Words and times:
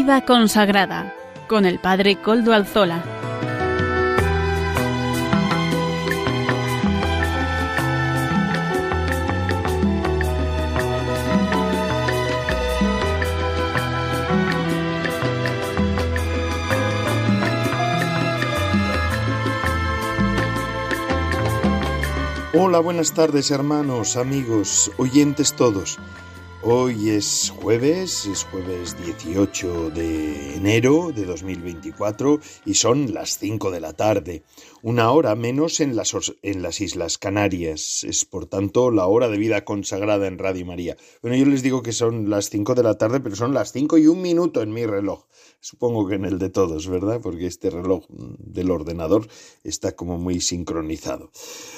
Vida 0.00 0.24
consagrada 0.24 1.12
con 1.48 1.66
el 1.66 1.80
Padre 1.80 2.20
Coldo 2.22 2.52
Alzola. 2.52 3.02
Hola, 22.54 22.78
buenas 22.78 23.14
tardes 23.14 23.50
hermanos, 23.50 24.16
amigos, 24.16 24.92
oyentes 24.96 25.54
todos. 25.54 25.98
Hoy 26.70 27.08
es 27.08 27.50
jueves, 27.62 28.26
es 28.26 28.44
jueves 28.44 28.94
18 29.02 29.88
de 29.88 30.56
enero 30.56 31.12
de 31.16 31.24
2024 31.24 32.40
y 32.66 32.74
son 32.74 33.14
las 33.14 33.38
5 33.38 33.70
de 33.70 33.80
la 33.80 33.94
tarde, 33.94 34.42
una 34.82 35.10
hora 35.10 35.34
menos 35.34 35.80
en 35.80 35.96
las, 35.96 36.12
en 36.42 36.60
las 36.60 36.82
Islas 36.82 37.16
Canarias. 37.16 38.04
Es 38.04 38.26
por 38.26 38.44
tanto 38.44 38.90
la 38.90 39.06
hora 39.06 39.28
de 39.28 39.38
vida 39.38 39.64
consagrada 39.64 40.26
en 40.26 40.36
Radio 40.36 40.66
María. 40.66 40.98
Bueno, 41.22 41.38
yo 41.38 41.46
les 41.46 41.62
digo 41.62 41.82
que 41.82 41.92
son 41.92 42.28
las 42.28 42.50
5 42.50 42.74
de 42.74 42.82
la 42.82 42.98
tarde, 42.98 43.20
pero 43.20 43.34
son 43.34 43.54
las 43.54 43.72
5 43.72 43.96
y 43.96 44.06
un 44.06 44.20
minuto 44.20 44.60
en 44.60 44.70
mi 44.70 44.84
reloj. 44.84 45.24
Supongo 45.60 46.06
que 46.06 46.16
en 46.16 46.26
el 46.26 46.38
de 46.38 46.50
todos, 46.50 46.86
¿verdad? 46.86 47.18
Porque 47.22 47.46
este 47.46 47.70
reloj 47.70 48.04
del 48.10 48.70
ordenador 48.70 49.26
está 49.64 49.96
como 49.96 50.18
muy 50.18 50.42
sincronizado. 50.42 51.30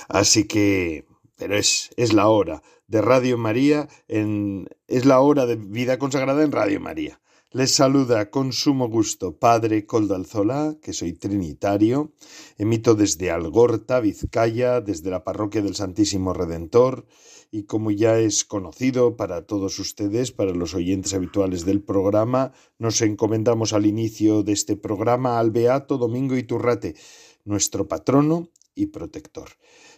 Así 0.08 0.48
que, 0.48 1.04
pero 1.40 1.56
es, 1.56 1.88
es 1.96 2.12
la 2.12 2.28
hora 2.28 2.62
de 2.86 3.00
Radio 3.00 3.38
María 3.38 3.88
en 4.08 4.68
es 4.88 5.06
la 5.06 5.20
hora 5.20 5.46
de 5.46 5.56
vida 5.56 5.98
consagrada 5.98 6.44
en 6.44 6.52
Radio 6.52 6.80
María. 6.80 7.18
Les 7.50 7.74
saluda 7.74 8.28
con 8.28 8.52
sumo 8.52 8.90
gusto 8.90 9.38
Padre 9.38 9.86
Coldalzola, 9.86 10.76
que 10.82 10.92
soy 10.92 11.14
trinitario, 11.14 12.12
emito 12.58 12.94
desde 12.94 13.30
Algorta, 13.30 14.00
Vizcaya, 14.00 14.82
desde 14.82 15.10
la 15.10 15.24
parroquia 15.24 15.62
del 15.62 15.74
Santísimo 15.74 16.34
Redentor, 16.34 17.06
y 17.50 17.64
como 17.64 17.90
ya 17.90 18.18
es 18.18 18.44
conocido 18.44 19.16
para 19.16 19.46
todos 19.46 19.78
ustedes, 19.78 20.32
para 20.32 20.52
los 20.52 20.74
oyentes 20.74 21.14
habituales 21.14 21.64
del 21.64 21.82
programa, 21.82 22.52
nos 22.78 23.00
encomendamos 23.00 23.72
al 23.72 23.86
inicio 23.86 24.42
de 24.42 24.52
este 24.52 24.76
programa 24.76 25.38
al 25.38 25.50
Beato 25.50 25.96
Domingo 25.96 26.36
Iturrate, 26.36 26.96
nuestro 27.44 27.88
patrono 27.88 28.50
y 28.80 28.86
protector. 28.86 29.50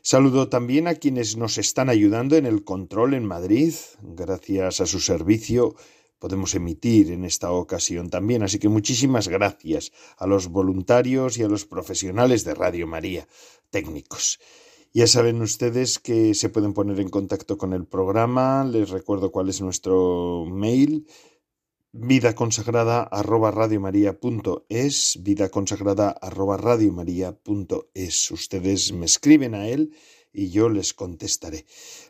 Saludo 0.02 0.48
también 0.48 0.88
a 0.88 0.96
quienes 0.96 1.36
nos 1.36 1.58
están 1.58 1.88
ayudando 1.88 2.36
en 2.36 2.46
el 2.46 2.64
control 2.64 3.14
en 3.14 3.24
Madrid. 3.24 3.74
Gracias 4.02 4.80
a 4.80 4.86
su 4.86 5.00
servicio 5.00 5.76
podemos 6.22 6.54
emitir 6.54 7.10
en 7.10 7.24
esta 7.24 7.50
ocasión 7.50 8.08
también. 8.08 8.44
Así 8.44 8.60
que 8.60 8.68
muchísimas 8.68 9.26
gracias 9.26 9.90
a 10.16 10.28
los 10.28 10.46
voluntarios 10.46 11.36
y 11.36 11.42
a 11.42 11.48
los 11.48 11.66
profesionales 11.66 12.44
de 12.44 12.54
Radio 12.54 12.86
María, 12.86 13.26
técnicos. 13.70 14.38
Ya 14.94 15.08
saben 15.08 15.42
ustedes 15.42 15.98
que 15.98 16.34
se 16.34 16.48
pueden 16.48 16.74
poner 16.74 17.00
en 17.00 17.08
contacto 17.08 17.58
con 17.58 17.72
el 17.72 17.86
programa. 17.86 18.62
Les 18.64 18.90
recuerdo 18.90 19.32
cuál 19.32 19.48
es 19.48 19.60
nuestro 19.60 20.46
mail 20.48 21.08
vida 21.92 22.34
consagrada 22.34 23.02
arroba 23.02 23.50
radiomaria.es, 23.50 25.18
vida 25.22 25.50
consagrada 25.50 26.10
arroba 26.10 26.56
radiomaria.es. 26.56 28.30
Ustedes 28.30 28.92
me 28.92 29.04
escriben 29.04 29.54
a 29.54 29.68
él 29.68 29.94
y 30.32 30.48
yo 30.50 30.70
les 30.70 30.94
contestaré. 30.94 31.66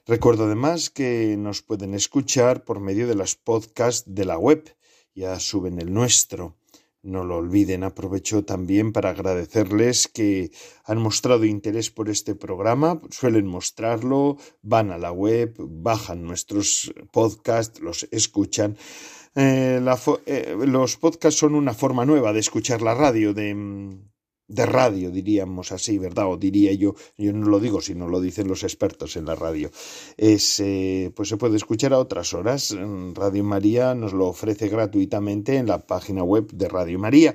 Recuerdo 0.06 0.44
además 0.44 0.88
que 0.91 1.37
nos 1.37 1.62
pueden 1.62 1.94
escuchar 1.94 2.65
por 2.65 2.78
medio 2.78 3.09
de 3.09 3.16
las 3.16 3.34
podcasts 3.34 4.04
de 4.06 4.25
la 4.25 4.38
web. 4.38 4.72
Ya 5.15 5.38
suben 5.41 5.81
el 5.81 5.92
nuestro. 5.92 6.56
No 7.03 7.25
lo 7.25 7.38
olviden, 7.38 7.82
aprovecho 7.82 8.44
también 8.44 8.92
para 8.92 9.10
agradecerles 9.10 10.06
que 10.06 10.53
han 10.84 10.98
mostrado 10.98 11.44
interés 11.44 11.91
por 11.91 12.09
este 12.09 12.37
programa, 12.37 13.00
suelen 13.10 13.48
mostrarlo, 13.48 14.37
van 14.62 14.92
a 14.92 14.98
la 14.98 15.10
web, 15.10 15.56
bajan 15.59 16.22
nuestros 16.22 16.94
podcasts, 17.10 17.81
los 17.81 18.06
escuchan. 18.12 18.78
Eh, 19.34 19.81
eh, 20.26 20.56
los 20.66 20.97
podcasts 20.97 21.41
son 21.41 21.54
una 21.54 21.75
forma 21.75 22.04
nueva 22.04 22.32
de 22.32 22.41
escuchar 22.41 22.82
la 22.82 22.94
radio, 22.94 23.32
de, 23.32 23.54
mm, 23.54 24.10
de 24.48 24.66
radio, 24.66 25.10
diríamos 25.10 25.72
así, 25.72 25.97
¿verdad? 25.97 26.31
O 26.31 26.37
diría 26.37 26.72
yo, 26.75 26.94
yo 27.16 27.32
no 27.32 27.47
lo 27.48 27.59
digo, 27.59 27.81
sino 27.81 28.09
lo 28.09 28.21
dicen 28.21 28.48
los 28.48 28.62
expertos 28.62 29.16
en 29.16 29.25
la 29.25 29.34
radio. 29.34 29.71
Eh, 30.19 31.10
pues 31.15 31.28
se 31.28 31.37
puede 31.38 31.56
escuchar 31.56 31.94
a 31.94 31.98
otras 31.98 32.34
horas. 32.34 32.76
Radio 33.15 33.44
María 33.44 33.94
nos 33.94 34.12
lo 34.12 34.26
ofrece 34.26 34.69
gratuitamente 34.69 35.56
en 35.56 35.66
la 35.66 35.87
página 35.87 36.22
web 36.22 36.50
de 36.53 36.69
Radio 36.69 36.98
María 36.98 37.34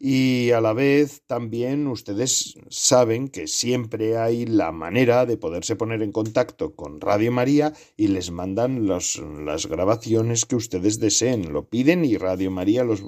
y 0.00 0.52
a 0.52 0.60
la 0.60 0.72
vez 0.74 1.22
también 1.26 1.88
ustedes 1.88 2.54
saben 2.68 3.28
que 3.28 3.48
siempre 3.48 4.16
hay 4.16 4.46
la 4.46 4.70
manera 4.70 5.26
de 5.26 5.36
poderse 5.36 5.74
poner 5.74 6.02
en 6.02 6.12
contacto 6.12 6.76
con 6.76 7.00
Radio 7.00 7.32
María 7.32 7.72
y 7.96 8.06
les 8.06 8.30
mandan 8.30 8.86
las 8.86 9.66
grabaciones 9.66 10.44
que 10.44 10.54
ustedes 10.54 11.00
deseen. 11.00 11.52
Lo 11.52 11.68
piden 11.68 12.04
y 12.04 12.16
Radio 12.16 12.50
María, 12.52 12.84
los, 12.84 13.02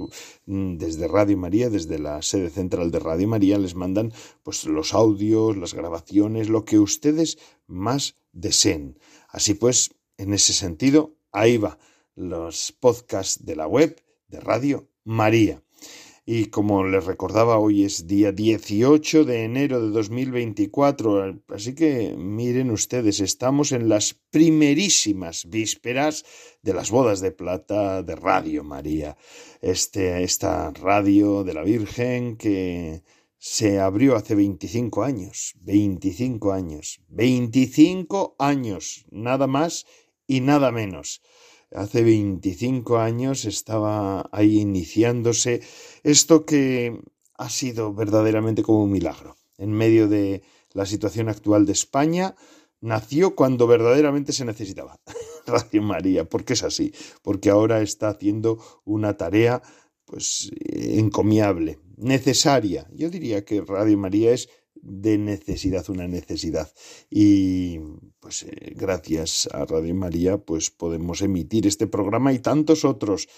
mm, 0.46 0.78
desde 0.78 1.06
Radio 1.06 1.36
María, 1.36 1.70
desde 1.70 2.00
la 2.00 2.22
sede 2.22 2.50
central 2.50 2.90
de 2.90 2.98
Radio 2.98 3.28
María, 3.28 3.56
les 3.58 3.76
mandan 3.76 4.12
pues 4.42 4.64
los 4.64 4.92
audios, 4.92 5.56
las 5.56 5.74
grabaciones, 5.74 6.48
lo 6.48 6.64
que 6.64 6.80
ustedes 6.80 7.38
más 7.68 8.16
deseen. 8.32 8.98
Así 9.28 9.54
pues, 9.54 9.94
en 10.18 10.34
ese 10.34 10.52
sentido, 10.52 11.14
ahí 11.30 11.56
va 11.56 11.78
los 12.16 12.72
podcasts 12.72 13.44
de 13.44 13.54
la 13.54 13.68
web 13.68 14.02
de 14.26 14.40
Radio 14.40 14.88
María. 15.04 15.62
Y 16.26 16.46
como 16.46 16.84
les 16.84 17.06
recordaba, 17.06 17.58
hoy 17.58 17.84
es 17.84 18.06
día 18.06 18.30
18 18.30 19.24
de 19.24 19.44
enero 19.44 19.80
de 19.80 19.90
2024, 19.90 21.40
así 21.48 21.74
que 21.74 22.14
miren 22.16 22.70
ustedes, 22.70 23.20
estamos 23.20 23.72
en 23.72 23.88
las 23.88 24.14
primerísimas 24.30 25.48
vísperas 25.48 26.24
de 26.62 26.74
las 26.74 26.90
bodas 26.90 27.20
de 27.20 27.32
plata 27.32 28.02
de 28.02 28.16
Radio 28.16 28.62
María. 28.62 29.16
Este, 29.62 30.22
esta 30.22 30.70
radio 30.72 31.42
de 31.42 31.54
la 31.54 31.62
Virgen 31.62 32.36
que 32.36 33.02
se 33.38 33.80
abrió 33.80 34.14
hace 34.14 34.34
25 34.34 35.02
años, 35.02 35.54
25 35.62 36.52
años, 36.52 37.00
25 37.08 38.36
años, 38.38 39.06
nada 39.10 39.46
más 39.46 39.86
y 40.26 40.42
nada 40.42 40.70
menos 40.70 41.22
hace 41.74 42.02
25 42.02 42.98
años 42.98 43.44
estaba 43.44 44.28
ahí 44.32 44.60
iniciándose 44.60 45.60
esto 46.02 46.44
que 46.44 47.00
ha 47.34 47.48
sido 47.48 47.94
verdaderamente 47.94 48.62
como 48.62 48.84
un 48.84 48.92
milagro. 48.92 49.36
En 49.58 49.72
medio 49.72 50.08
de 50.08 50.42
la 50.72 50.86
situación 50.86 51.28
actual 51.28 51.66
de 51.66 51.72
España, 51.72 52.34
nació 52.80 53.34
cuando 53.34 53.66
verdaderamente 53.66 54.32
se 54.32 54.44
necesitaba. 54.44 55.00
Radio 55.46 55.82
María, 55.82 56.28
porque 56.28 56.54
es 56.54 56.62
así, 56.62 56.92
porque 57.22 57.50
ahora 57.50 57.82
está 57.82 58.08
haciendo 58.08 58.58
una 58.84 59.16
tarea 59.16 59.62
pues 60.04 60.50
encomiable, 60.66 61.78
necesaria. 61.96 62.88
Yo 62.92 63.10
diría 63.10 63.44
que 63.44 63.60
Radio 63.60 63.96
María 63.96 64.32
es 64.32 64.48
de 64.82 65.18
necesidad, 65.18 65.88
una 65.90 66.08
necesidad. 66.08 66.72
Y 67.10 67.78
pues 68.20 68.44
eh, 68.44 68.72
gracias 68.76 69.48
a 69.52 69.64
Radio 69.64 69.94
María 69.94 70.38
pues 70.38 70.70
podemos 70.70 71.22
emitir 71.22 71.66
este 71.66 71.86
programa 71.86 72.32
y 72.32 72.38
tantos 72.38 72.84
otros. 72.84 73.28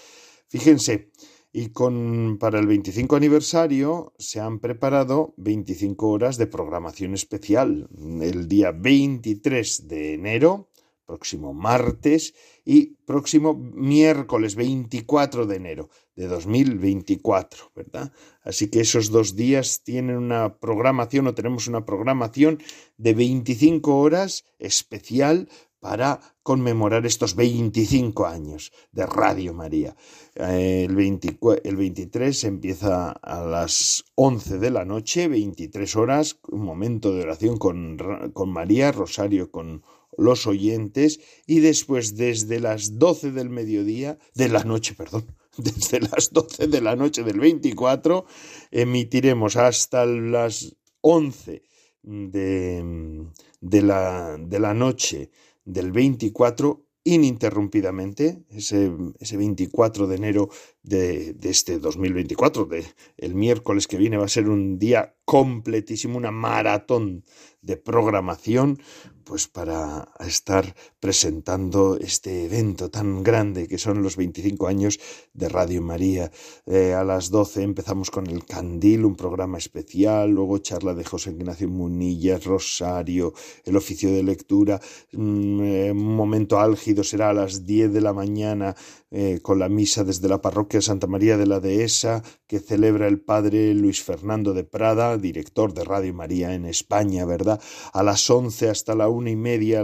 Fíjense, 0.47 1.09
y 1.51 1.69
con 1.69 2.37
para 2.39 2.59
el 2.59 2.67
25 2.67 3.15
aniversario 3.15 4.13
se 4.17 4.39
han 4.39 4.59
preparado 4.59 5.33
25 5.37 6.09
horas 6.09 6.37
de 6.37 6.47
programación 6.47 7.13
especial. 7.13 7.87
El 8.21 8.47
día 8.47 8.71
23 8.71 9.87
de 9.87 10.13
enero 10.15 10.69
próximo 11.05 11.53
martes 11.53 12.33
y 12.65 12.95
próximo 13.05 13.53
miércoles 13.53 14.55
24 14.55 15.45
de 15.45 15.55
enero 15.55 15.89
de 16.15 16.27
2024, 16.27 17.71
¿verdad? 17.75 18.11
Así 18.43 18.69
que 18.69 18.81
esos 18.81 19.09
dos 19.09 19.35
días 19.35 19.83
tienen 19.83 20.17
una 20.17 20.57
programación 20.59 21.27
o 21.27 21.33
tenemos 21.33 21.67
una 21.67 21.85
programación 21.85 22.59
de 22.97 23.13
25 23.13 23.97
horas 23.97 24.45
especial 24.59 25.49
para 25.83 26.21
conmemorar 26.43 27.05
estos 27.05 27.35
25 27.35 28.25
años 28.25 28.71
de 28.93 29.05
Radio 29.05 29.53
María. 29.53 29.97
Eh, 30.35 30.87
el, 30.89 31.19
el 31.63 31.75
23 31.75 32.43
empieza 32.45 33.11
a 33.11 33.43
las 33.43 34.05
11 34.15 34.59
de 34.59 34.71
la 34.71 34.85
noche, 34.85 35.27
23 35.27 35.95
horas, 35.97 36.39
un 36.47 36.63
momento 36.63 37.13
de 37.13 37.23
oración 37.23 37.57
con, 37.57 37.97
con 38.33 38.49
María, 38.49 38.93
Rosario 38.93 39.51
con 39.51 39.83
los 40.17 40.47
oyentes 40.47 41.19
y 41.45 41.59
después 41.59 42.15
desde 42.15 42.59
las 42.59 42.99
12 42.99 43.31
del 43.31 43.49
mediodía, 43.49 44.17
de 44.35 44.49
la 44.49 44.63
noche, 44.63 44.93
perdón, 44.95 45.25
desde 45.57 45.99
las 45.99 46.31
12 46.31 46.67
de 46.67 46.81
la 46.81 46.95
noche 46.95 47.23
del 47.23 47.39
24, 47.39 48.25
emitiremos 48.71 49.55
hasta 49.55 50.05
las 50.05 50.75
11 51.01 51.63
de, 52.03 53.25
de, 53.61 53.81
la, 53.81 54.37
de 54.39 54.59
la 54.59 54.73
noche 54.73 55.31
del 55.65 55.91
24 55.91 56.85
ininterrumpidamente, 57.05 58.43
ese, 58.49 58.91
ese 59.19 59.37
24 59.37 60.07
de 60.07 60.15
enero 60.15 60.49
de, 60.83 61.33
de, 61.33 61.49
este 61.49 61.79
2024, 61.79 62.65
de 62.65 62.85
el 63.17 63.35
miércoles 63.35 63.87
que 63.87 63.97
viene 63.97 64.17
va 64.17 64.25
a 64.25 64.29
ser 64.29 64.47
un 64.47 64.79
día 64.79 65.15
completísimo, 65.25 66.17
una 66.17 66.31
maratón 66.31 67.25
de 67.63 67.77
programación, 67.77 68.79
pues 69.23 69.47
para 69.47 70.09
estar 70.19 70.75
presentando 70.99 71.97
este 71.97 72.45
evento 72.45 72.89
tan 72.89 73.23
grande 73.23 73.67
que 73.67 73.77
son 73.77 74.03
los 74.03 74.17
25 74.17 74.67
años 74.67 74.99
de 75.33 75.47
Radio 75.49 75.81
María. 75.81 76.29
Eh, 76.65 76.93
a 76.93 77.03
las 77.03 77.29
12 77.29 77.63
empezamos 77.63 78.11
con 78.11 78.27
el 78.27 78.45
Candil, 78.45 79.05
un 79.05 79.15
programa 79.15 79.57
especial, 79.57 80.29
luego 80.29 80.57
charla 80.57 80.93
de 80.93 81.05
José 81.05 81.31
Ignacio 81.31 81.69
Munillas, 81.69 82.43
Rosario, 82.43 83.33
el 83.63 83.77
oficio 83.77 84.11
de 84.11 84.23
lectura, 84.23 84.81
mm, 85.13 85.61
eh, 85.61 85.91
un 85.91 86.15
momento 86.15 86.59
álgido 86.59 87.03
será 87.03 87.29
a 87.29 87.33
las 87.33 87.65
10 87.65 87.93
de 87.93 88.01
la 88.01 88.13
mañana 88.13 88.75
eh, 89.15 89.39
con 89.43 89.59
la 89.59 89.69
misa 89.69 90.03
desde 90.03 90.27
la 90.27 90.41
parroquia 90.41 90.81
Santa 90.81 91.05
María 91.05 91.37
de 91.37 91.45
la 91.45 91.59
Dehesa 91.59 92.23
que 92.47 92.59
celebra 92.59 93.07
el 93.07 93.19
padre 93.19 93.73
Luis 93.75 94.01
Fernando 94.01 94.53
de 94.53 94.63
Prada, 94.63 95.17
director 95.17 95.73
de 95.73 95.83
Radio 95.83 96.13
María 96.13 96.55
en 96.55 96.65
España, 96.65 97.23
¿verdad? 97.25 97.61
A 97.93 98.01
las 98.01 98.27
11 98.29 98.69
hasta 98.69 98.95
la 98.95 99.07
una 99.09 99.29
y 99.29 99.35
media 99.35 99.83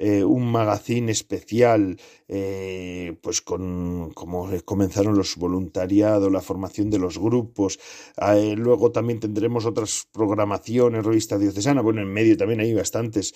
eh, 0.00 0.22
un 0.22 0.50
magazine 0.52 1.10
especial, 1.10 1.98
eh, 2.28 3.16
pues 3.20 3.42
con 3.42 4.12
como 4.14 4.48
comenzaron 4.64 5.16
los 5.16 5.36
voluntariados, 5.36 6.30
la 6.30 6.40
formación 6.40 6.88
de 6.88 7.00
los 7.00 7.18
grupos, 7.18 7.80
eh, 8.16 8.54
luego 8.56 8.92
también 8.92 9.18
tendremos 9.18 9.66
otras 9.66 10.06
programaciones, 10.12 11.04
revista 11.04 11.36
diocesana, 11.36 11.82
bueno, 11.82 12.00
en 12.00 12.12
medio 12.12 12.36
también 12.36 12.60
hay 12.60 12.72
bastantes, 12.74 13.34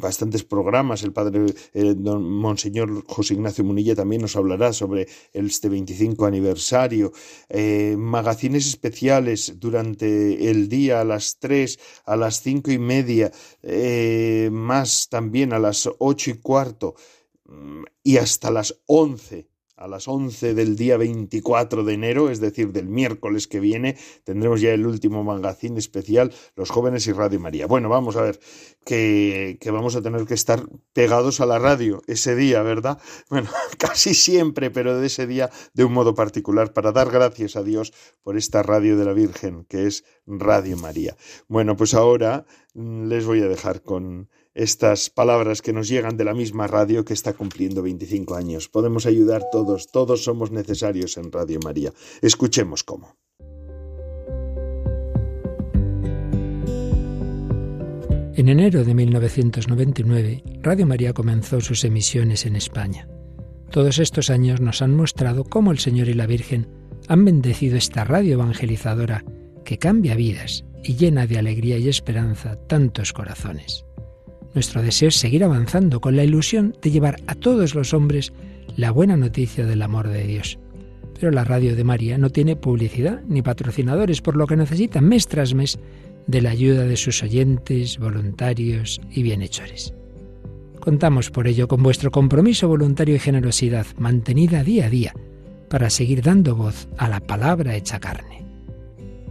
bastantes 0.00 0.44
programas, 0.44 1.02
el 1.02 1.12
padre 1.12 1.54
don 1.96 2.22
Monseñor 2.30 3.04
José 3.06 3.34
Ignacio 3.34 3.64
Munilla 3.64 3.96
también 3.96 4.22
nos 4.22 4.36
hablará 4.52 4.72
sobre 4.72 5.08
este 5.32 5.68
25 5.68 6.26
aniversario, 6.26 7.12
magazines 7.96 8.66
especiales 8.66 9.54
durante 9.58 10.50
el 10.50 10.68
día 10.68 11.00
a 11.00 11.04
las 11.04 11.38
3, 11.38 11.78
a 12.06 12.16
las 12.16 12.40
cinco 12.40 12.70
y 12.70 12.78
media, 12.78 13.30
más 14.50 15.08
también 15.08 15.52
a 15.52 15.58
las 15.58 15.88
ocho 15.98 16.30
y 16.30 16.34
cuarto 16.34 16.94
mm, 17.44 17.82
y 18.02 18.16
hasta 18.16 18.50
las 18.50 18.80
once 18.86 19.49
a 19.80 19.88
las 19.88 20.08
once 20.08 20.54
del 20.54 20.76
día 20.76 20.98
24 20.98 21.84
de 21.84 21.94
enero, 21.94 22.28
es 22.30 22.38
decir, 22.38 22.70
del 22.70 22.86
miércoles 22.86 23.48
que 23.48 23.60
viene, 23.60 23.96
tendremos 24.24 24.60
ya 24.60 24.72
el 24.72 24.86
último 24.86 25.24
magazine 25.24 25.78
especial, 25.78 26.32
Los 26.54 26.70
jóvenes 26.70 27.06
y 27.06 27.12
Radio 27.12 27.40
María. 27.40 27.66
Bueno, 27.66 27.88
vamos 27.88 28.16
a 28.16 28.22
ver 28.22 28.38
que, 28.84 29.56
que, 29.58 29.70
vamos 29.70 29.96
a 29.96 30.02
tener 30.02 30.26
que 30.26 30.34
estar 30.34 30.62
pegados 30.92 31.40
a 31.40 31.46
la 31.46 31.58
radio 31.58 32.02
ese 32.06 32.36
día, 32.36 32.62
¿verdad? 32.62 33.00
Bueno, 33.30 33.48
casi 33.78 34.12
siempre, 34.12 34.70
pero 34.70 35.00
de 35.00 35.06
ese 35.06 35.26
día 35.26 35.50
de 35.72 35.84
un 35.84 35.94
modo 35.94 36.14
particular, 36.14 36.74
para 36.74 36.92
dar 36.92 37.10
gracias 37.10 37.56
a 37.56 37.62
Dios 37.62 37.94
por 38.22 38.36
esta 38.36 38.62
radio 38.62 38.98
de 38.98 39.06
la 39.06 39.14
Virgen, 39.14 39.64
que 39.64 39.86
es 39.86 40.04
Radio 40.26 40.76
María. 40.76 41.16
Bueno, 41.48 41.74
pues 41.76 41.94
ahora 41.94 42.44
mm, 42.74 43.06
les 43.06 43.24
voy 43.24 43.40
a 43.40 43.48
dejar 43.48 43.82
con 43.82 44.28
estas 44.54 45.10
palabras 45.10 45.62
que 45.62 45.72
nos 45.72 45.88
llegan 45.88 46.16
de 46.16 46.24
la 46.24 46.34
misma 46.34 46.66
radio 46.66 47.04
que 47.04 47.14
está 47.14 47.32
cumpliendo 47.32 47.82
25 47.82 48.34
años. 48.34 48.68
Podemos 48.68 49.06
ayudar 49.06 49.44
todos, 49.50 49.90
todos 49.90 50.24
somos 50.24 50.50
necesarios 50.50 51.16
en 51.16 51.32
Radio 51.32 51.60
María. 51.62 51.92
Escuchemos 52.22 52.82
cómo. 52.82 53.16
En 58.34 58.48
enero 58.48 58.84
de 58.84 58.94
1999, 58.94 60.42
Radio 60.62 60.86
María 60.86 61.12
comenzó 61.12 61.60
sus 61.60 61.84
emisiones 61.84 62.46
en 62.46 62.56
España. 62.56 63.06
Todos 63.70 63.98
estos 63.98 64.30
años 64.30 64.60
nos 64.60 64.80
han 64.80 64.96
mostrado 64.96 65.44
cómo 65.44 65.72
el 65.72 65.78
Señor 65.78 66.08
y 66.08 66.14
la 66.14 66.26
Virgen 66.26 66.66
han 67.06 67.24
bendecido 67.24 67.76
esta 67.76 68.04
radio 68.04 68.34
evangelizadora 68.34 69.24
que 69.64 69.78
cambia 69.78 70.14
vidas 70.14 70.64
y 70.82 70.96
llena 70.96 71.26
de 71.26 71.38
alegría 71.38 71.76
y 71.76 71.88
esperanza 71.88 72.56
tantos 72.66 73.12
corazones. 73.12 73.84
Nuestro 74.54 74.82
deseo 74.82 75.08
es 75.08 75.16
seguir 75.16 75.44
avanzando 75.44 76.00
con 76.00 76.16
la 76.16 76.24
ilusión 76.24 76.74
de 76.82 76.90
llevar 76.90 77.20
a 77.26 77.34
todos 77.36 77.74
los 77.74 77.94
hombres 77.94 78.32
la 78.76 78.90
buena 78.90 79.16
noticia 79.16 79.64
del 79.64 79.82
amor 79.82 80.08
de 80.08 80.26
Dios. 80.26 80.58
Pero 81.14 81.30
la 81.30 81.44
radio 81.44 81.76
de 81.76 81.84
María 81.84 82.18
no 82.18 82.30
tiene 82.30 82.56
publicidad 82.56 83.22
ni 83.28 83.42
patrocinadores, 83.42 84.20
por 84.20 84.36
lo 84.36 84.46
que 84.46 84.56
necesita 84.56 85.00
mes 85.00 85.28
tras 85.28 85.54
mes 85.54 85.78
de 86.26 86.40
la 86.42 86.50
ayuda 86.50 86.84
de 86.84 86.96
sus 86.96 87.22
oyentes, 87.22 87.98
voluntarios 87.98 89.00
y 89.10 89.22
bienhechores. 89.22 89.94
Contamos 90.80 91.30
por 91.30 91.46
ello 91.46 91.68
con 91.68 91.82
vuestro 91.82 92.10
compromiso 92.10 92.66
voluntario 92.66 93.14
y 93.14 93.18
generosidad 93.18 93.86
mantenida 93.98 94.64
día 94.64 94.86
a 94.86 94.90
día 94.90 95.14
para 95.68 95.90
seguir 95.90 96.22
dando 96.22 96.56
voz 96.56 96.88
a 96.96 97.08
la 97.08 97.20
palabra 97.20 97.76
hecha 97.76 98.00
carne. 98.00 98.44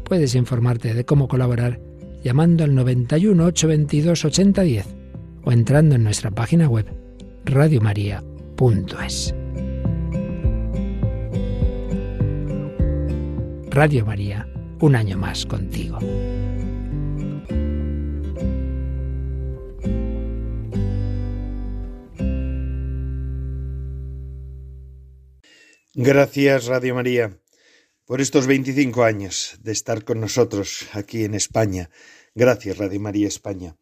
Puedes 0.05 0.35
informarte 0.35 0.93
de 0.93 1.05
cómo 1.05 1.27
colaborar 1.27 1.81
llamando 2.23 2.63
al 2.63 2.75
91 2.75 3.43
822 3.43 4.25
8010 4.25 4.98
entrando 5.51 5.95
en 5.95 6.03
nuestra 6.03 6.31
página 6.31 6.67
web 6.67 6.85
radiomaria.es. 7.45 9.33
Radio 13.69 14.05
María, 14.05 14.47
un 14.81 14.95
año 14.95 15.17
más 15.17 15.45
contigo. 15.45 15.99
Gracias, 26.01 26.65
Radio 26.65 26.95
María, 26.95 27.39
por 28.05 28.21
estos 28.21 28.47
25 28.47 29.03
años 29.03 29.57
de 29.61 29.71
estar 29.71 30.03
con 30.03 30.19
nosotros 30.19 30.87
aquí 30.93 31.23
en 31.25 31.35
España. 31.35 31.89
Gracias, 32.35 32.77
Radio 32.77 32.99
María 32.99 33.27
España, 33.27 33.75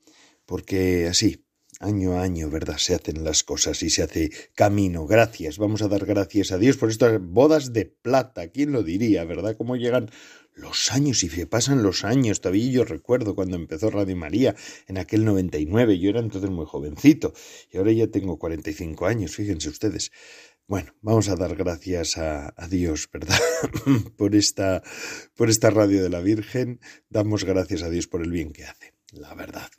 porque 0.45 1.07
así, 1.07 1.47
año 1.79 2.13
a 2.13 2.24
año, 2.24 2.50
¿verdad? 2.50 2.77
Se 2.77 2.96
hacen 2.96 3.24
las 3.24 3.43
cosas 3.43 3.81
y 3.84 3.89
se 3.89 4.03
hace 4.03 4.31
camino. 4.55 5.05
Gracias, 5.05 5.57
vamos 5.57 5.81
a 5.81 5.88
dar 5.88 6.05
gracias 6.05 6.51
a 6.51 6.57
Dios 6.57 6.77
por 6.77 6.89
estas 6.89 7.22
bodas 7.22 7.74
de 7.74 7.86
plata. 7.86 8.48
¿Quién 8.50 8.72
lo 8.72 8.84
diría, 8.84 9.24
verdad? 9.25 9.55
¿Cómo 9.57 9.75
llegan 9.75 10.10
los 10.53 10.91
años 10.91 11.24
y 11.24 11.29
se 11.29 11.46
pasan 11.46 11.84
los 11.84 12.03
años? 12.03 12.41
Todavía 12.41 12.72
yo 12.72 12.86
recuerdo 12.86 13.36
cuando 13.36 13.55
empezó 13.55 13.89
Radio 13.89 14.15
María 14.15 14.55
en 14.88 14.98
aquel 14.98 15.25
99. 15.25 16.00
Yo 16.00 16.10
era 16.10 16.19
entonces 16.19 16.50
muy 16.50 16.65
jovencito 16.65 17.34
y 17.72 17.77
ahora 17.77 17.91
ya 17.91 18.07
tengo 18.07 18.38
45 18.38 19.05
años, 19.05 19.36
fíjense 19.36 19.69
ustedes. 19.69 20.12
Bueno, 20.67 20.93
vamos 21.01 21.29
a 21.29 21.38
dar 21.38 21.55
gracias 21.55 22.17
a, 22.17 22.53
a, 22.57 22.67
Dios, 22.67 23.10
¿verdad? 23.13 23.39
por, 24.17 24.36
esta, 24.36 24.84
por 25.34 25.50
esta 25.50 25.69
radio 25.69 26.03
de 26.03 26.10
la 26.10 26.19
Virgen. 26.19 26.81
Damos 27.10 27.46
gracias 27.46 27.84
a 27.84 27.89
Dios 27.89 28.07
por 28.07 28.22
el 28.22 28.31
bien 28.31 28.51
que 28.51 28.65
hace, 28.65 28.93
la 29.13 29.34
verdad. 29.34 29.69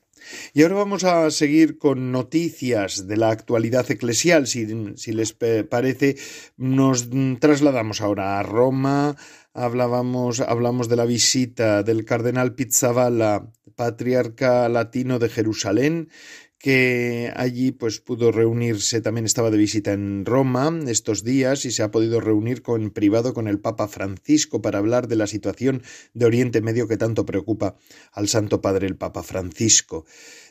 Y 0.55 0.63
ahora 0.63 0.77
vamos 0.77 1.05
a 1.05 1.31
seguir 1.31 1.79
con 1.79 2.13
noticias 2.13 3.07
de 3.07 3.17
la 3.17 3.31
actualidad 3.31 3.91
eclesial. 3.91 4.47
Si, 4.47 4.67
si 4.97 5.13
les 5.13 5.33
parece, 5.69 6.17
nos 6.57 7.09
trasladamos 7.41 8.01
ahora 8.01 8.39
a 8.39 8.43
Roma. 8.43 9.17
Hablábamos, 9.55 10.41
hablamos 10.41 10.89
de 10.89 10.97
la 10.97 11.05
visita 11.05 11.83
del 11.83 12.05
cardenal 12.05 12.55
Pizzaballa, 12.55 13.51
patriarca 13.79 14.69
latino 14.69 15.19
de 15.19 15.29
Jerusalén, 15.29 16.11
que 16.59 17.33
allí 17.37 17.71
pues 17.71 18.01
pudo 18.01 18.33
reunirse, 18.33 19.01
también 19.01 19.25
estaba 19.25 19.51
de 19.51 19.59
visita 19.59 19.93
en 19.93 20.25
Roma 20.25 20.77
estos 20.89 21.23
días 21.23 21.65
y 21.65 21.71
se 21.71 21.85
ha 21.85 21.93
podido 21.93 22.21
reunir 22.21 22.63
con 22.63 22.91
privado 22.91 23.33
con 23.33 23.47
el 23.47 23.61
Papa 23.61 23.87
Francisco 23.87 24.61
para 24.61 24.79
hablar 24.79 25.07
de 25.07 25.15
la 25.15 25.29
situación 25.29 25.83
de 26.15 26.27
Oriente 26.27 26.61
Medio 26.61 26.89
que 26.89 26.97
tanto 26.97 27.25
preocupa 27.25 27.77
al 28.13 28.29
Santo 28.29 28.61
Padre 28.61 28.89
el 28.89 28.97
Papa 28.97 29.23
Francisco. 29.23 30.05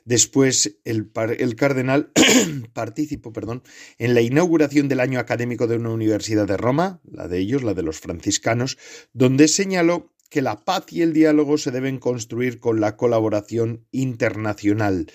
Después 0.06 0.80
el, 0.86 1.12
el 1.38 1.56
cardenal 1.56 2.12
participó, 2.74 3.34
perdón, 3.34 3.64
en 3.98 4.14
la 4.14 4.22
inauguración 4.22 4.88
del 4.88 5.02
año 5.02 5.20
académico 5.20 5.68
de 5.68 5.76
una 5.76 5.90
universidad 5.90 6.48
de 6.48 6.56
Roma, 6.56 7.02
la 7.04 7.28
de 7.28 7.40
ellos, 7.40 7.64
la 7.64 7.74
de 7.74 7.84
los 7.84 8.00
franciscanos, 8.00 8.78
donde 9.12 9.50
señaló 9.50 10.14
que 10.30 10.42
la 10.42 10.66
paz 10.66 10.86
y 10.92 11.02
el 11.02 11.14
diálogo 11.14 11.58
se 11.58 11.72
deben 11.72 12.00
construir 12.00 12.60
con 12.60 12.80
la 12.80 12.96
colaboración 12.96 13.86
internacional. 13.92 15.08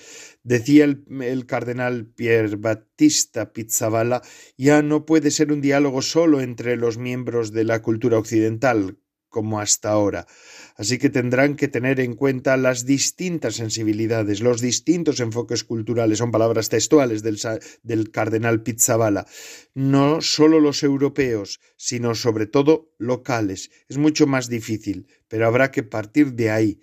Decía 0.43 0.85
el, 0.85 1.47
cardenal 1.47 2.07
Pier 2.07 2.57
Battista 2.57 3.53
Pizzaballa, 3.53 4.23
ya 4.57 4.83
no 4.83 5.07
puede 5.07 5.31
ser 5.31 5.53
un 5.53 5.61
diálogo 5.61 6.03
solo 6.03 6.41
entre 6.41 6.77
los 6.77 6.99
miembros 6.99 7.53
de 7.53 7.65
la 7.65 7.83
cultura 7.83 8.19
occidental, 8.19 8.99
como 9.33 9.59
hasta 9.59 9.91
ahora. 9.91 10.27
Así 10.77 10.99
que 10.99 11.11
tendrán 11.11 11.57
que 11.57 11.67
tener 11.67 11.99
en 11.99 12.15
cuenta 12.15 12.57
las 12.57 12.87
distintas 12.87 13.57
sensibilidades, 13.57 14.41
los 14.41 14.61
distintos 14.61 15.19
enfoques 15.19 15.65
culturales, 15.65 16.19
son 16.19 16.31
palabras 16.31 16.69
textuales 16.69 17.23
del, 17.23 17.41
del 17.83 18.11
cardenal 18.13 18.63
Pizzaballa, 18.63 19.27
no 19.75 20.21
solo 20.21 20.61
los 20.61 20.85
europeos, 20.85 21.61
sino 21.77 22.15
sobre 22.15 22.47
todo 22.47 22.93
locales. 22.99 23.71
Es 23.89 23.97
mucho 23.97 24.29
más 24.29 24.49
difícil, 24.49 25.09
pero 25.29 25.47
habrá 25.47 25.73
que 25.73 25.83
partir 25.83 26.35
de 26.35 26.51
ahí 26.51 26.81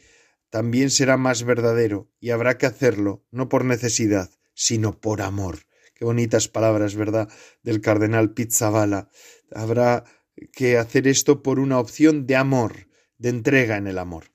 también 0.50 0.90
será 0.90 1.16
más 1.16 1.44
verdadero 1.44 2.10
y 2.20 2.32
habrá 2.32 2.58
que 2.58 2.66
hacerlo 2.66 3.24
no 3.30 3.48
por 3.48 3.64
necesidad, 3.64 4.32
sino 4.56 5.00
por 5.00 5.22
amor. 5.22 5.60
Qué 5.94 6.06
bonitas 6.06 6.48
palabras, 6.48 6.96
¿verdad? 6.96 7.30
Del 7.62 7.82
cardenal 7.82 8.34
Pizzabala. 8.34 9.10
Habrá 9.54 10.06
que 10.54 10.78
hacer 10.78 11.08
esto 11.08 11.44
por 11.44 11.60
una 11.60 11.80
opción 11.80 12.26
de 12.28 12.36
amor, 12.36 12.88
de 13.18 13.30
entrega 13.30 13.78
en 13.78 13.88
el 13.88 13.98
amor. 13.98 14.32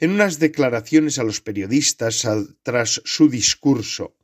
En 0.00 0.10
unas 0.10 0.38
declaraciones 0.38 1.18
a 1.18 1.24
los 1.24 1.40
periodistas 1.40 2.26
tras 2.62 3.00
su 3.04 3.28
discurso, 3.28 4.16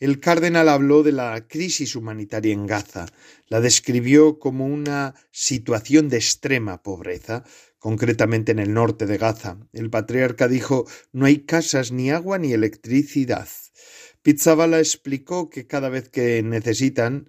el 0.00 0.20
cardenal 0.20 0.68
habló 0.68 1.02
de 1.02 1.12
la 1.12 1.46
crisis 1.46 1.94
humanitaria 1.94 2.52
en 2.52 2.66
Gaza, 2.66 3.06
la 3.48 3.60
describió 3.60 4.38
como 4.38 4.66
una 4.66 5.14
situación 5.30 6.08
de 6.08 6.16
extrema 6.16 6.82
pobreza, 6.82 7.44
concretamente 7.78 8.52
en 8.52 8.58
el 8.58 8.72
norte 8.72 9.06
de 9.06 9.18
Gaza. 9.18 9.58
El 9.72 9.90
patriarca 9.90 10.48
dijo 10.48 10.86
no 11.12 11.26
hay 11.26 11.38
casas, 11.40 11.92
ni 11.92 12.10
agua, 12.10 12.38
ni 12.38 12.52
electricidad. 12.52 13.48
Pizzabala 14.22 14.78
explicó 14.78 15.48
que 15.48 15.66
cada 15.66 15.88
vez 15.88 16.08
que 16.08 16.42
necesitan 16.42 17.28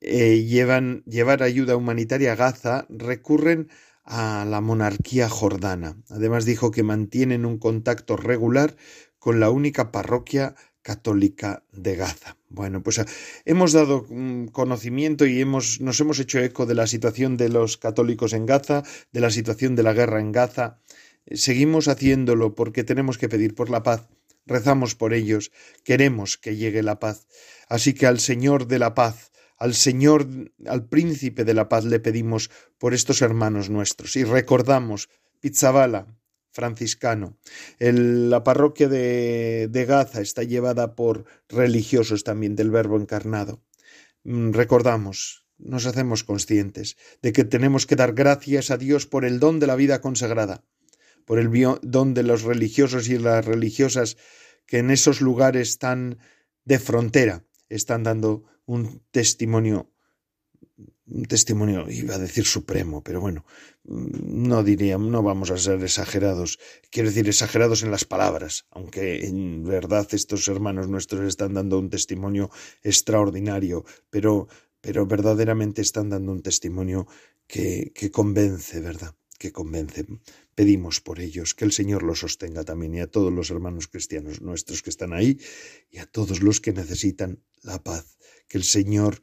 eh, 0.00 0.44
llevan, 0.44 1.02
llevar 1.04 1.42
ayuda 1.42 1.76
humanitaria 1.76 2.32
a 2.32 2.36
Gaza, 2.36 2.86
recurren 2.88 3.68
a 4.04 4.44
la 4.44 4.60
monarquía 4.60 5.28
jordana. 5.28 5.96
Además 6.08 6.44
dijo 6.44 6.70
que 6.70 6.82
mantienen 6.82 7.44
un 7.44 7.58
contacto 7.58 8.16
regular 8.16 8.76
con 9.18 9.40
la 9.40 9.50
única 9.50 9.90
parroquia 9.90 10.54
católica 10.82 11.64
de 11.72 11.96
Gaza. 11.96 12.36
Bueno, 12.48 12.80
pues 12.80 13.04
hemos 13.44 13.72
dado 13.72 14.06
mm, 14.08 14.46
conocimiento 14.46 15.26
y 15.26 15.40
hemos, 15.40 15.80
nos 15.80 15.98
hemos 15.98 16.20
hecho 16.20 16.38
eco 16.38 16.64
de 16.64 16.76
la 16.76 16.86
situación 16.86 17.36
de 17.36 17.48
los 17.48 17.76
católicos 17.76 18.32
en 18.32 18.46
Gaza, 18.46 18.84
de 19.10 19.20
la 19.20 19.30
situación 19.30 19.74
de 19.74 19.82
la 19.82 19.94
guerra 19.94 20.20
en 20.20 20.30
Gaza. 20.30 20.78
Seguimos 21.28 21.88
haciéndolo 21.88 22.54
porque 22.54 22.84
tenemos 22.84 23.18
que 23.18 23.28
pedir 23.28 23.56
por 23.56 23.68
la 23.68 23.82
paz. 23.82 24.08
Rezamos 24.46 24.94
por 24.94 25.12
ellos, 25.12 25.50
queremos 25.82 26.38
que 26.38 26.54
llegue 26.54 26.84
la 26.84 27.00
paz. 27.00 27.26
Así 27.68 27.94
que 27.94 28.06
al 28.06 28.20
Señor 28.20 28.68
de 28.68 28.78
la 28.78 28.94
paz, 28.94 29.32
al 29.56 29.74
Señor, 29.74 30.26
al 30.66 30.88
príncipe 30.88 31.44
de 31.44 31.54
la 31.54 31.68
paz 31.68 31.84
le 31.84 32.00
pedimos 32.00 32.50
por 32.78 32.94
estos 32.94 33.22
hermanos 33.22 33.70
nuestros 33.70 34.16
y 34.16 34.24
recordamos 34.24 35.08
Pizzabala, 35.40 36.06
franciscano. 36.52 37.36
la 37.78 38.42
parroquia 38.42 38.88
de, 38.88 39.68
de 39.70 39.84
Gaza 39.84 40.20
está 40.20 40.42
llevada 40.42 40.94
por 40.94 41.26
religiosos 41.48 42.24
también 42.24 42.56
del 42.56 42.70
Verbo 42.70 42.98
encarnado. 42.98 43.60
Mm, 44.24 44.52
recordamos, 44.52 45.46
nos 45.58 45.86
hacemos 45.86 46.24
conscientes 46.24 46.96
de 47.22 47.32
que 47.32 47.44
tenemos 47.44 47.86
que 47.86 47.96
dar 47.96 48.12
gracias 48.14 48.70
a 48.70 48.78
Dios 48.78 49.06
por 49.06 49.24
el 49.24 49.38
don 49.38 49.60
de 49.60 49.66
la 49.66 49.76
vida 49.76 50.00
consagrada, 50.00 50.64
por 51.24 51.38
el 51.38 51.50
don 51.82 52.14
de 52.14 52.22
los 52.22 52.42
religiosos 52.42 53.08
y 53.08 53.18
las 53.18 53.44
religiosas 53.44 54.16
que 54.66 54.78
en 54.78 54.90
esos 54.90 55.20
lugares 55.20 55.78
tan 55.78 56.18
de 56.64 56.78
frontera 56.78 57.44
están 57.68 58.02
dando 58.02 58.44
un 58.66 59.02
testimonio, 59.10 59.90
un 61.06 61.24
testimonio, 61.24 61.88
iba 61.88 62.16
a 62.16 62.18
decir 62.18 62.44
supremo, 62.44 63.02
pero 63.02 63.20
bueno, 63.20 63.44
no 63.84 64.64
diría, 64.64 64.98
no 64.98 65.22
vamos 65.22 65.50
a 65.50 65.56
ser 65.56 65.82
exagerados, 65.82 66.58
quiero 66.90 67.08
decir 67.08 67.28
exagerados 67.28 67.82
en 67.82 67.92
las 67.92 68.04
palabras, 68.04 68.66
aunque 68.70 69.24
en 69.26 69.64
verdad 69.64 70.06
estos 70.12 70.48
hermanos 70.48 70.88
nuestros 70.88 71.22
están 71.22 71.54
dando 71.54 71.78
un 71.78 71.90
testimonio 71.90 72.50
extraordinario, 72.82 73.84
pero, 74.10 74.48
pero 74.80 75.06
verdaderamente 75.06 75.80
están 75.80 76.10
dando 76.10 76.32
un 76.32 76.42
testimonio 76.42 77.06
que, 77.46 77.92
que 77.94 78.10
convence, 78.10 78.80
¿verdad? 78.80 79.14
Que 79.38 79.52
convence. 79.52 80.06
Pedimos 80.56 81.00
por 81.00 81.20
ellos 81.20 81.54
que 81.54 81.66
el 81.66 81.72
Señor 81.72 82.02
los 82.02 82.20
sostenga 82.20 82.64
también 82.64 82.94
y 82.94 83.00
a 83.00 83.06
todos 83.06 83.32
los 83.32 83.50
hermanos 83.50 83.86
cristianos 83.86 84.40
nuestros 84.40 84.82
que 84.82 84.90
están 84.90 85.12
ahí 85.12 85.38
y 85.90 85.98
a 85.98 86.06
todos 86.06 86.42
los 86.42 86.60
que 86.60 86.72
necesitan 86.72 87.38
la 87.62 87.82
paz 87.82 88.15
que 88.48 88.58
el 88.58 88.64
Señor 88.64 89.22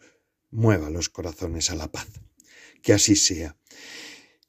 mueva 0.52 0.90
los 0.90 1.10
corazones 1.10 1.70
a 1.70 1.76
la 1.76 1.92
paz. 1.92 2.08
Que 2.82 2.94
así 2.94 3.16
sea. 3.16 3.58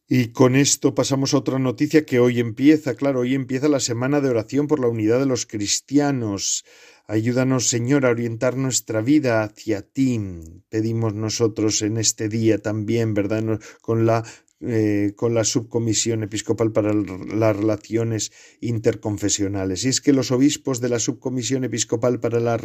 Y 0.06 0.32
con 0.32 0.54
esto 0.54 0.94
pasamos 0.94 1.32
a 1.32 1.38
otra 1.38 1.58
noticia 1.58 2.04
que 2.04 2.20
hoy 2.20 2.38
empieza, 2.38 2.94
claro, 2.94 3.20
hoy 3.20 3.34
empieza 3.34 3.68
la 3.68 3.80
semana 3.80 4.20
de 4.20 4.28
oración 4.28 4.66
por 4.66 4.78
la 4.78 4.88
unidad 4.88 5.18
de 5.18 5.26
los 5.26 5.46
cristianos. 5.46 6.64
Ayúdanos, 7.06 7.68
Señor, 7.68 8.04
a 8.04 8.10
orientar 8.10 8.56
nuestra 8.56 9.00
vida 9.00 9.42
hacia 9.42 9.80
ti. 9.80 10.20
Pedimos 10.68 11.14
nosotros 11.14 11.80
en 11.80 11.96
este 11.96 12.28
día 12.28 12.58
también, 12.58 13.14
¿verdad? 13.14 13.60
Con 13.80 14.04
la 14.04 14.24
eh, 14.66 15.12
con 15.16 15.34
la 15.34 15.44
subcomisión 15.44 16.22
episcopal 16.22 16.72
para 16.72 16.92
las 16.94 17.56
relaciones 17.56 18.32
interconfesionales. 18.60 19.84
Y 19.84 19.88
es 19.88 20.00
que 20.00 20.12
los 20.12 20.30
obispos 20.30 20.80
de 20.80 20.88
la 20.88 20.98
subcomisión 20.98 21.64
episcopal 21.64 22.20
para, 22.20 22.40
la 22.40 22.58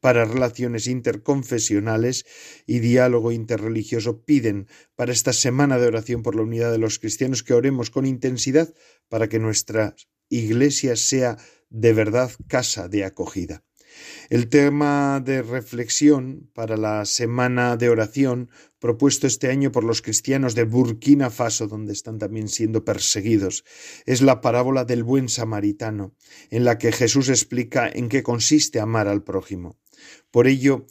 para 0.00 0.24
relaciones 0.24 0.86
interconfesionales 0.86 2.26
y 2.66 2.80
diálogo 2.80 3.32
interreligioso 3.32 4.24
piden 4.24 4.66
para 4.96 5.12
esta 5.12 5.32
semana 5.32 5.78
de 5.78 5.86
oración 5.86 6.22
por 6.22 6.34
la 6.34 6.42
unidad 6.42 6.72
de 6.72 6.78
los 6.78 6.98
cristianos 6.98 7.42
que 7.42 7.54
oremos 7.54 7.90
con 7.90 8.06
intensidad 8.06 8.74
para 9.08 9.28
que 9.28 9.38
nuestra 9.38 9.94
iglesia 10.28 10.96
sea 10.96 11.38
de 11.70 11.92
verdad 11.92 12.30
casa 12.48 12.88
de 12.88 13.04
acogida. 13.04 13.62
El 14.30 14.48
tema 14.48 15.20
de 15.24 15.42
reflexión 15.42 16.50
para 16.54 16.76
la 16.76 17.04
semana 17.04 17.76
de 17.76 17.88
oración 17.88 18.50
propuesto 18.78 19.26
este 19.26 19.48
año 19.48 19.72
por 19.72 19.84
los 19.84 20.02
cristianos 20.02 20.54
de 20.54 20.64
Burkina 20.64 21.30
Faso, 21.30 21.68
donde 21.68 21.92
están 21.92 22.18
también 22.18 22.48
siendo 22.48 22.84
perseguidos, 22.84 23.64
es 24.06 24.20
la 24.20 24.40
parábola 24.40 24.84
del 24.84 25.04
buen 25.04 25.28
samaritano, 25.28 26.14
en 26.50 26.64
la 26.64 26.78
que 26.78 26.92
Jesús 26.92 27.28
explica 27.28 27.88
en 27.88 28.08
qué 28.08 28.22
consiste 28.22 28.80
amar 28.80 29.08
al 29.08 29.22
prójimo. 29.22 29.78
Por 30.30 30.46
ello, 30.46 30.86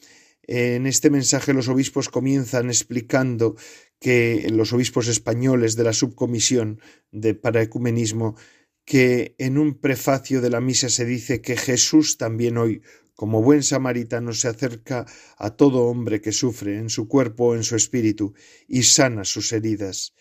en 0.48 0.88
este 0.88 1.10
mensaje 1.10 1.54
los 1.54 1.68
obispos 1.68 2.10
comienzan 2.10 2.68
explicando 2.68 3.56
que 4.00 4.48
los 4.52 4.74
obispos 4.74 5.08
españoles 5.08 5.76
de 5.76 5.84
la 5.84 5.94
subcomisión 5.94 6.82
de 7.12 7.36
para 7.36 7.62
ecumenismo 7.62 8.36
que 8.86 9.36
en 9.38 9.58
un 9.58 9.76
prefacio 9.76 10.42
de 10.42 10.50
la 10.50 10.62
misa 10.62 10.90
se 10.90 11.06
dice 11.06 11.42
que 11.42 11.56
Jesús 11.56 12.18
también 12.18 12.58
hoy 12.58 12.82
como 13.16 13.42
buen 13.42 13.64
samaritano 13.64 14.34
se 14.34 14.48
acerca 14.48 15.06
a 15.38 15.52
todo 15.52 15.86
hombre 15.86 16.20
que 16.20 16.32
sufre 16.32 16.78
en 16.78 16.90
su 16.90 17.08
cuerpo 17.08 17.48
o 17.48 17.56
en 17.56 17.64
su 17.64 17.76
espíritu 17.76 18.34
y 18.68 18.84
sana 18.84 19.24
sus 19.24 19.54
heridas. 19.54 20.14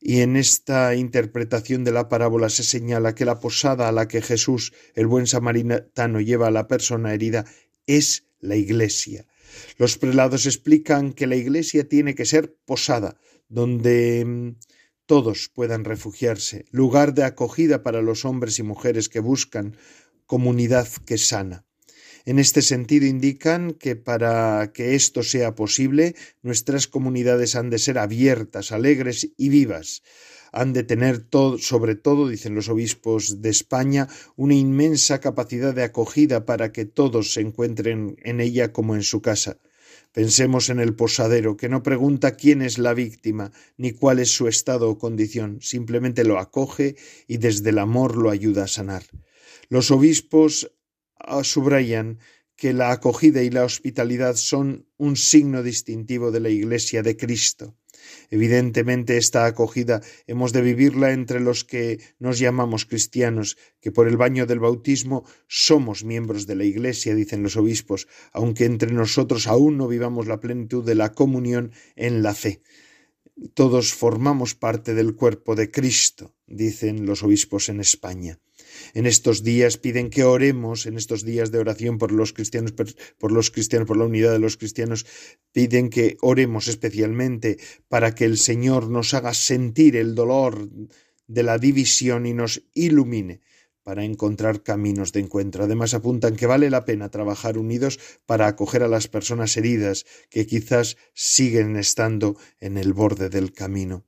Y 0.00 0.20
en 0.20 0.36
esta 0.36 0.94
interpretación 0.94 1.84
de 1.84 1.92
la 1.92 2.08
parábola 2.08 2.48
se 2.48 2.64
señala 2.64 3.14
que 3.14 3.24
la 3.24 3.38
posada 3.38 3.88
a 3.88 3.92
la 3.92 4.08
que 4.08 4.22
Jesús, 4.22 4.72
el 4.94 5.06
buen 5.06 5.26
samaritano, 5.26 6.20
lleva 6.20 6.48
a 6.48 6.50
la 6.50 6.68
persona 6.68 7.14
herida 7.14 7.44
es 7.86 8.26
la 8.40 8.56
iglesia. 8.56 9.26
Los 9.76 9.98
prelados 9.98 10.46
explican 10.46 11.12
que 11.12 11.26
la 11.26 11.36
iglesia 11.36 11.88
tiene 11.88 12.14
que 12.14 12.24
ser 12.24 12.56
posada, 12.64 13.16
donde 13.48 14.24
mm, 14.24 14.50
todos 15.10 15.50
puedan 15.52 15.84
refugiarse, 15.84 16.66
lugar 16.70 17.14
de 17.14 17.24
acogida 17.24 17.82
para 17.82 18.00
los 18.00 18.24
hombres 18.24 18.60
y 18.60 18.62
mujeres 18.62 19.08
que 19.08 19.18
buscan 19.18 19.76
comunidad 20.24 20.86
que 21.04 21.18
sana. 21.18 21.64
En 22.26 22.38
este 22.38 22.62
sentido 22.62 23.06
indican 23.06 23.72
que 23.72 23.96
para 23.96 24.70
que 24.72 24.94
esto 24.94 25.24
sea 25.24 25.56
posible, 25.56 26.14
nuestras 26.42 26.86
comunidades 26.86 27.56
han 27.56 27.70
de 27.70 27.80
ser 27.80 27.98
abiertas, 27.98 28.70
alegres 28.70 29.32
y 29.36 29.48
vivas. 29.48 30.04
Han 30.52 30.72
de 30.72 30.84
tener 30.84 31.26
sobre 31.58 31.96
todo, 31.96 32.28
dicen 32.28 32.54
los 32.54 32.68
obispos 32.68 33.42
de 33.42 33.50
España, 33.50 34.06
una 34.36 34.54
inmensa 34.54 35.18
capacidad 35.18 35.74
de 35.74 35.82
acogida 35.82 36.46
para 36.46 36.70
que 36.70 36.84
todos 36.84 37.32
se 37.32 37.40
encuentren 37.40 38.16
en 38.22 38.40
ella 38.40 38.72
como 38.72 38.94
en 38.94 39.02
su 39.02 39.20
casa. 39.22 39.58
Pensemos 40.12 40.70
en 40.70 40.80
el 40.80 40.94
posadero, 40.96 41.56
que 41.56 41.68
no 41.68 41.82
pregunta 41.82 42.34
quién 42.34 42.62
es 42.62 42.78
la 42.78 42.94
víctima, 42.94 43.52
ni 43.76 43.92
cuál 43.92 44.18
es 44.18 44.30
su 44.30 44.48
estado 44.48 44.90
o 44.90 44.98
condición, 44.98 45.58
simplemente 45.60 46.24
lo 46.24 46.38
acoge 46.38 46.96
y 47.28 47.36
desde 47.36 47.70
el 47.70 47.78
amor 47.78 48.16
lo 48.16 48.30
ayuda 48.30 48.64
a 48.64 48.68
sanar. 48.68 49.04
Los 49.68 49.92
obispos 49.92 50.72
subrayan 51.42 52.18
que 52.56 52.72
la 52.72 52.90
acogida 52.90 53.42
y 53.42 53.50
la 53.50 53.64
hospitalidad 53.64 54.34
son 54.34 54.86
un 54.96 55.16
signo 55.16 55.62
distintivo 55.62 56.30
de 56.30 56.40
la 56.40 56.50
Iglesia 56.50 57.02
de 57.02 57.16
Cristo. 57.16 57.76
Evidentemente 58.30 59.16
esta 59.16 59.44
acogida 59.44 60.02
hemos 60.26 60.52
de 60.52 60.62
vivirla 60.62 61.10
entre 61.12 61.40
los 61.40 61.64
que 61.64 61.98
nos 62.20 62.38
llamamos 62.38 62.86
cristianos, 62.86 63.58
que 63.80 63.90
por 63.90 64.06
el 64.06 64.16
baño 64.16 64.46
del 64.46 64.60
bautismo 64.60 65.24
somos 65.48 66.04
miembros 66.04 66.46
de 66.46 66.54
la 66.54 66.64
Iglesia, 66.64 67.14
dicen 67.14 67.42
los 67.42 67.56
obispos, 67.56 68.06
aunque 68.32 68.66
entre 68.66 68.92
nosotros 68.92 69.48
aún 69.48 69.76
no 69.76 69.88
vivamos 69.88 70.28
la 70.28 70.38
plenitud 70.38 70.84
de 70.84 70.94
la 70.94 71.12
comunión 71.12 71.72
en 71.96 72.22
la 72.22 72.34
fe. 72.34 72.62
Todos 73.54 73.94
formamos 73.94 74.54
parte 74.54 74.94
del 74.94 75.16
cuerpo 75.16 75.56
de 75.56 75.70
Cristo, 75.70 76.36
dicen 76.46 77.06
los 77.06 77.22
obispos 77.24 77.68
en 77.68 77.80
España 77.80 78.38
en 78.94 79.06
estos 79.06 79.42
días 79.42 79.76
piden 79.76 80.10
que 80.10 80.24
oremos, 80.24 80.86
en 80.86 80.96
estos 80.96 81.24
días 81.24 81.50
de 81.50 81.58
oración 81.58 81.98
por 81.98 82.12
los 82.12 82.32
cristianos, 82.32 82.72
por 83.18 83.32
los 83.32 83.50
cristianos, 83.50 83.86
por 83.86 83.96
la 83.96 84.04
unidad 84.04 84.32
de 84.32 84.38
los 84.38 84.56
cristianos, 84.56 85.06
piden 85.52 85.90
que 85.90 86.16
oremos 86.20 86.68
especialmente 86.68 87.58
para 87.88 88.14
que 88.14 88.24
el 88.24 88.38
Señor 88.38 88.90
nos 88.90 89.14
haga 89.14 89.34
sentir 89.34 89.96
el 89.96 90.14
dolor 90.14 90.68
de 91.26 91.42
la 91.42 91.58
división 91.58 92.26
y 92.26 92.34
nos 92.34 92.62
ilumine 92.74 93.40
para 93.82 94.04
encontrar 94.04 94.62
caminos 94.62 95.12
de 95.12 95.20
encuentro. 95.20 95.64
Además 95.64 95.94
apuntan 95.94 96.36
que 96.36 96.46
vale 96.46 96.70
la 96.70 96.84
pena 96.84 97.10
trabajar 97.10 97.56
unidos 97.56 97.98
para 98.26 98.46
acoger 98.46 98.82
a 98.82 98.88
las 98.88 99.08
personas 99.08 99.56
heridas 99.56 100.06
que 100.28 100.46
quizás 100.46 100.96
siguen 101.14 101.76
estando 101.76 102.36
en 102.60 102.76
el 102.76 102.92
borde 102.92 103.30
del 103.30 103.52
camino. 103.52 104.04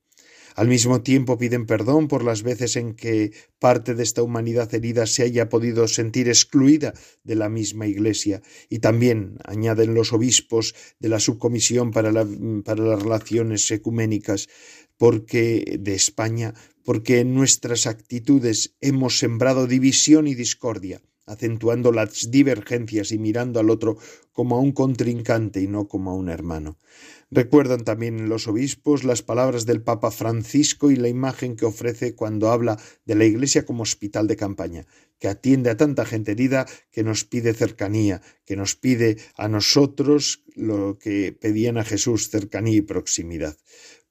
Al 0.55 0.67
mismo 0.67 1.01
tiempo 1.01 1.37
piden 1.37 1.65
perdón 1.65 2.07
por 2.07 2.23
las 2.23 2.43
veces 2.43 2.75
en 2.75 2.93
que 2.95 3.31
parte 3.59 3.95
de 3.95 4.03
esta 4.03 4.21
humanidad 4.21 4.73
herida 4.73 5.05
se 5.05 5.23
haya 5.23 5.49
podido 5.49 5.87
sentir 5.87 6.27
excluida 6.27 6.93
de 7.23 7.35
la 7.35 7.49
misma 7.49 7.87
Iglesia. 7.87 8.41
Y 8.69 8.79
también 8.79 9.37
añaden 9.43 9.93
los 9.93 10.13
obispos 10.13 10.75
de 10.99 11.09
la 11.09 11.19
Subcomisión 11.19 11.91
para, 11.91 12.11
para 12.63 12.83
las 12.83 13.01
Relaciones 13.01 13.69
Ecuménicas 13.71 14.47
porque 14.97 15.77
de 15.79 15.95
España, 15.95 16.53
porque 16.83 17.19
en 17.19 17.33
nuestras 17.33 17.87
actitudes 17.87 18.75
hemos 18.79 19.17
sembrado 19.17 19.67
división 19.67 20.27
y 20.27 20.35
discordia 20.35 21.01
acentuando 21.25 21.91
las 21.91 22.31
divergencias 22.31 23.11
y 23.11 23.17
mirando 23.17 23.59
al 23.59 23.69
otro 23.69 23.97
como 24.31 24.57
a 24.57 24.59
un 24.59 24.71
contrincante 24.71 25.61
y 25.61 25.67
no 25.67 25.87
como 25.87 26.11
a 26.11 26.15
un 26.15 26.29
hermano. 26.29 26.77
Recuerdan 27.35 27.83
también 27.83 28.29
los 28.29 28.47
obispos 28.47 29.03
las 29.03 29.23
palabras 29.23 29.65
del 29.65 29.81
Papa 29.81 30.11
Francisco 30.11 30.91
y 30.91 30.95
la 30.95 31.07
imagen 31.07 31.55
que 31.55 31.65
ofrece 31.65 32.13
cuando 32.13 32.51
habla 32.51 32.79
de 33.05 33.15
la 33.15 33.25
Iglesia 33.25 33.65
como 33.65 33.81
hospital 33.81 34.27
de 34.27 34.35
campaña, 34.35 34.85
que 35.17 35.29
atiende 35.29 35.71
a 35.71 35.77
tanta 35.77 36.05
gente 36.05 36.33
herida, 36.33 36.67
que 36.91 37.03
nos 37.03 37.23
pide 37.23 37.55
cercanía, 37.55 38.21
que 38.45 38.55
nos 38.55 38.75
pide 38.75 39.17
a 39.35 39.47
nosotros 39.47 40.43
lo 40.53 40.99
que 40.99 41.31
pedían 41.31 41.79
a 41.79 41.83
Jesús, 41.83 42.29
cercanía 42.29 42.75
y 42.75 42.81
proximidad. 42.81 43.57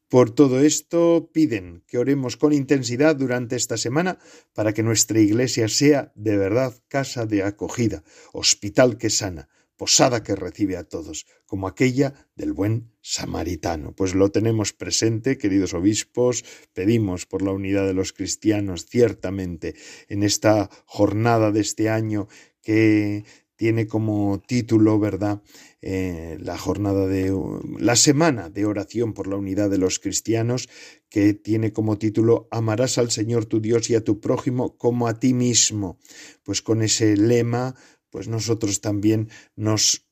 Por 0.09 0.33
todo 0.33 0.59
esto 0.59 1.31
piden 1.33 1.85
que 1.87 1.99
oremos 1.99 2.37
con 2.37 2.53
intensidad 2.53 3.15
durante 3.15 3.55
esta 3.55 3.77
semana 3.77 4.19
para 4.53 4.73
que 4.73 4.83
nuestra 4.83 5.21
iglesia 5.21 5.69
sea 5.69 6.11
de 6.17 6.37
verdad 6.37 6.75
casa 6.89 7.25
de 7.25 7.45
acogida, 7.45 8.03
hospital 8.33 8.99
que 8.99 9.11
sana, 9.11 9.49
posada 9.77 10.23
que 10.23 10.37
recibe 10.37 10.77
a 10.77 10.85
todos, 10.85 11.27
como 11.47 11.67
aquella 11.67 12.15
del 12.37 12.53
buen 12.53 12.93
samaritano. 13.01 13.95
Pues 13.95 14.15
lo 14.15 14.31
tenemos 14.31 14.73
presente, 14.73 15.39
queridos 15.39 15.75
obispos, 15.75 16.45
pedimos 16.73 17.27
por 17.27 17.43
la 17.43 17.53
unidad 17.53 17.87
de 17.87 17.95
los 17.95 18.13
cristianos 18.13 18.87
ciertamente 18.87 19.75
en 20.09 20.23
esta 20.23 20.71
jornada 20.87 21.51
de 21.51 21.61
este 21.61 21.89
año 21.89 22.29
que 22.63 23.25
tiene 23.63 23.87
como 23.87 24.43
título, 24.45 24.99
¿verdad?, 24.99 25.41
eh, 25.83 26.37
la 26.41 26.59
jornada 26.59 27.07
de 27.07 27.33
la 27.79 27.95
semana 27.95 28.51
de 28.51 28.67
oración 28.67 29.15
por 29.15 29.29
la 29.29 29.37
unidad 29.37 29.71
de 29.71 29.79
los 29.79 29.99
cristianos, 29.99 30.69
que 31.09 31.35
tiene 31.35 31.73
como 31.73 31.97
título 31.97 32.49
Amarás 32.51 32.99
al 32.99 33.11
Señor 33.11 33.47
tu 33.47 33.61
Dios 33.61 33.89
y 33.89 33.95
a 33.95 34.03
tu 34.03 34.21
prójimo 34.21 34.77
como 34.79 35.07
a 35.07 35.21
ti 35.21 35.33
mismo. 35.33 35.99
Pues 36.43 36.61
con 36.61 36.83
ese 36.83 37.17
lema, 37.17 37.77
pues 38.13 38.29
nosotros 38.29 38.81
también 38.81 39.31
nos 39.57 40.07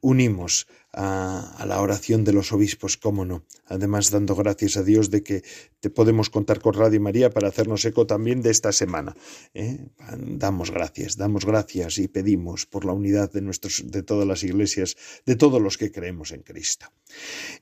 unimos 0.00 0.66
a, 0.92 1.64
la 1.66 1.80
oración 1.80 2.24
de 2.24 2.32
los 2.32 2.52
obispos, 2.52 2.96
cómo 2.96 3.24
no. 3.24 3.46
Además, 3.66 4.10
dando 4.10 4.34
gracias 4.34 4.76
a 4.76 4.82
Dios 4.82 5.10
de 5.10 5.22
que 5.22 5.42
te 5.80 5.90
podemos 5.90 6.28
contar 6.28 6.60
con 6.60 6.74
Radio 6.74 7.00
María 7.00 7.30
para 7.30 7.48
hacernos 7.48 7.84
eco 7.84 8.06
también 8.06 8.42
de 8.42 8.50
esta 8.50 8.72
semana. 8.72 9.16
¿eh? 9.54 9.78
Damos 10.18 10.70
gracias, 10.70 11.16
damos 11.16 11.46
gracias 11.46 11.98
y 11.98 12.08
pedimos 12.08 12.66
por 12.66 12.84
la 12.84 12.92
unidad 12.92 13.32
de, 13.32 13.42
nuestros, 13.42 13.84
de 13.86 14.02
todas 14.02 14.26
las 14.26 14.42
iglesias, 14.42 14.96
de 15.24 15.36
todos 15.36 15.62
los 15.62 15.78
que 15.78 15.92
creemos 15.92 16.32
en 16.32 16.42
Cristo. 16.42 16.86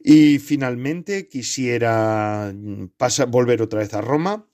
Y 0.03 0.39
finalmente 0.39 1.29
quisiera 1.29 2.53
mm, 2.55 2.87
volver 3.29 3.61
otra 3.61 3.81
vez 3.81 3.93
a 3.93 4.01
Roma 4.01 4.50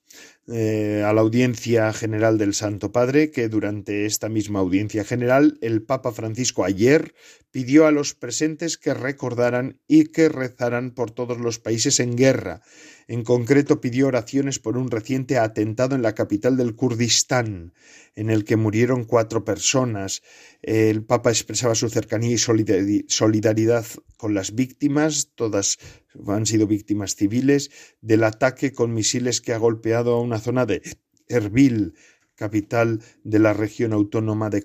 eh, 0.49 1.03
a 1.05 1.13
la 1.13 1.23
audiencia 1.23 1.93
general 1.93 2.39
del 2.39 2.55
Santo 2.55 2.93
Padre, 2.93 3.31
que 3.31 3.49
durante 3.49 4.07
esta 4.07 4.29
misma 4.29 4.61
audiencia 4.61 5.05
general 5.05 5.59
el 5.61 5.83
Papa 5.83 6.13
Francisco 6.13 6.65
ayer 6.65 7.15
pidió 7.51 7.87
a 7.87 7.91
los 7.91 8.15
presentes 8.15 8.77
que 8.77 8.95
recordaran 8.95 9.81
y 9.89 10.05
que 10.05 10.29
rezaran 10.29 10.93
por 10.93 11.11
todos 11.11 11.39
los 11.39 11.59
países 11.59 11.99
en 12.01 12.17
guerra. 12.17 12.63
En 13.09 13.23
concreto 13.23 13.81
pidió 13.81 14.09
oraciones 14.09 14.59
por 14.59 14.77
un 14.77 14.91
reciente 14.91 15.39
atentado 15.39 15.95
en 15.95 16.03
la 16.03 16.15
capital 16.15 16.57
del 16.57 16.75
Kurdistán, 16.75 17.73
en 18.17 18.31
el 18.31 18.45
que 18.45 18.57
murieron 18.57 19.05
cuatro 19.05 19.45
personas. 19.45 20.23
El 20.61 21.05
Papa 21.05 21.31
expresaba 21.31 21.77
su 21.77 21.89
cercanía 21.89 22.35
y 22.35 23.05
solidaridad 23.09 23.87
con 24.17 24.35
las 24.35 24.57
víctimas, 24.57 25.31
todas 25.37 25.79
han 26.27 26.47
sido 26.47 26.67
víctimas 26.67 27.15
civiles, 27.15 27.71
del 28.01 28.25
ataque 28.25 28.73
con 28.73 28.93
misiles 28.93 29.41
que 29.41 29.53
ha 29.53 29.59
golpeado 29.59 30.15
a 30.15 30.21
una 30.21 30.41
zona 30.41 30.67
de 30.67 30.83
Erbil, 31.29 31.95
capital 32.37 33.01
de 33.25 33.39
la 33.39 33.53
región 33.53 33.93
autónoma 33.93 34.51
de 34.51 34.65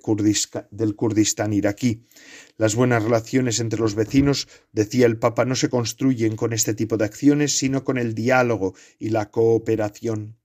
del 0.71 0.95
Kurdistán 0.95 1.53
iraquí. 1.53 2.05
Las 2.57 2.75
buenas 2.75 3.03
relaciones 3.03 3.59
entre 3.59 3.79
los 3.79 3.95
vecinos, 3.95 4.47
decía 4.71 5.07
el 5.07 5.17
Papa, 5.17 5.45
no 5.45 5.55
se 5.55 5.69
construyen 5.69 6.35
con 6.35 6.53
este 6.53 6.73
tipo 6.73 6.97
de 6.97 7.05
acciones, 7.05 7.57
sino 7.57 7.83
con 7.83 7.97
el 7.97 8.13
diálogo 8.13 8.75
y 8.99 9.09
la 9.09 9.31
cooperación. 9.31 10.37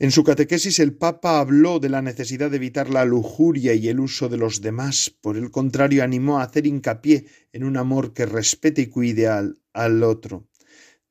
En 0.00 0.10
su 0.10 0.24
catequesis 0.24 0.80
el 0.80 0.92
Papa 0.94 1.38
habló 1.38 1.78
de 1.78 1.88
la 1.88 2.02
necesidad 2.02 2.50
de 2.50 2.56
evitar 2.56 2.90
la 2.90 3.04
lujuria 3.04 3.74
y 3.74 3.88
el 3.88 4.00
uso 4.00 4.28
de 4.28 4.36
los 4.36 4.60
demás. 4.60 5.14
Por 5.20 5.36
el 5.36 5.52
contrario, 5.52 6.02
animó 6.02 6.40
a 6.40 6.42
hacer 6.42 6.66
hincapié 6.66 7.26
en 7.52 7.62
un 7.62 7.76
amor 7.76 8.12
que 8.12 8.26
respete 8.26 8.82
y 8.82 8.86
cuide 8.88 9.28
al, 9.28 9.60
al 9.72 10.02
otro. 10.02 10.48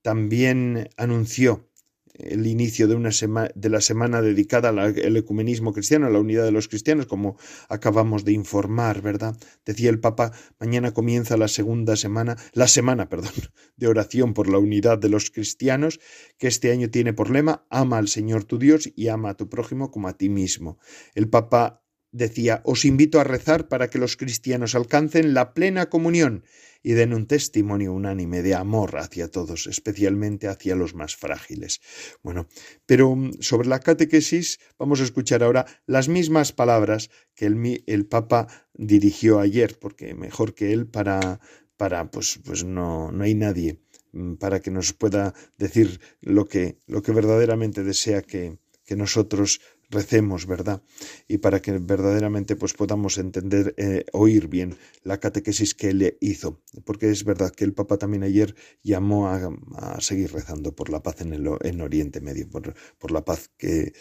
También 0.01 0.89
anunció 0.97 1.69
el 2.13 2.45
inicio 2.47 2.87
de, 2.87 2.95
una 2.95 3.09
de 3.55 3.69
la 3.69 3.81
semana 3.81 4.21
dedicada 4.21 4.69
al 4.69 5.17
ecumenismo 5.17 5.73
cristiano, 5.73 6.07
a 6.07 6.09
la 6.09 6.19
unidad 6.19 6.43
de 6.43 6.51
los 6.51 6.67
cristianos, 6.67 7.07
como 7.07 7.37
acabamos 7.69 8.23
de 8.23 8.33
informar, 8.33 9.01
¿verdad? 9.01 9.35
Decía 9.65 9.89
el 9.89 9.99
Papa, 9.99 10.31
mañana 10.59 10.93
comienza 10.93 11.37
la 11.37 11.47
segunda 11.47 11.95
semana, 11.95 12.37
la 12.53 12.67
semana, 12.67 13.09
perdón, 13.09 13.33
de 13.77 13.87
oración 13.87 14.33
por 14.33 14.49
la 14.49 14.59
unidad 14.59 14.97
de 14.97 15.09
los 15.09 15.31
cristianos, 15.31 15.99
que 16.37 16.47
este 16.47 16.71
año 16.71 16.89
tiene 16.89 17.13
por 17.13 17.29
lema, 17.29 17.65
ama 17.69 17.97
al 17.97 18.07
Señor 18.07 18.43
tu 18.43 18.59
Dios 18.59 18.91
y 18.95 19.07
ama 19.07 19.31
a 19.31 19.37
tu 19.37 19.49
prójimo 19.49 19.91
como 19.91 20.07
a 20.07 20.17
ti 20.17 20.29
mismo. 20.29 20.77
El 21.15 21.29
Papa 21.29 21.82
decía, 22.13 22.61
os 22.63 22.85
invito 22.85 23.19
a 23.19 23.25
rezar 23.25 23.67
para 23.67 23.89
que 23.89 23.97
los 23.99 24.15
cristianos 24.15 24.75
alcancen 24.75 25.33
la 25.33 25.53
plena 25.53 25.89
comunión 25.89 26.45
y 26.83 26.93
den 26.93 27.13
un 27.13 27.25
testimonio 27.25 27.93
unánime 27.93 28.43
de 28.43 28.53
amor 28.55 28.97
hacia 28.97 29.29
todos, 29.29 29.67
especialmente 29.67 30.47
hacia 30.47 30.75
los 30.75 30.93
más 30.93 31.15
frágiles. 31.15 31.81
Bueno, 32.21 32.47
pero 32.85 33.15
mm, 33.15 33.39
sobre 33.39 33.67
la 33.67 33.79
catequesis 33.79 34.59
vamos 34.77 35.01
a 35.01 35.05
escuchar 35.05 35.43
ahora 35.43 35.65
las 35.87 36.07
mismas 36.07 36.51
palabras 36.51 37.09
que 37.35 37.47
el, 37.47 38.05
Papa 38.05 38.47
dirigió 38.73 39.39
ayer, 39.39 39.79
porque 39.79 40.13
mejor 40.13 40.53
que 40.53 40.73
él 40.73 40.85
para, 40.85 41.39
para 41.77 42.11
pues, 42.11 42.39
pues 42.43 42.63
no, 42.63 43.11
no 43.11 43.23
hay 43.23 43.33
nadie 43.33 43.79
mm, 44.11 44.35
para 44.35 44.59
que 44.59 44.69
nos 44.69 44.93
pueda 44.93 45.33
decir 45.57 45.99
lo 46.21 46.45
que, 46.45 46.77
lo 46.85 47.01
que 47.01 47.13
verdaderamente 47.13 47.83
desea 47.83 48.21
que, 48.21 48.59
que 48.85 48.95
nosotros 48.95 49.61
recemos, 49.93 50.45
¿verdad? 50.45 50.83
Y 51.27 51.37
para 51.37 51.61
que 51.61 51.71
verdaderamente 51.77 52.55
pues 52.55 52.73
podamos 52.73 53.17
entender, 53.17 53.73
eh, 53.77 54.05
oír 54.11 54.47
bien 54.47 54.75
la 55.03 55.19
catequesis 55.19 55.73
que 55.75 55.89
él 55.89 56.17
hizo. 56.19 56.61
Porque 56.83 57.09
es 57.09 57.23
verdad 57.23 57.51
que 57.51 57.63
el 57.63 57.73
Papa 57.73 57.97
también 57.97 58.23
ayer 58.23 58.55
llamó 58.81 59.29
a, 59.29 59.51
seguir 59.99 60.33
rezando 60.33 60.75
por 60.75 60.89
la 60.89 61.01
paz 61.01 61.21
en 61.21 61.33
el 61.33 61.47
en 61.61 61.81
Oriente 61.81 62.19
Medio, 62.21 62.49
por, 62.49 62.73
por 62.97 63.11
la 63.11 63.23
paz 63.23 63.49
que 63.57 63.93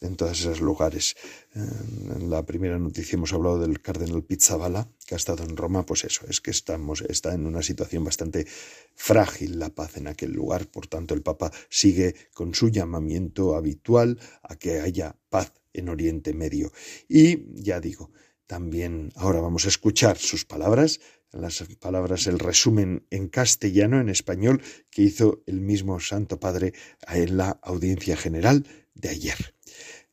en 0.00 0.16
todos 0.16 0.40
esos 0.40 0.60
lugares. 0.60 1.16
En 1.54 2.30
la 2.30 2.44
primera 2.44 2.78
noticia 2.78 3.16
hemos 3.16 3.32
hablado 3.32 3.58
del 3.58 3.80
cardenal 3.80 4.22
Pizzabala, 4.22 4.88
que 5.08 5.14
ha 5.14 5.16
estado 5.16 5.42
en 5.42 5.56
Roma, 5.56 5.86
pues 5.86 6.04
eso, 6.04 6.26
es 6.28 6.42
que 6.42 6.50
estamos, 6.50 7.00
está 7.00 7.32
en 7.32 7.46
una 7.46 7.62
situación 7.62 8.04
bastante 8.04 8.46
frágil 8.94 9.58
la 9.58 9.70
paz 9.70 9.96
en 9.96 10.06
aquel 10.06 10.32
lugar, 10.32 10.66
por 10.66 10.86
tanto 10.86 11.14
el 11.14 11.22
Papa 11.22 11.50
sigue 11.70 12.14
con 12.34 12.54
su 12.54 12.68
llamamiento 12.68 13.56
habitual 13.56 14.20
a 14.42 14.56
que 14.56 14.80
haya 14.80 15.16
paz 15.30 15.54
en 15.72 15.88
Oriente 15.88 16.34
Medio. 16.34 16.72
Y 17.08 17.38
ya 17.54 17.80
digo, 17.80 18.10
también 18.46 19.10
ahora 19.16 19.40
vamos 19.40 19.64
a 19.64 19.68
escuchar 19.68 20.18
sus 20.18 20.44
palabras, 20.44 21.00
las 21.32 21.64
palabras, 21.80 22.26
el 22.26 22.38
resumen 22.38 23.06
en 23.08 23.28
castellano, 23.28 24.02
en 24.02 24.10
español, 24.10 24.60
que 24.90 25.00
hizo 25.00 25.42
el 25.46 25.62
mismo 25.62 26.00
Santo 26.00 26.38
Padre 26.38 26.74
en 27.08 27.38
la 27.38 27.58
audiencia 27.62 28.14
general 28.14 28.66
de 28.92 29.08
ayer. 29.08 29.54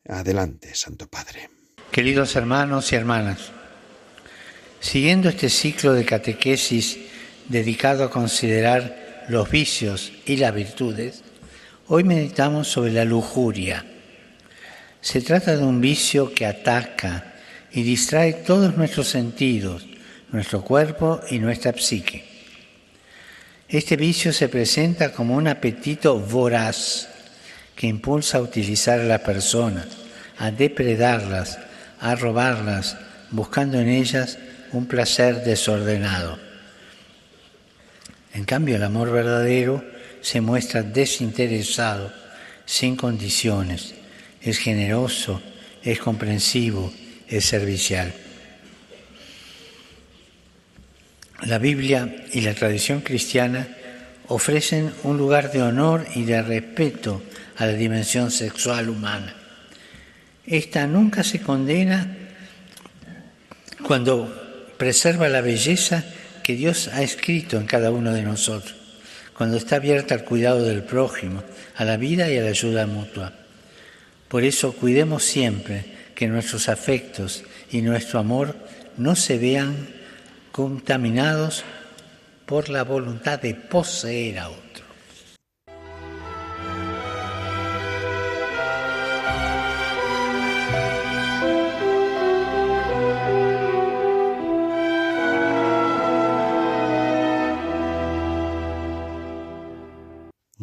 Adelante, 0.08 0.74
Santo 0.74 1.06
Padre. 1.06 1.50
Queridos 1.90 2.34
hermanos 2.34 2.90
y 2.92 2.96
hermanas, 2.96 3.52
siguiendo 4.80 5.28
este 5.28 5.48
ciclo 5.48 5.92
de 5.92 6.04
catequesis 6.04 6.98
dedicado 7.48 8.04
a 8.04 8.10
considerar 8.10 9.24
los 9.28 9.50
vicios 9.50 10.12
y 10.24 10.36
las 10.36 10.54
virtudes, 10.54 11.22
hoy 11.88 12.04
meditamos 12.04 12.68
sobre 12.68 12.92
la 12.92 13.04
lujuria. 13.04 13.84
Se 15.00 15.20
trata 15.20 15.56
de 15.56 15.64
un 15.64 15.80
vicio 15.80 16.32
que 16.32 16.46
ataca 16.46 17.34
y 17.72 17.82
distrae 17.82 18.32
todos 18.32 18.76
nuestros 18.76 19.08
sentidos, 19.08 19.86
nuestro 20.32 20.62
cuerpo 20.62 21.20
y 21.30 21.38
nuestra 21.38 21.72
psique. 21.72 22.24
Este 23.68 23.96
vicio 23.96 24.32
se 24.32 24.48
presenta 24.48 25.12
como 25.12 25.34
un 25.34 25.48
apetito 25.48 26.18
voraz 26.18 27.08
que 27.74 27.86
impulsa 27.86 28.38
a 28.38 28.42
utilizar 28.42 29.00
a 29.00 29.04
la 29.04 29.18
persona, 29.18 29.86
a 30.38 30.50
depredarlas, 30.50 31.58
a 32.00 32.14
robarlas, 32.14 32.96
buscando 33.30 33.80
en 33.80 33.88
ellas 33.88 34.38
un 34.76 34.86
placer 34.86 35.42
desordenado. 35.42 36.38
En 38.34 38.44
cambio, 38.44 38.76
el 38.76 38.82
amor 38.82 39.10
verdadero 39.10 39.82
se 40.20 40.40
muestra 40.40 40.82
desinteresado, 40.82 42.12
sin 42.66 42.96
condiciones, 42.96 43.94
es 44.42 44.58
generoso, 44.58 45.40
es 45.82 45.98
comprensivo, 45.98 46.92
es 47.28 47.46
servicial. 47.46 48.12
La 51.44 51.58
Biblia 51.58 52.26
y 52.32 52.40
la 52.42 52.54
tradición 52.54 53.00
cristiana 53.00 53.68
ofrecen 54.28 54.92
un 55.04 55.16
lugar 55.16 55.52
de 55.52 55.62
honor 55.62 56.06
y 56.14 56.24
de 56.24 56.42
respeto 56.42 57.22
a 57.56 57.66
la 57.66 57.72
dimensión 57.72 58.30
sexual 58.30 58.88
humana. 58.88 59.34
Esta 60.44 60.86
nunca 60.86 61.22
se 61.22 61.40
condena 61.40 62.16
cuando 63.82 64.45
preserva 64.78 65.28
la 65.28 65.40
belleza 65.40 66.04
que 66.42 66.54
Dios 66.54 66.88
ha 66.88 67.02
escrito 67.02 67.56
en 67.56 67.66
cada 67.66 67.90
uno 67.90 68.12
de 68.12 68.22
nosotros, 68.22 68.74
cuando 69.36 69.56
está 69.56 69.76
abierta 69.76 70.14
al 70.14 70.24
cuidado 70.24 70.64
del 70.64 70.82
prójimo, 70.82 71.42
a 71.74 71.84
la 71.84 71.96
vida 71.96 72.30
y 72.30 72.38
a 72.38 72.42
la 72.42 72.50
ayuda 72.50 72.86
mutua. 72.86 73.32
Por 74.28 74.44
eso 74.44 74.72
cuidemos 74.72 75.24
siempre 75.24 75.84
que 76.14 76.28
nuestros 76.28 76.68
afectos 76.68 77.44
y 77.70 77.82
nuestro 77.82 78.18
amor 78.18 78.56
no 78.96 79.16
se 79.16 79.38
vean 79.38 79.88
contaminados 80.52 81.64
por 82.46 82.68
la 82.68 82.84
voluntad 82.84 83.40
de 83.40 83.54
poseer 83.54 84.38
a 84.38 84.48
otro. 84.48 84.65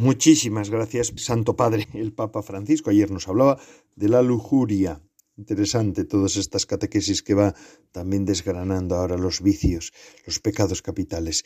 Muchísimas 0.04 0.70
gracias, 0.70 1.14
Santo 1.16 1.56
Padre, 1.56 1.88
el 1.94 2.12
Papa 2.12 2.44
Francisco. 2.44 2.90
Ayer 2.90 3.10
nos 3.10 3.30
hablaba 3.30 3.58
de 3.96 4.10
la 4.10 4.22
lujuria, 4.22 5.02
Interesante 5.38 6.04
todas 6.04 6.36
estas 6.36 6.66
catequesis 6.66 7.24
que 7.24 7.34
va 7.34 7.56
también 7.92 8.26
desgranando 8.26 8.96
ahora 8.96 9.18
los 9.18 9.42
vicios, 9.42 9.94
los 10.28 10.40
pecados 10.40 10.82
capitales. 10.82 11.46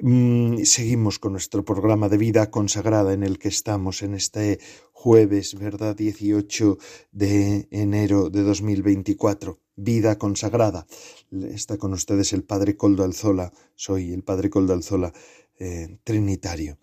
Mm, 0.00 0.62
seguimos 0.64 1.18
con 1.18 1.32
nuestro 1.32 1.64
programa 1.66 2.08
de 2.08 2.16
vida 2.16 2.50
consagrada 2.50 3.12
en 3.12 3.22
el 3.22 3.38
que 3.38 3.48
estamos 3.48 4.02
en 4.02 4.14
este 4.14 4.58
jueves, 4.90 5.54
¿verdad? 5.54 5.94
18 5.94 6.78
de 7.12 7.68
enero 7.70 8.30
de 8.30 8.42
2024. 8.42 9.60
Vida 9.76 10.18
consagrada. 10.18 10.86
Está 11.30 11.76
con 11.76 11.92
ustedes 11.92 12.32
el 12.32 12.42
Padre 12.42 12.74
Coldo 12.74 13.04
Alzola. 13.04 13.52
Soy 13.76 14.12
el 14.14 14.24
Padre 14.24 14.48
Coldo 14.48 14.72
Alzola, 14.72 15.12
eh, 15.58 15.98
trinitario 16.02 16.78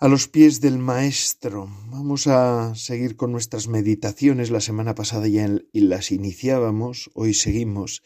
a 0.00 0.06
los 0.06 0.28
pies 0.28 0.60
del 0.60 0.78
Maestro. 0.78 1.68
Vamos 1.90 2.28
a 2.28 2.72
seguir 2.76 3.16
con 3.16 3.32
nuestras 3.32 3.66
meditaciones. 3.66 4.50
La 4.50 4.60
semana 4.60 4.94
pasada 4.94 5.26
ya 5.26 5.48
las 5.72 6.12
iniciábamos, 6.12 7.10
hoy 7.14 7.34
seguimos. 7.34 8.04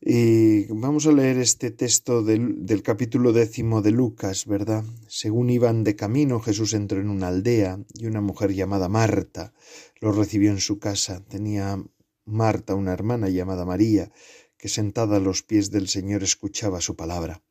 Y 0.00 0.64
vamos 0.72 1.06
a 1.06 1.12
leer 1.12 1.38
este 1.38 1.70
texto 1.70 2.24
del, 2.24 2.66
del, 2.66 2.82
capítulo 2.82 3.32
décimo 3.32 3.82
de 3.82 3.92
Lucas, 3.92 4.46
¿verdad? 4.46 4.82
Según 5.06 5.50
iban 5.50 5.84
de 5.84 5.94
camino, 5.94 6.40
Jesús 6.40 6.72
entró 6.72 7.00
en 7.00 7.08
una 7.08 7.28
aldea 7.28 7.78
y 7.94 8.06
una 8.06 8.20
mujer 8.20 8.52
llamada 8.52 8.88
Marta 8.88 9.52
lo 10.00 10.10
recibió 10.10 10.50
en 10.50 10.60
su 10.60 10.80
casa. 10.80 11.24
Tenía 11.28 11.80
Marta 12.24 12.74
una 12.74 12.92
hermana 12.92 13.28
llamada 13.28 13.64
María, 13.64 14.10
que 14.56 14.68
sentada 14.68 15.18
a 15.18 15.20
los 15.20 15.42
pies 15.44 15.70
del 15.70 15.86
Señor 15.86 16.24
escuchaba 16.24 16.80
su 16.80 16.96
palabra. 16.96 17.42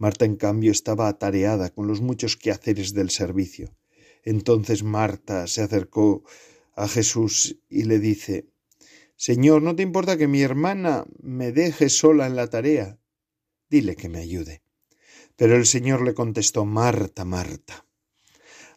Marta, 0.00 0.24
en 0.24 0.36
cambio, 0.36 0.72
estaba 0.72 1.08
atareada 1.08 1.68
con 1.68 1.86
los 1.86 2.00
muchos 2.00 2.38
quehaceres 2.38 2.94
del 2.94 3.10
servicio. 3.10 3.76
Entonces 4.24 4.82
Marta 4.82 5.46
se 5.46 5.60
acercó 5.60 6.24
a 6.74 6.88
Jesús 6.88 7.58
y 7.68 7.84
le 7.84 7.98
dice 7.98 8.48
Señor, 9.14 9.60
¿no 9.60 9.76
te 9.76 9.82
importa 9.82 10.16
que 10.16 10.26
mi 10.26 10.40
hermana 10.40 11.04
me 11.20 11.52
deje 11.52 11.90
sola 11.90 12.26
en 12.26 12.34
la 12.34 12.48
tarea? 12.48 12.98
Dile 13.68 13.94
que 13.94 14.08
me 14.08 14.20
ayude. 14.20 14.62
Pero 15.36 15.54
el 15.54 15.66
Señor 15.66 16.00
le 16.00 16.14
contestó 16.14 16.64
Marta, 16.64 17.26
Marta. 17.26 17.84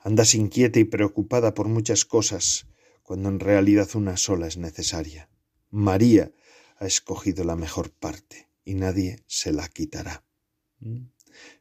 Andas 0.01 0.35
inquieta 0.35 0.81
y 0.81 0.83
preocupada 0.83 1.53
por 1.53 1.69
muchas 1.69 2.03
cosas, 2.03 2.67
cuando 3.01 3.29
en 3.29 3.39
realidad 3.39 3.87
una 3.93 4.17
sola 4.17 4.47
es 4.47 4.57
necesaria. 4.57 5.29
María 5.69 6.33
ha 6.75 6.85
escogido 6.85 7.45
la 7.45 7.55
mejor 7.55 7.91
parte, 7.91 8.49
y 8.65 8.73
nadie 8.73 9.23
se 9.27 9.53
la 9.53 9.69
quitará. 9.69 10.25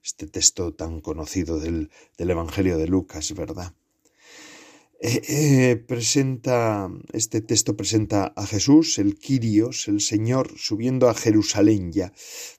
Este 0.03 0.27
texto 0.27 0.75
tan 0.75 1.01
conocido 1.01 1.59
del, 1.59 1.91
Evangelio 2.19 2.79
de 2.79 2.89
Lucas, 2.89 3.35
¿verdad? 3.35 3.75
Eh, 5.01 5.21
eh, 5.29 5.77
presenta, 5.77 6.89
este 7.13 7.41
texto 7.41 7.77
presenta 7.77 8.33
a 8.37 8.47
Jesús, 8.47 8.99
el 8.99 9.19
Quirios, 9.19 9.89
el 9.89 10.01
Señor, 10.01 10.53
subiendo 10.57 11.09
a 11.09 11.15
Jerusalén 11.15 11.93
ya 11.93 12.13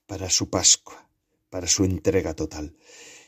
para 0.08 0.30
su 0.30 0.50
Pascua, 0.50 1.10
para 1.50 1.68
su 1.68 1.86
entrega 1.86 2.34
total. 2.34 2.76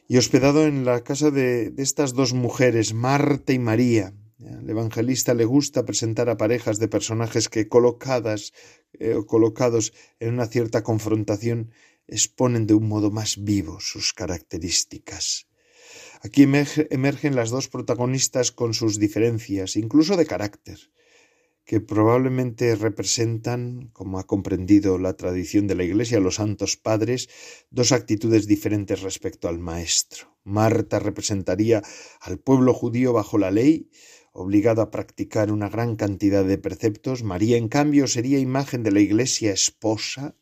Y 0.08 0.18
hospedado 0.18 0.68
en 0.68 0.86
la 0.86 1.04
casa 1.04 1.32
de, 1.32 1.74
estas 1.78 2.14
dos 2.14 2.34
mujeres, 2.34 2.94
Marta 2.94 3.54
y 3.54 3.60
María. 3.60 4.14
Al 4.46 4.70
evangelista 4.70 5.34
le 5.34 5.46
gusta 5.46 5.86
presentar 5.86 6.30
a 6.30 6.38
parejas 6.38 6.78
de 6.78 6.88
personajes 6.88 7.50
que 7.50 7.68
colocadas 7.68 8.54
eh, 9.00 9.16
o 9.16 9.26
colocados 9.26 9.94
en 10.20 10.34
una 10.34 10.46
cierta 10.46 10.84
confrontación 10.84 11.72
exponen 12.08 12.68
de 12.68 12.74
un 12.74 12.88
modo 12.88 13.12
más 13.12 13.44
vivo 13.44 13.80
sus 13.80 14.14
características. 14.14 15.48
Aquí 16.22 16.44
emergen 16.44 17.36
las 17.36 17.50
dos 17.50 17.68
protagonistas 17.68 18.52
con 18.52 18.74
sus 18.74 19.00
diferencias, 19.00 19.76
incluso 19.76 20.18
de 20.18 20.26
carácter, 20.26 20.80
que 21.66 21.82
probablemente 21.82 22.76
representan, 22.76 23.90
como 23.92 24.20
ha 24.20 24.26
comprendido 24.26 24.98
la 24.98 25.18
tradición 25.18 25.68
de 25.68 25.76
la 25.76 25.84
Iglesia, 25.84 26.20
los 26.20 26.36
santos 26.36 26.78
padres, 26.78 27.28
dos 27.72 27.92
actitudes 27.92 28.48
diferentes 28.48 29.02
respecto 29.02 29.48
al 29.48 29.60
Maestro. 29.60 30.38
Marta 30.44 31.00
representaría 31.00 31.82
al 32.22 32.40
pueblo 32.40 32.74
judío 32.74 33.14
bajo 33.14 33.38
la 33.40 33.50
ley, 33.50 33.90
obligado 34.32 34.82
a 34.82 34.92
practicar 34.92 35.52
una 35.52 35.70
gran 35.70 35.96
cantidad 35.96 36.46
de 36.46 36.58
preceptos. 36.60 37.24
María, 37.24 37.58
en 37.58 37.68
cambio, 37.68 38.06
sería 38.06 38.38
imagen 38.38 38.84
de 38.84 38.92
la 38.92 39.00
Iglesia 39.00 39.52
esposa, 39.52 40.36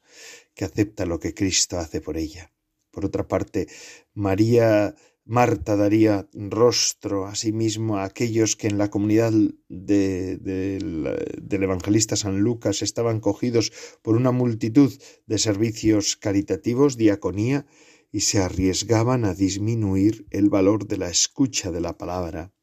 que 0.55 0.65
acepta 0.65 1.05
lo 1.05 1.19
que 1.19 1.33
Cristo 1.33 1.77
hace 1.79 2.01
por 2.01 2.17
ella. 2.17 2.51
Por 2.91 3.05
otra 3.05 3.27
parte, 3.27 3.67
María 4.13 4.95
Marta 5.25 5.77
daría 5.77 6.27
rostro 6.33 7.25
a 7.25 7.35
sí 7.35 7.53
mismo 7.53 7.97
a 7.97 8.03
aquellos 8.03 8.57
que 8.57 8.67
en 8.67 8.77
la 8.77 8.89
comunidad 8.89 9.31
del 9.69 11.13
evangelista 11.49 12.17
San 12.17 12.41
Lucas 12.41 12.81
estaban 12.81 13.21
cogidos 13.21 13.71
por 14.01 14.17
una 14.17 14.31
multitud 14.31 14.91
de 15.25 15.37
servicios 15.37 16.17
caritativos, 16.17 16.97
diaconía, 16.97 17.65
y 18.11 18.19
se 18.19 18.39
arriesgaban 18.39 19.23
a 19.23 19.33
disminuir 19.33 20.27
el 20.29 20.49
valor 20.49 20.87
de 20.87 20.97
la 20.97 21.09
escucha 21.09 21.71
de 21.71 21.79
la 21.79 21.97
palabra. 21.97 22.53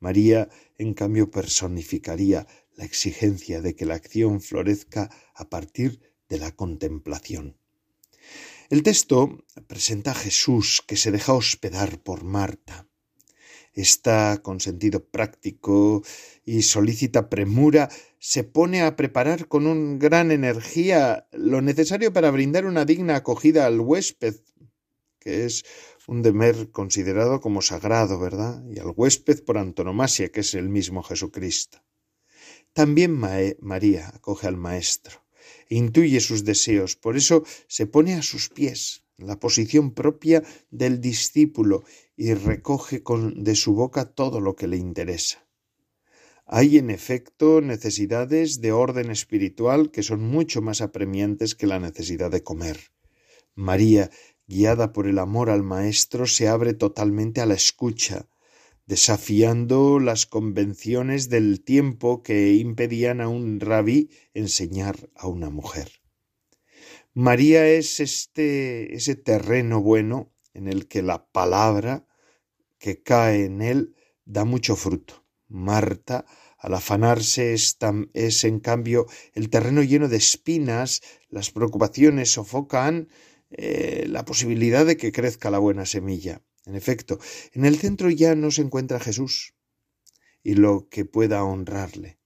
María, 0.00 0.48
en 0.78 0.94
cambio, 0.94 1.30
personificaría 1.30 2.46
la 2.74 2.84
exigencia 2.84 3.60
de 3.60 3.76
que 3.76 3.84
la 3.84 3.96
acción 3.96 4.40
florezca 4.40 5.10
a 5.34 5.50
partir 5.50 6.00
de 6.28 6.38
la 6.38 6.52
contemplación. 6.52 7.56
El 8.70 8.82
texto 8.82 9.44
presenta 9.66 10.10
a 10.10 10.14
Jesús 10.14 10.82
que 10.86 10.96
se 10.96 11.10
deja 11.10 11.32
hospedar 11.32 12.02
por 12.02 12.24
Marta. 12.24 12.86
Está 13.72 14.40
con 14.42 14.60
sentido 14.60 15.04
práctico 15.04 16.02
y 16.44 16.62
solícita 16.62 17.30
premura 17.30 17.88
se 18.18 18.44
pone 18.44 18.82
a 18.82 18.96
preparar 18.96 19.48
con 19.48 19.66
un 19.66 19.98
gran 19.98 20.30
energía 20.32 21.28
lo 21.32 21.62
necesario 21.62 22.12
para 22.12 22.30
brindar 22.30 22.66
una 22.66 22.84
digna 22.84 23.16
acogida 23.16 23.66
al 23.66 23.80
huésped, 23.80 24.34
que 25.20 25.44
es 25.46 25.64
un 26.06 26.22
deber 26.22 26.70
considerado 26.70 27.40
como 27.40 27.62
sagrado, 27.62 28.18
¿verdad? 28.18 28.62
Y 28.68 28.80
al 28.80 28.92
huésped 28.94 29.44
por 29.44 29.56
antonomasia, 29.56 30.30
que 30.30 30.40
es 30.40 30.54
el 30.54 30.68
mismo 30.68 31.02
Jesucristo. 31.02 31.78
También 32.72 33.12
María 33.60 34.08
acoge 34.08 34.46
al 34.46 34.56
Maestro 34.56 35.27
intuye 35.68 36.20
sus 36.20 36.44
deseos, 36.44 36.96
por 36.96 37.16
eso 37.16 37.44
se 37.66 37.86
pone 37.86 38.14
a 38.14 38.22
sus 38.22 38.48
pies, 38.48 39.04
la 39.16 39.38
posición 39.38 39.92
propia 39.92 40.42
del 40.70 41.00
discípulo, 41.00 41.84
y 42.16 42.34
recoge 42.34 43.02
con, 43.02 43.44
de 43.44 43.54
su 43.54 43.74
boca 43.74 44.04
todo 44.06 44.40
lo 44.40 44.56
que 44.56 44.66
le 44.66 44.76
interesa. 44.76 45.46
Hay, 46.46 46.78
en 46.78 46.90
efecto, 46.90 47.60
necesidades 47.60 48.60
de 48.62 48.72
orden 48.72 49.10
espiritual 49.10 49.90
que 49.90 50.02
son 50.02 50.20
mucho 50.22 50.62
más 50.62 50.80
apremiantes 50.80 51.54
que 51.54 51.66
la 51.66 51.78
necesidad 51.78 52.30
de 52.30 52.42
comer. 52.42 52.78
María, 53.54 54.10
guiada 54.46 54.94
por 54.94 55.06
el 55.06 55.18
amor 55.18 55.50
al 55.50 55.62
Maestro, 55.62 56.26
se 56.26 56.48
abre 56.48 56.72
totalmente 56.72 57.42
a 57.42 57.46
la 57.46 57.54
escucha, 57.54 58.28
desafiando 58.88 60.00
las 60.00 60.24
convenciones 60.24 61.28
del 61.28 61.62
tiempo 61.62 62.22
que 62.22 62.54
impedían 62.54 63.20
a 63.20 63.28
un 63.28 63.60
rabí 63.60 64.08
enseñar 64.32 65.10
a 65.14 65.28
una 65.28 65.50
mujer. 65.50 65.90
María 67.12 67.68
es 67.68 68.00
este 68.00 68.96
ese 68.96 69.14
terreno 69.14 69.82
bueno 69.82 70.32
en 70.54 70.68
el 70.68 70.88
que 70.88 71.02
la 71.02 71.26
palabra 71.26 72.06
que 72.78 73.02
cae 73.02 73.44
en 73.44 73.60
él 73.60 73.94
da 74.24 74.46
mucho 74.46 74.74
fruto. 74.74 75.26
Marta, 75.48 76.24
al 76.56 76.72
afanarse, 76.72 77.52
es, 77.52 77.76
es 78.14 78.44
en 78.44 78.58
cambio 78.58 79.06
el 79.34 79.50
terreno 79.50 79.82
lleno 79.82 80.08
de 80.08 80.16
espinas, 80.16 81.02
las 81.28 81.50
preocupaciones 81.50 82.30
sofocan 82.30 83.08
eh, 83.50 84.06
la 84.08 84.24
posibilidad 84.24 84.86
de 84.86 84.96
que 84.96 85.12
crezca 85.12 85.50
la 85.50 85.58
buena 85.58 85.84
semilla. 85.84 86.42
En 86.68 86.74
efecto, 86.74 87.18
en 87.54 87.64
el 87.64 87.78
centro 87.78 88.10
ya 88.10 88.34
no 88.34 88.50
se 88.50 88.60
encuentra 88.60 89.00
Jesús 89.00 89.54
y 90.44 90.54
lo 90.54 90.88
que 90.90 91.06
pueda 91.06 91.42
honrarle. 91.42 92.18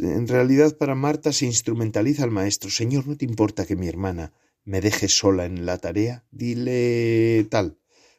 En 0.00 0.28
realidad 0.28 0.76
para 0.76 0.94
Marta 0.94 1.32
se 1.32 1.46
instrumentaliza 1.46 2.22
al 2.22 2.30
Maestro. 2.30 2.68
Señor, 2.70 3.06
¿no 3.06 3.16
te 3.16 3.24
importa 3.24 3.64
que 3.64 3.76
mi 3.76 3.88
hermana 3.88 4.34
me 4.64 4.82
deje 4.82 5.08
sola 5.08 5.46
en 5.46 5.64
la 5.64 5.78
tarea? 5.78 6.26
Dile 6.30 7.46
tal, 7.50 7.78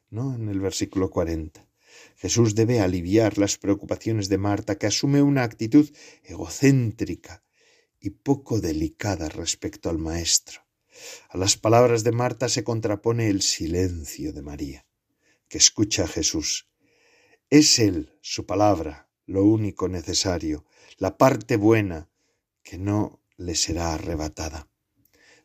¿no? 0.09 0.33
En 0.33 0.49
el 0.49 0.59
versículo 0.59 1.11
40. 1.11 1.67
Jesús 2.15 2.55
debe 2.55 2.79
aliviar 2.79 3.37
las 3.37 3.59
preocupaciones 3.59 4.27
de 4.27 4.39
Marta, 4.39 4.79
que 4.79 4.87
asume 4.87 5.21
una 5.21 5.43
actitud 5.43 5.87
egocéntrica 6.23 7.43
y 7.99 8.09
poco 8.09 8.59
delicada 8.59 9.29
respecto 9.29 9.91
al 9.91 9.99
Maestro. 9.99 10.62
A 11.29 11.37
las 11.37 11.57
palabras 11.57 12.03
de 12.03 12.11
Marta 12.11 12.49
se 12.49 12.63
contrapone 12.63 13.29
el 13.29 13.41
silencio 13.41 14.33
de 14.33 14.41
María, 14.41 14.85
que 15.47 15.57
escucha 15.57 16.03
a 16.03 16.07
Jesús. 16.07 16.69
Es 17.49 17.79
Él, 17.79 18.17
su 18.21 18.45
palabra, 18.45 19.09
lo 19.25 19.43
único 19.43 19.87
necesario, 19.87 20.65
la 20.97 21.17
parte 21.17 21.57
buena, 21.57 22.09
que 22.63 22.77
no 22.77 23.21
le 23.37 23.55
será 23.55 23.93
arrebatada. 23.93 24.69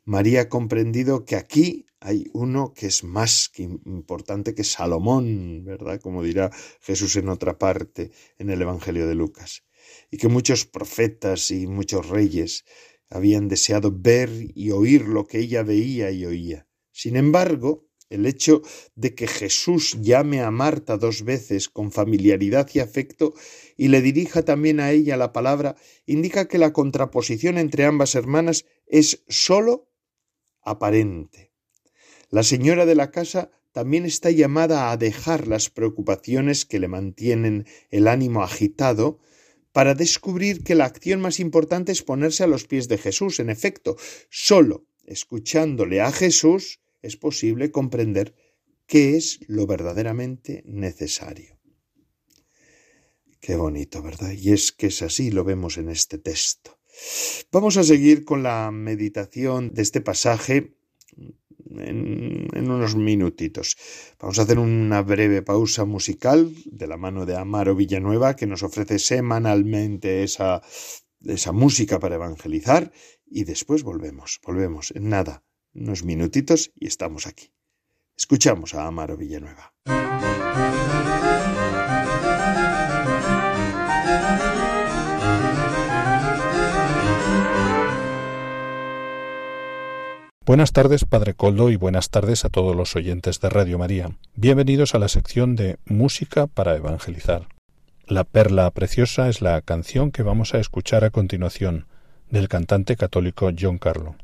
María 0.05 0.42
ha 0.42 0.49
comprendido 0.49 1.25
que 1.25 1.37
aquí 1.37 1.87
hay 2.01 2.27
uno 2.33 2.73
que 2.75 2.87
es 2.87 3.05
más 3.05 3.49
que 3.49 3.62
importante 3.64 4.55
que 4.55 4.64
Salomón, 4.64 5.64
¿verdad? 5.64 6.01
Como 6.01 6.23
dirá 6.23 6.51
Jesús 6.81 7.16
en 7.16 7.29
otra 7.29 7.59
parte 7.59 8.12
en 8.38 8.51
el 8.51 8.62
Evangelio 8.62 9.09
de 9.09 9.14
Lucas. 9.14 9.64
Y 10.11 10.16
que 10.16 10.29
muchos 10.29 10.64
profetas 10.64 11.51
y 11.51 11.66
muchos 11.66 12.09
reyes 12.09 12.64
habían 13.11 13.49
deseado 13.49 13.92
ver 13.97 14.31
y 14.55 14.71
oír 14.71 15.03
lo 15.03 15.27
que 15.27 15.38
ella 15.38 15.62
veía 15.62 16.11
y 16.11 16.25
oía. 16.25 16.66
Sin 16.92 17.16
embargo, 17.16 17.88
el 18.11 18.27
hecho 18.27 18.62
de 18.94 19.14
que 19.14 19.27
Jesús 19.27 19.99
llame 20.01 20.40
a 20.40 20.51
Marta 20.51 20.97
dos 20.97 21.25
veces 21.25 21.68
con 21.68 21.92
familiaridad 21.92 22.68
y 22.73 22.81
afecto 22.81 23.35
y 23.77 23.88
le 23.88 24.01
dirija 24.01 24.44
también 24.44 24.81
a 24.81 24.92
ella 24.92 25.16
la 25.16 25.33
palabra 25.33 25.77
indica 26.07 26.49
que 26.49 26.59
la 26.59 26.73
contraposición 26.73 27.59
entre 27.59 27.85
ambas 27.85 28.14
hermanas 28.14 28.64
es 28.87 29.25
sólo 29.29 29.90
aparente. 30.62 31.53
La 32.31 32.42
señora 32.42 32.87
de 32.87 32.94
la 32.94 33.11
casa 33.11 33.51
también 33.73 34.07
está 34.07 34.31
llamada 34.31 34.90
a 34.90 34.97
dejar 34.97 35.47
las 35.47 35.71
preocupaciones 35.71 36.64
que 36.64 36.79
le 36.79 36.88
mantienen 36.88 37.66
el 37.90 38.09
ánimo 38.09 38.42
agitado 38.42 39.21
para 39.79 39.95
descubrir 39.95 40.64
que 40.64 40.75
la 40.75 40.87
acción 40.87 41.21
más 41.21 41.38
importante 41.38 41.93
es 41.93 42.03
ponerse 42.03 42.43
a 42.43 42.49
los 42.49 42.64
pies 42.64 42.88
de 42.88 42.99
Jesús. 42.99 43.38
En 43.38 43.49
efecto, 43.49 43.97
solo 44.29 44.88
escuchándole 45.07 46.01
a 46.01 46.11
Jesús 46.11 46.81
es 47.01 47.17
posible 47.17 47.71
comprender 47.71 48.35
qué 48.88 49.17
es 49.17 49.38
lo 49.47 49.69
verdaderamente 49.69 50.64
necesario. 50.67 51.61
Qué 53.38 53.55
bonito, 53.55 54.03
¿verdad? 54.03 54.33
Y 54.33 54.51
es 54.51 54.73
que 54.73 54.88
es 54.88 55.01
así, 55.03 55.31
lo 55.31 55.45
vemos 55.45 55.79
en 55.79 55.91
este 55.91 56.19
texto. 56.19 56.81
Vamos 57.53 57.77
a 57.77 57.85
seguir 57.85 58.25
con 58.25 58.43
la 58.43 58.73
meditación 58.73 59.73
de 59.75 59.83
este 59.83 60.01
pasaje 60.01 60.77
en, 61.70 62.70
unos 62.70 62.96
minutitos. 62.96 63.76
Vamos 64.18 64.38
a 64.38 64.42
hacer 64.42 64.59
una 64.59 65.02
breve 65.02 65.42
pausa 65.42 65.85
musical 65.85 66.52
de 66.64 66.87
la 66.87 66.96
mano 66.96 67.26
de 67.26 67.37
Amaro 67.37 67.74
Villanueva, 67.74 68.37
que 68.37 68.46
nos 68.46 68.62
ofrece 68.62 68.98
semanalmente 68.98 70.22
esa, 70.22 70.62
esa 71.24 71.52
música 71.52 71.98
para 71.98 72.16
evangelizar, 72.16 72.92
y 73.26 73.44
después 73.44 73.83
volvemos, 73.83 74.40
volvemos 74.44 74.92
en 74.92 75.11
nada, 75.11 75.44
unos 75.74 76.04
minutitos 76.04 76.72
y 76.74 76.87
estamos 76.87 77.26
aquí. 77.26 77.52
Escuchamos 78.16 78.74
a 78.74 78.87
Amaro 78.87 79.16
Villanueva. 79.16 79.74
Buenas 90.49 90.73
tardes, 90.73 91.05
Padre 91.05 91.35
Coldo, 91.35 91.69
y 91.69 91.77
buenas 91.77 92.09
tardes 92.09 92.47
a 92.47 92.49
todos 92.49 92.75
los 92.75 92.97
oyentes 92.97 93.39
de 93.39 93.51
Radio 93.51 93.79
María. 93.79 94.13
Bienvenidos 94.35 94.95
a 94.95 94.99
la 94.99 95.09
sección 95.09 95.57
de 95.57 95.77
Música 95.85 96.47
para 96.47 96.75
Evangelizar. 96.75 97.49
La 98.07 98.25
perla 98.25 98.71
preciosa 98.71 99.29
es 99.29 99.43
la 99.43 99.61
canción 99.61 100.11
que 100.11 100.23
vamos 100.23 100.55
a 100.55 100.59
escuchar 100.59 101.05
a 101.05 101.11
continuación, 101.11 101.85
del 102.31 102.49
cantante 102.49 102.97
católico 102.97 103.51
John 103.61 103.77
Carlo. 103.77 104.17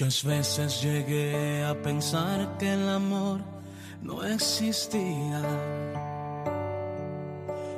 Muchas 0.00 0.24
veces 0.24 0.80
llegué 0.80 1.62
a 1.62 1.74
pensar 1.74 2.56
que 2.56 2.72
el 2.72 2.88
amor 2.88 3.40
no 4.00 4.24
existía. 4.24 5.42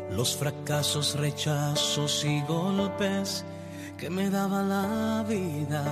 Los 0.08 0.36
fracasos, 0.36 1.16
rechazos 1.18 2.24
y 2.24 2.40
golpes 2.42 3.44
que 3.98 4.08
me 4.08 4.30
daba 4.30 4.62
la 4.62 5.24
vida 5.28 5.82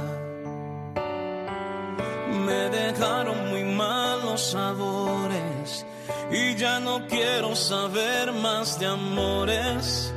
me 2.47 2.69
dejaron 2.79 3.49
muy 3.49 3.65
malos 3.65 4.53
sabores 4.53 5.85
y 6.31 6.55
ya 6.55 6.79
no 6.79 7.09
quiero 7.09 7.57
saber 7.57 8.31
más 8.35 8.79
de 8.79 8.87
amores 8.87 10.15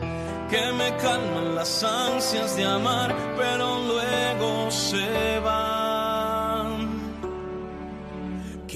que 0.48 0.72
me 0.74 0.96
calman 0.98 1.56
las 1.56 1.84
ansias 1.84 2.56
de 2.56 2.66
amar, 2.66 3.16
pero 3.36 3.80
luego 3.80 4.70
se 4.70 5.40
van. 5.40 5.63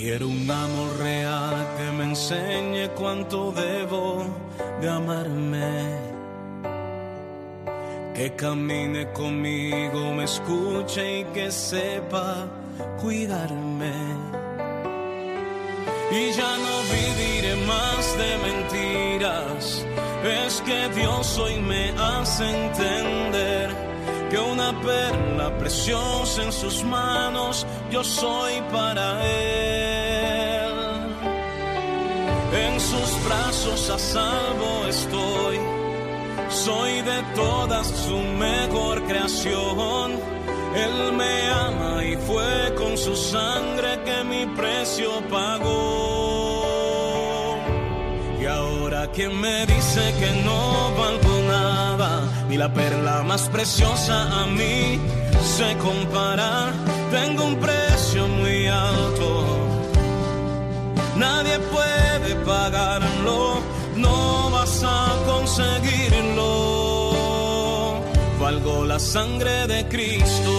Quiero 0.08 0.30
un 0.30 0.50
amor 0.50 1.00
real 1.00 1.68
que 1.78 1.92
me 1.98 2.06
enseñe 2.06 2.88
cuánto 2.96 3.52
debo 3.52 4.24
de 4.80 4.90
amarme. 4.90 5.70
Que 8.16 8.34
camine 8.34 9.12
conmigo, 9.12 10.14
me 10.14 10.24
escuche 10.24 11.20
y 11.20 11.24
que 11.34 11.52
sepa 11.52 12.48
cuidarme. 13.02 13.92
Y 16.20 16.32
ya 16.32 16.52
no 16.66 16.76
viviré 16.96 17.56
más 17.66 18.18
de 18.22 18.32
mentiras. 18.48 19.86
Es 20.24 20.62
que 20.62 20.88
Dios 20.96 21.38
hoy 21.38 21.60
me 21.60 21.90
hace 21.90 22.46
entender 22.50 23.57
que 24.30 24.38
una 24.38 24.74
perla 24.82 25.58
preciosa 25.58 26.44
en 26.44 26.52
sus 26.52 26.84
manos 26.84 27.66
yo 27.90 28.04
soy 28.04 28.62
para 28.72 29.26
Él. 29.26 30.74
En 32.54 32.80
sus 32.80 33.26
brazos 33.26 33.90
a 33.90 34.00
salvo 34.00 34.86
estoy, 34.88 35.60
soy 36.50 37.02
de 37.02 37.24
todas 37.36 37.88
su 37.88 38.18
mejor 38.18 39.04
creación. 39.04 40.12
Él 40.76 41.14
me 41.14 41.50
ama 41.50 42.04
y 42.04 42.18
fue 42.18 42.74
con 42.76 42.98
su 42.98 43.16
sangre 43.16 44.00
que 44.04 44.24
mi 44.24 44.46
precio 44.56 45.10
pagó. 45.30 46.68
Y 48.42 48.46
ahora 48.46 49.08
quien 49.12 49.40
me 49.40 49.66
dice 49.66 50.14
que 50.20 50.32
no 50.44 50.92
valgo 50.98 51.37
ni 52.50 52.58
la 52.58 52.72
perla 52.74 53.24
más 53.24 53.50
preciosa 53.50 54.42
a 54.42 54.46
mí 54.48 55.00
se 55.58 55.78
compara 55.78 56.74
tengo 57.12 57.46
un 57.46 57.56
precio 57.56 58.28
muy 58.28 58.68
alto, 58.68 59.46
nadie 61.16 61.58
puede 61.60 62.36
pagarlo, 62.46 63.62
no 63.96 64.50
vas 64.52 64.84
a 64.84 65.16
conseguirlo. 65.26 66.44
Valgo 68.42 68.86
la 68.86 69.00
sangre 69.00 69.68
de 69.68 69.88
Cristo. 69.88 70.54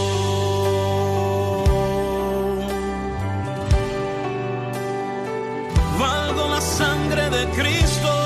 Valgo 5.99 6.49
la 6.49 6.61
sangre 6.61 7.29
Cristo. 7.55 8.18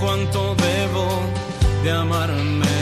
Cuánto 0.00 0.54
debo 0.54 1.06
de 1.84 1.90
amarme. 1.90 2.78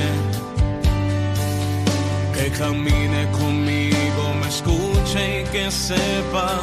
Que 2.34 2.50
camine 2.50 3.30
conmigo, 3.32 4.22
me 4.40 4.48
escuche 4.48 5.40
y 5.40 5.44
que 5.52 5.70
sepa 5.70 6.60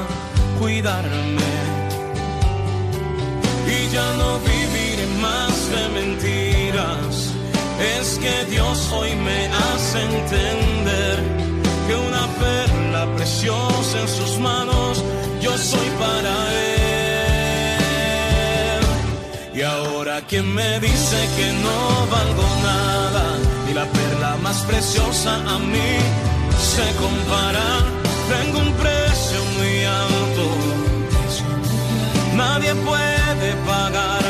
cuidarme. 0.60 1.54
Y 3.68 3.94
ya 3.94 4.08
no 4.18 4.40
viviré 4.40 5.08
más 5.22 5.54
de 5.74 5.84
mentiras. 6.00 7.34
Es 8.00 8.20
que 8.20 8.46
Dios 8.52 8.92
hoy 8.94 9.16
me 9.16 9.48
hace 9.48 10.02
entender 10.04 11.18
que 11.88 11.96
una 11.96 12.28
perla 12.44 13.16
preciosa 13.16 14.00
en 14.00 14.08
sus 14.08 14.38
manos, 14.40 15.04
Y 19.56 19.62
ahora 19.62 20.22
quien 20.28 20.52
me 20.54 20.80
dice 20.80 21.18
que 21.38 21.54
no 21.66 22.08
valgo 22.10 22.44
nada, 22.64 23.38
y 23.70 23.74
la 23.74 23.86
perla 23.86 24.36
más 24.42 24.62
preciosa 24.64 25.36
a 25.36 25.60
mí 25.60 25.92
se 26.58 26.86
compara, 26.96 27.68
tengo 28.30 28.60
un 28.60 28.74
precio 28.74 29.40
muy 29.58 29.84
alto, 29.86 30.46
nadie 32.36 32.74
puede 32.74 33.54
pagarlo, 33.68 34.23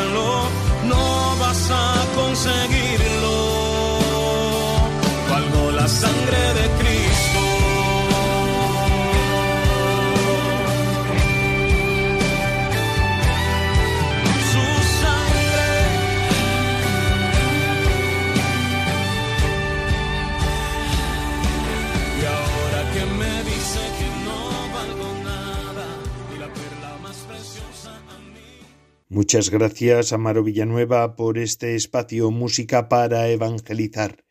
Muchas 29.24 29.50
gracias, 29.50 30.12
Amaro 30.12 30.44
Villanueva, 30.44 31.16
por 31.16 31.38
este 31.38 31.76
espacio 31.76 32.30
Música 32.30 32.90
para 32.90 33.30
Evangelizar. 33.30 34.26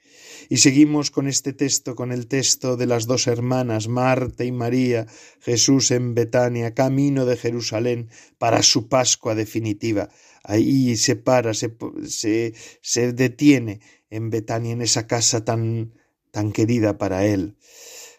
Y 0.50 0.58
seguimos 0.58 1.10
con 1.10 1.28
este 1.28 1.54
texto, 1.54 1.94
con 1.94 2.12
el 2.12 2.26
texto 2.26 2.76
de 2.76 2.84
las 2.84 3.06
dos 3.06 3.26
hermanas, 3.26 3.88
Marta 3.88 4.44
y 4.44 4.52
María, 4.52 5.06
Jesús 5.40 5.92
en 5.92 6.14
Betania, 6.14 6.74
camino 6.74 7.24
de 7.24 7.38
Jerusalén 7.38 8.10
para 8.36 8.62
su 8.62 8.88
Pascua 8.90 9.34
definitiva. 9.34 10.10
Ahí 10.44 10.94
se 10.96 11.16
para, 11.16 11.54
se, 11.54 11.74
se, 12.06 12.52
se 12.82 13.12
detiene 13.14 13.80
en 14.10 14.28
Betania, 14.28 14.72
en 14.72 14.82
esa 14.82 15.06
casa 15.06 15.42
tan, 15.42 15.94
tan 16.30 16.52
querida 16.52 16.98
para 16.98 17.24
él. 17.24 17.56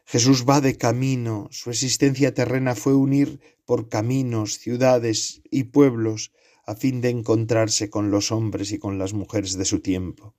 Jesús 0.05 0.43
va 0.49 0.59
de 0.59 0.75
camino, 0.75 1.49
su 1.51 1.69
existencia 1.69 2.33
terrena 2.33 2.73
fue 2.73 2.95
unir 2.95 3.39
por 3.63 3.89
caminos, 3.89 4.57
ciudades 4.57 5.43
y 5.51 5.65
pueblos 5.65 6.31
a 6.65 6.75
fin 6.75 7.01
de 7.01 7.09
encontrarse 7.09 7.89
con 7.89 8.11
los 8.11 8.31
hombres 8.31 8.71
y 8.71 8.79
con 8.79 8.97
las 8.97 9.13
mujeres 9.13 9.57
de 9.57 9.65
su 9.65 9.79
tiempo. 9.79 10.35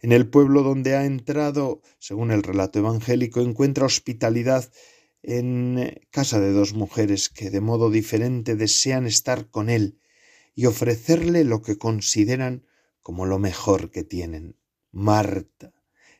En 0.00 0.12
el 0.12 0.28
pueblo 0.28 0.62
donde 0.62 0.96
ha 0.96 1.06
entrado, 1.06 1.80
según 1.98 2.30
el 2.30 2.42
relato 2.42 2.78
evangélico, 2.78 3.40
encuentra 3.40 3.86
hospitalidad 3.86 4.70
en 5.22 6.00
casa 6.10 6.40
de 6.40 6.52
dos 6.52 6.74
mujeres 6.74 7.28
que 7.28 7.50
de 7.50 7.60
modo 7.60 7.90
diferente 7.90 8.56
desean 8.56 9.06
estar 9.06 9.48
con 9.50 9.70
él 9.70 9.98
y 10.54 10.66
ofrecerle 10.66 11.44
lo 11.44 11.62
que 11.62 11.78
consideran 11.78 12.66
como 13.00 13.24
lo 13.26 13.38
mejor 13.38 13.90
que 13.90 14.02
tienen. 14.02 14.56
Marta, 14.90 15.72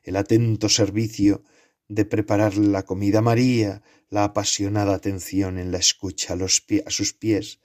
el 0.03 0.17
atento 0.17 0.69
servicio 0.69 1.43
de 1.89 2.05
prepararle 2.05 2.69
la 2.69 2.85
comida, 2.85 3.21
María, 3.21 3.83
la 4.09 4.25
apasionada 4.25 4.95
atención 4.95 5.59
en 5.59 5.73
la 5.73 5.79
escucha 5.79 6.35
a, 6.35 6.37
a 6.37 6.91
sus 6.91 7.13
pies 7.13 7.61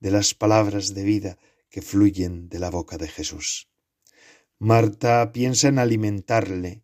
de 0.00 0.10
las 0.10 0.34
palabras 0.34 0.94
de 0.94 1.04
vida 1.04 1.38
que 1.70 1.82
fluyen 1.82 2.48
de 2.48 2.58
la 2.58 2.70
boca 2.70 2.96
de 2.98 3.08
Jesús. 3.08 3.68
Marta 4.58 5.32
piensa 5.32 5.68
en 5.68 5.78
alimentarle. 5.78 6.82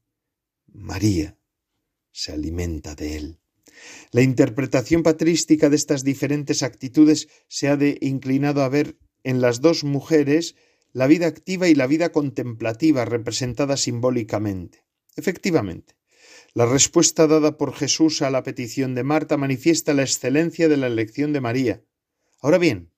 María 0.66 1.38
se 2.10 2.32
alimenta 2.32 2.94
de 2.94 3.16
él. 3.16 3.38
La 4.10 4.22
interpretación 4.22 5.02
patrística 5.02 5.70
de 5.70 5.76
estas 5.76 6.04
diferentes 6.04 6.62
actitudes 6.62 7.28
se 7.48 7.68
ha 7.68 7.76
de 7.76 7.98
inclinado 8.00 8.62
a 8.62 8.68
ver 8.68 8.98
en 9.24 9.40
las 9.40 9.60
dos 9.60 9.84
mujeres 9.84 10.54
la 10.92 11.06
vida 11.06 11.26
activa 11.26 11.68
y 11.68 11.74
la 11.74 11.86
vida 11.86 12.12
contemplativa 12.12 13.04
representada 13.04 13.76
simbólicamente. 13.76 14.84
Efectivamente, 15.16 15.96
la 16.54 16.66
respuesta 16.66 17.26
dada 17.26 17.56
por 17.56 17.74
Jesús 17.74 18.20
a 18.20 18.30
la 18.30 18.42
petición 18.42 18.94
de 18.94 19.04
Marta 19.04 19.38
manifiesta 19.38 19.94
la 19.94 20.02
excelencia 20.02 20.68
de 20.68 20.76
la 20.76 20.86
elección 20.86 21.32
de 21.32 21.40
María. 21.40 21.84
Ahora 22.40 22.58
bien, 22.58 22.91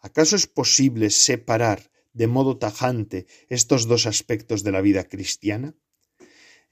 ¿acaso 0.00 0.36
es 0.36 0.46
posible 0.46 1.10
separar 1.10 1.90
de 2.12 2.26
modo 2.26 2.58
tajante 2.58 3.26
estos 3.48 3.86
dos 3.86 4.06
aspectos 4.06 4.62
de 4.62 4.72
la 4.72 4.80
vida 4.80 5.04
cristiana? 5.04 5.74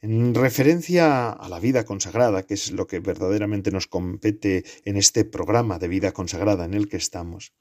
En 0.01 0.35
referencia 0.35 1.31
a 1.31 1.49
la 1.49 1.59
vida 1.59 1.85
consagrada, 1.85 2.43
que 2.43 2.55
es 2.55 2.71
lo 2.71 2.87
que 2.87 3.01
verdaderamente 3.01 3.71
nos 3.71 3.87
compete 3.87 4.65
en 4.85 4.97
este 4.97 5.25
programa 5.25 5.79
de 5.79 5.89
vida 5.89 6.13
consagrada 6.13 6.65
en 6.65 6.75
el 6.75 6.89
que 6.89 6.99
estamos, 6.99 7.55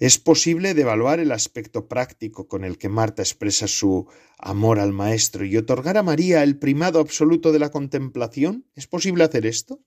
es 0.00 0.18
posible 0.18 0.72
devaluar 0.72 1.20
el 1.20 1.30
aspecto 1.30 1.86
práctico 1.86 2.48
con 2.48 2.64
el 2.64 2.78
que 2.78 2.88
Marta 2.88 3.20
expresa 3.20 3.68
su 3.68 4.08
amor 4.38 4.80
al 4.80 4.92
Maestro 4.92 5.44
y 5.44 5.58
otorgar 5.58 5.98
a 5.98 6.02
María 6.02 6.42
el 6.42 6.58
primado 6.58 7.00
absoluto 7.00 7.52
de 7.52 7.58
la 7.58 7.70
contemplación. 7.70 8.66
¿Es 8.74 8.86
posible 8.86 9.24
hacer 9.24 9.44
esto? 9.44 9.84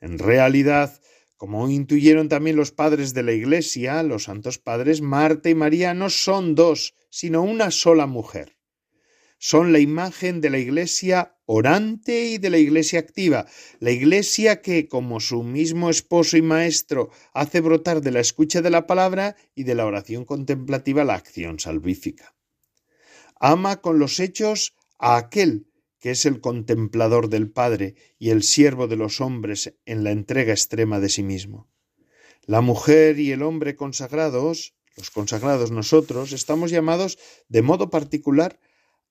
En 0.00 0.18
realidad, 0.18 0.98
como 1.36 1.68
intuyeron 1.68 2.28
también 2.28 2.56
los 2.56 2.70
padres 2.70 3.14
de 3.14 3.22
la 3.22 3.32
Iglesia, 3.32 4.02
los 4.02 4.24
santos 4.24 4.58
padres, 4.58 5.00
Marta 5.00 5.50
y 5.50 5.54
María 5.54 5.94
no 5.94 6.10
son 6.10 6.54
dos, 6.54 6.94
sino 7.10 7.42
una 7.42 7.70
sola 7.70 8.06
mujer. 8.06 8.56
Son 9.38 9.72
la 9.72 9.78
imagen 9.78 10.40
de 10.40 10.50
la 10.50 10.58
Iglesia 10.58 11.36
orante 11.44 12.24
y 12.26 12.38
de 12.38 12.50
la 12.50 12.58
Iglesia 12.58 12.98
activa, 12.98 13.46
la 13.78 13.90
Iglesia 13.90 14.62
que, 14.62 14.88
como 14.88 15.20
su 15.20 15.42
mismo 15.42 15.90
esposo 15.90 16.36
y 16.36 16.42
maestro, 16.42 17.10
hace 17.34 17.60
brotar 17.60 18.00
de 18.00 18.12
la 18.12 18.20
escucha 18.20 18.62
de 18.62 18.70
la 18.70 18.86
palabra 18.86 19.36
y 19.54 19.64
de 19.64 19.74
la 19.74 19.86
oración 19.86 20.24
contemplativa 20.24 21.04
la 21.04 21.14
acción 21.14 21.58
salvífica. 21.58 22.34
Ama 23.38 23.82
con 23.82 23.98
los 23.98 24.20
hechos 24.20 24.74
a 24.98 25.16
aquel 25.16 25.66
que 26.04 26.10
es 26.10 26.26
el 26.26 26.42
contemplador 26.42 27.30
del 27.30 27.50
Padre 27.50 27.94
y 28.18 28.28
el 28.28 28.42
siervo 28.42 28.88
de 28.88 28.96
los 28.96 29.22
hombres 29.22 29.72
en 29.86 30.04
la 30.04 30.10
entrega 30.10 30.52
extrema 30.52 31.00
de 31.00 31.08
sí 31.08 31.22
mismo. 31.22 31.66
La 32.44 32.60
mujer 32.60 33.18
y 33.18 33.32
el 33.32 33.42
hombre 33.42 33.74
consagrados, 33.74 34.74
los 34.98 35.10
consagrados 35.10 35.70
nosotros, 35.70 36.32
estamos 36.32 36.70
llamados 36.70 37.16
de 37.48 37.62
modo 37.62 37.88
particular 37.88 38.60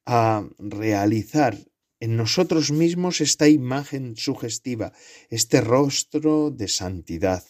a 0.06 0.48
realizar 0.60 1.58
en 2.00 2.16
nosotros 2.16 2.70
mismos 2.70 3.22
esta 3.22 3.48
imagen 3.48 4.16
sugestiva, 4.16 4.94
este 5.32 5.62
rostro 5.62 6.52
de 6.52 6.68
santidad 6.68 7.44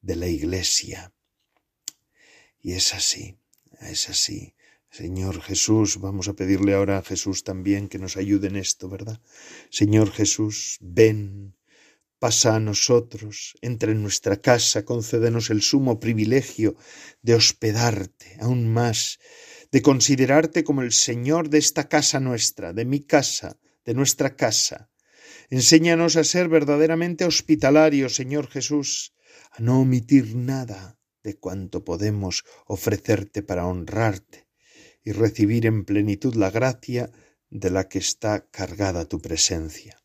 de 0.00 0.16
la 0.16 0.28
Iglesia. 0.28 1.12
Y 2.62 2.72
es 2.72 2.94
así, 2.94 3.36
es 3.78 4.08
así. 4.08 4.55
Señor 4.96 5.42
Jesús, 5.42 6.00
vamos 6.00 6.26
a 6.26 6.32
pedirle 6.32 6.72
ahora 6.72 6.96
a 6.96 7.02
Jesús 7.02 7.44
también 7.44 7.88
que 7.90 7.98
nos 7.98 8.16
ayude 8.16 8.46
en 8.48 8.56
esto, 8.56 8.88
¿verdad? 8.88 9.20
Señor 9.68 10.10
Jesús, 10.10 10.78
ven, 10.80 11.54
pasa 12.18 12.56
a 12.56 12.60
nosotros, 12.60 13.58
entra 13.60 13.92
en 13.92 14.00
nuestra 14.00 14.40
casa, 14.40 14.86
concédenos 14.86 15.50
el 15.50 15.60
sumo 15.60 16.00
privilegio 16.00 16.76
de 17.20 17.34
hospedarte 17.34 18.38
aún 18.40 18.72
más, 18.72 19.18
de 19.70 19.82
considerarte 19.82 20.64
como 20.64 20.80
el 20.80 20.92
Señor 20.92 21.50
de 21.50 21.58
esta 21.58 21.90
casa 21.90 22.18
nuestra, 22.18 22.72
de 22.72 22.86
mi 22.86 23.00
casa, 23.00 23.58
de 23.84 23.92
nuestra 23.92 24.34
casa. 24.34 24.88
Enséñanos 25.50 26.16
a 26.16 26.24
ser 26.24 26.48
verdaderamente 26.48 27.26
hospitalarios, 27.26 28.14
Señor 28.14 28.48
Jesús, 28.48 29.12
a 29.50 29.60
no 29.60 29.78
omitir 29.82 30.34
nada 30.36 30.98
de 31.22 31.36
cuanto 31.36 31.84
podemos 31.84 32.44
ofrecerte 32.66 33.42
para 33.42 33.66
honrarte 33.66 34.45
y 35.06 35.12
recibir 35.12 35.66
en 35.66 35.84
plenitud 35.84 36.34
la 36.34 36.50
gracia 36.50 37.12
de 37.48 37.70
la 37.70 37.88
que 37.88 38.00
está 38.00 38.48
cargada 38.50 39.04
tu 39.04 39.20
presencia. 39.20 40.02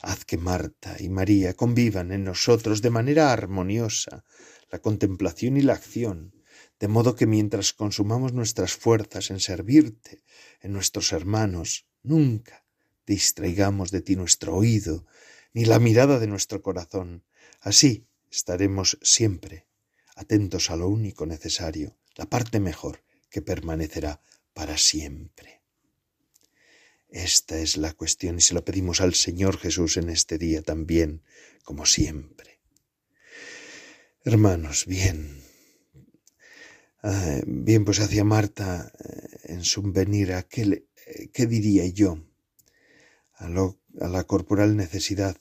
Haz 0.00 0.24
que 0.24 0.38
Marta 0.38 0.96
y 0.98 1.10
María 1.10 1.52
convivan 1.52 2.12
en 2.12 2.24
nosotros 2.24 2.80
de 2.80 2.88
manera 2.88 3.30
armoniosa 3.30 4.24
la 4.70 4.78
contemplación 4.80 5.58
y 5.58 5.60
la 5.60 5.74
acción, 5.74 6.32
de 6.80 6.88
modo 6.88 7.14
que 7.14 7.26
mientras 7.26 7.74
consumamos 7.74 8.32
nuestras 8.32 8.72
fuerzas 8.72 9.30
en 9.30 9.38
servirte, 9.38 10.22
en 10.62 10.72
nuestros 10.72 11.12
hermanos, 11.12 11.86
nunca 12.02 12.64
distraigamos 13.06 13.90
de 13.90 14.00
ti 14.00 14.16
nuestro 14.16 14.56
oído, 14.56 15.04
ni 15.52 15.66
la 15.66 15.78
mirada 15.78 16.18
de 16.18 16.26
nuestro 16.26 16.62
corazón. 16.62 17.22
Así 17.60 18.06
estaremos 18.30 18.98
siempre 19.02 19.66
atentos 20.16 20.70
a 20.70 20.76
lo 20.76 20.88
único 20.88 21.26
necesario, 21.26 21.98
la 22.16 22.24
parte 22.24 22.58
mejor 22.58 23.02
que 23.32 23.42
permanecerá 23.42 24.20
para 24.52 24.76
siempre. 24.76 25.62
Esta 27.08 27.58
es 27.58 27.76
la 27.76 27.92
cuestión 27.94 28.38
y 28.38 28.42
se 28.42 28.54
lo 28.54 28.64
pedimos 28.64 29.00
al 29.00 29.14
Señor 29.14 29.58
Jesús 29.58 29.96
en 29.96 30.10
este 30.10 30.38
día 30.38 30.62
también, 30.62 31.22
como 31.64 31.86
siempre. 31.86 32.60
Hermanos, 34.24 34.86
bien. 34.86 35.42
Ah, 37.02 37.40
bien, 37.46 37.84
pues 37.84 38.00
hacia 38.00 38.22
Marta 38.22 38.92
eh, 38.98 39.52
en 39.54 39.64
su 39.64 39.82
venir, 39.82 40.34
¿a 40.34 40.42
qué, 40.44 40.86
qué 41.32 41.46
diría 41.46 41.86
yo? 41.86 42.18
A, 43.34 43.48
la 43.48 44.24
corporal 44.24 44.76
necesidad 44.76 45.36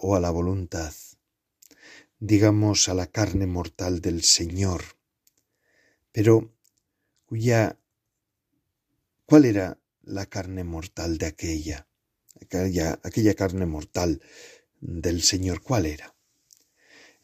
o 0.00 0.14
a 0.14 0.20
la 0.20 0.30
voluntad, 0.30 0.92
digamos 2.18 2.88
a 2.88 2.94
la 2.94 3.06
carne 3.06 3.46
mortal 3.46 4.00
del 4.00 4.22
Señor, 4.22 4.82
pero 6.12 6.52
cuya 7.30 7.78
¿Cuál 9.24 9.44
era 9.44 9.78
la 10.02 10.26
carne 10.26 10.64
mortal 10.64 11.16
de 11.16 11.26
aquella? 11.26 11.86
Aquella, 12.42 12.98
aquella 13.04 13.34
carne 13.34 13.64
mortal 13.64 14.20
del 14.80 15.22
Señor, 15.22 15.62
¿cuál 15.62 15.86
era? 15.86 16.16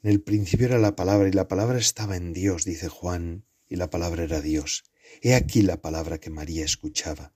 En 0.04 0.12
el 0.12 0.22
principio 0.22 0.66
era 0.66 0.78
la 0.78 0.94
palabra 0.94 1.28
y 1.28 1.32
la 1.32 1.48
palabra 1.48 1.78
estaba 1.78 2.16
en 2.16 2.32
Dios, 2.32 2.64
dice 2.64 2.88
Juan, 2.88 3.44
y 3.68 3.74
la 3.74 3.90
palabra 3.90 4.22
era 4.22 4.40
Dios. 4.40 4.84
He 5.22 5.34
aquí 5.34 5.62
la 5.62 5.82
palabra 5.82 6.18
que 6.18 6.30
María 6.30 6.64
escuchaba. 6.64 7.34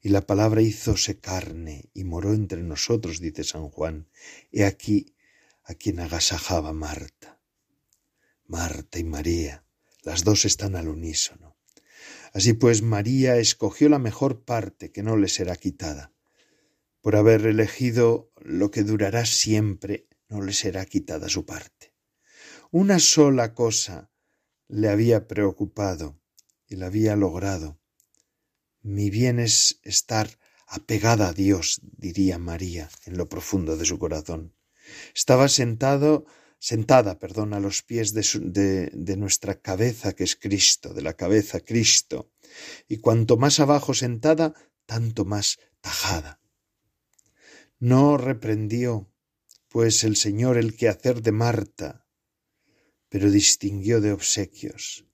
Y 0.00 0.10
la 0.10 0.20
palabra 0.20 0.62
hízose 0.62 1.18
carne 1.18 1.90
y 1.92 2.04
moró 2.04 2.34
entre 2.34 2.62
nosotros, 2.62 3.18
dice 3.18 3.42
San 3.42 3.68
Juan. 3.68 4.08
He 4.52 4.64
aquí 4.64 5.16
a 5.64 5.74
quien 5.74 5.98
agasajaba 5.98 6.72
Marta. 6.72 7.40
Marta 8.46 9.00
y 9.00 9.04
María, 9.04 9.64
las 10.04 10.22
dos 10.22 10.44
están 10.44 10.76
al 10.76 10.86
unísono. 10.86 11.55
Así 12.32 12.52
pues, 12.52 12.82
María 12.82 13.36
escogió 13.36 13.88
la 13.88 13.98
mejor 13.98 14.44
parte 14.44 14.92
que 14.92 15.02
no 15.02 15.16
le 15.16 15.28
será 15.28 15.56
quitada. 15.56 16.12
Por 17.00 17.16
haber 17.16 17.46
elegido 17.46 18.32
lo 18.36 18.70
que 18.70 18.82
durará 18.82 19.26
siempre, 19.26 20.08
no 20.28 20.42
le 20.42 20.52
será 20.52 20.84
quitada 20.86 21.28
su 21.28 21.46
parte. 21.46 21.94
Una 22.70 22.98
sola 22.98 23.54
cosa 23.54 24.10
le 24.68 24.88
había 24.88 25.28
preocupado 25.28 26.20
y 26.66 26.76
la 26.76 26.86
había 26.86 27.16
logrado. 27.16 27.78
Mi 28.82 29.10
bien 29.10 29.38
es 29.38 29.80
estar 29.82 30.38
apegada 30.66 31.28
a 31.28 31.32
Dios, 31.32 31.80
diría 31.82 32.38
María 32.38 32.90
en 33.04 33.16
lo 33.16 33.28
profundo 33.28 33.76
de 33.76 33.84
su 33.84 33.98
corazón. 33.98 34.54
Estaba 35.14 35.48
sentado 35.48 36.26
sentada, 36.58 37.18
perdón, 37.18 37.54
a 37.54 37.60
los 37.60 37.82
pies 37.82 38.12
de, 38.12 39.16
nuestra 39.16 39.60
cabeza, 39.60 40.14
que 40.14 40.24
es 40.24 40.36
Cristo, 40.36 40.94
de 40.94 41.02
la 41.02 41.14
cabeza 41.14 41.60
Cristo, 41.60 42.32
y 42.88 42.98
cuanto 42.98 43.36
más 43.36 43.60
abajo 43.60 43.94
sentada, 43.94 44.54
tanto 44.86 45.24
más 45.24 45.58
tajada. 45.80 46.40
No 47.78 48.16
reprendió, 48.16 49.12
pues 49.68 50.04
el 50.04 50.16
Señor 50.16 50.56
el 50.56 50.76
quehacer 50.76 51.22
de 51.22 51.32
Marta, 51.32 52.06
pero 53.08 53.30
distinguió 53.30 54.00
de 54.00 54.12
obsequios. 54.12 55.04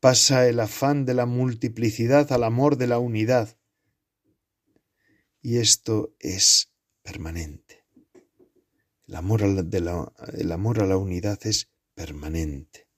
Pasa 0.00 0.46
el 0.48 0.60
afán 0.60 1.06
de 1.06 1.14
la 1.14 1.24
multiplicidad 1.24 2.30
al 2.32 2.44
amor 2.44 2.76
de 2.76 2.86
la 2.86 2.98
unidad. 2.98 3.56
Y 5.40 5.58
esto 5.58 6.14
es 6.20 6.72
permanente. 7.02 7.63
El 9.06 9.16
amor, 9.16 9.42
a 9.42 9.46
la, 9.46 10.12
el 10.34 10.52
amor 10.52 10.80
a 10.80 10.86
la 10.86 10.96
unidad 10.96 11.38
es 11.46 11.68
permanente. 11.94 12.88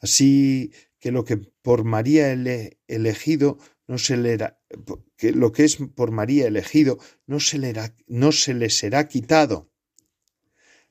Así 0.00 0.72
que 0.98 1.10
lo 1.10 1.24
que 1.24 1.36
por 1.36 1.84
María 1.84 2.32
elegido 2.32 3.58
no 3.86 3.98
se 3.98 4.16
le 4.16 4.38
que 5.16 5.32
lo 5.32 5.50
que 5.52 5.64
es 5.64 5.78
por 5.96 6.10
María 6.10 6.46
elegido 6.46 6.98
no 7.26 7.40
se, 7.40 7.58
le 7.58 7.74
no 8.06 8.30
se 8.30 8.54
le 8.54 8.70
será 8.70 9.08
quitado. 9.08 9.70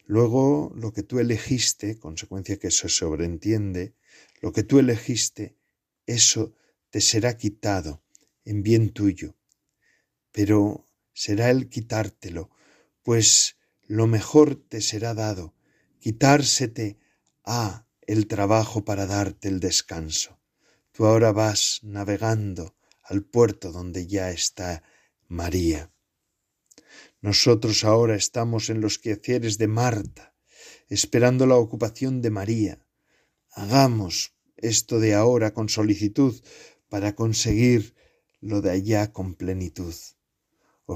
Luego 0.05 0.73
lo 0.75 0.91
que 0.91 1.03
tú 1.03 1.19
elegiste, 1.19 1.97
consecuencia 1.97 2.57
que 2.57 2.67
eso 2.67 2.89
sobreentiende, 2.89 3.93
lo 4.41 4.51
que 4.51 4.63
tú 4.63 4.79
elegiste, 4.79 5.55
eso 6.07 6.53
te 6.89 6.99
será 6.99 7.37
quitado 7.37 8.03
en 8.43 8.63
bien 8.63 8.89
tuyo. 8.89 9.35
Pero 10.31 10.87
será 11.13 11.51
el 11.51 11.69
quitártelo, 11.69 12.49
pues 13.03 13.55
lo 13.89 14.05
mejor 14.05 14.55
te 14.55 14.81
será 14.81 15.15
dado, 15.15 15.55
quitársete 15.99 16.99
a 17.43 17.87
el 18.05 18.27
trabajo 18.27 18.85
para 18.85 19.07
darte 19.07 19.47
el 19.47 19.59
descanso. 19.59 20.39
Tú 20.91 21.07
ahora 21.07 21.31
vas 21.31 21.79
navegando 21.81 22.75
al 23.03 23.23
puerto 23.23 23.71
donde 23.71 24.05
ya 24.05 24.29
está 24.29 24.83
María. 25.27 25.91
Nosotros 27.21 27.83
ahora 27.83 28.15
estamos 28.15 28.69
en 28.69 28.79
los 28.79 28.99
quehaceres 28.99 29.57
de 29.57 29.67
Marta, 29.67 30.35
esperando 30.87 31.47
la 31.47 31.55
ocupación 31.55 32.21
de 32.21 32.29
María. 32.29 32.85
Hagamos 33.49 34.35
esto 34.55 34.99
de 34.99 35.15
ahora 35.15 35.55
con 35.55 35.67
solicitud 35.67 36.39
para 36.89 37.15
conseguir 37.15 37.95
lo 38.39 38.61
de 38.61 38.69
allá 38.69 39.11
con 39.11 39.33
plenitud 39.33 39.95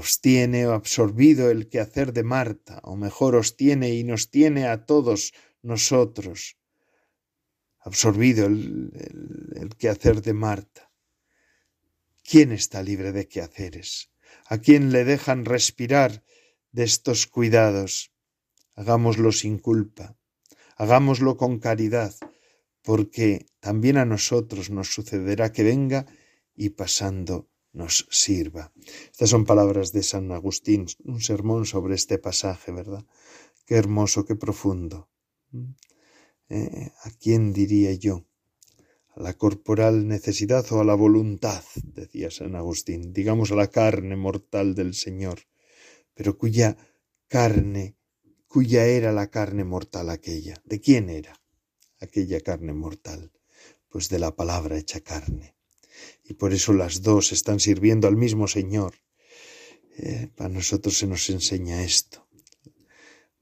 os 0.00 0.20
tiene 0.20 0.64
absorbido 0.64 1.52
el 1.52 1.68
quehacer 1.68 2.12
de 2.12 2.24
Marta, 2.24 2.80
o 2.82 2.96
mejor 2.96 3.36
os 3.36 3.56
tiene 3.56 3.94
y 3.94 4.02
nos 4.02 4.28
tiene 4.28 4.66
a 4.66 4.86
todos 4.86 5.32
nosotros 5.62 6.56
absorbido 7.78 8.46
el, 8.46 8.90
el, 9.54 9.68
quehacer 9.76 10.20
de 10.20 10.32
Marta. 10.32 10.90
¿Quién 12.28 12.50
está 12.50 12.82
libre 12.82 13.12
de 13.12 13.28
quehaceres? 13.28 14.10
¿A 14.46 14.58
quién 14.58 14.90
le 14.90 15.04
dejan 15.04 15.44
respirar 15.44 16.24
de 16.72 16.82
estos 16.82 17.28
cuidados? 17.28 18.10
Hagámoslo 18.74 19.30
sin 19.30 19.58
culpa, 19.58 20.16
hagámoslo 20.76 21.36
con 21.36 21.60
caridad, 21.60 22.16
porque 22.82 23.46
también 23.60 23.98
a 23.98 24.04
nosotros 24.04 24.70
nos 24.70 24.88
sucederá 24.92 25.52
que 25.52 25.62
venga 25.62 26.06
y 26.56 26.70
pasando 26.70 27.48
nos 27.74 28.06
sirva. 28.10 28.72
Estas 29.10 29.30
son 29.30 29.44
palabras 29.44 29.92
de 29.92 30.02
San 30.02 30.30
Agustín, 30.32 30.86
un 31.04 31.20
sermón 31.20 31.66
sobre 31.66 31.94
este 31.94 32.18
pasaje, 32.18 32.72
¿verdad? 32.72 33.04
Qué 33.66 33.74
hermoso, 33.74 34.24
qué 34.24 34.36
profundo. 34.36 35.10
¿Mm? 35.50 35.72
Eh, 36.50 36.92
¿A 37.02 37.10
quién 37.10 37.52
diría 37.52 37.92
yo? 37.92 38.24
¿A 39.16 39.22
la 39.22 39.34
corporal 39.34 40.06
necesidad 40.06 40.64
o 40.72 40.80
a 40.80 40.84
la 40.84 40.94
voluntad? 40.94 41.64
decía 41.82 42.30
San 42.30 42.54
Agustín, 42.54 43.12
digamos 43.12 43.50
a 43.50 43.56
la 43.56 43.68
carne 43.68 44.16
mortal 44.16 44.74
del 44.74 44.94
Señor, 44.94 45.40
pero 46.14 46.38
cuya 46.38 46.76
carne, 47.28 47.96
cuya 48.46 48.86
era 48.86 49.12
la 49.12 49.30
carne 49.30 49.64
mortal 49.64 50.10
aquella. 50.10 50.60
¿De 50.64 50.80
quién 50.80 51.10
era 51.10 51.40
aquella 52.00 52.40
carne 52.40 52.72
mortal? 52.72 53.32
Pues 53.88 54.08
de 54.08 54.18
la 54.18 54.34
palabra 54.36 54.78
hecha 54.78 55.00
carne 55.00 55.53
y 56.24 56.34
por 56.34 56.52
eso 56.52 56.72
las 56.72 57.02
dos 57.02 57.32
están 57.32 57.60
sirviendo 57.60 58.08
al 58.08 58.16
mismo 58.16 58.48
Señor. 58.48 58.94
Eh, 59.96 60.28
para 60.34 60.48
nosotros 60.48 60.98
se 60.98 61.06
nos 61.06 61.28
enseña 61.30 61.84
esto. 61.84 62.26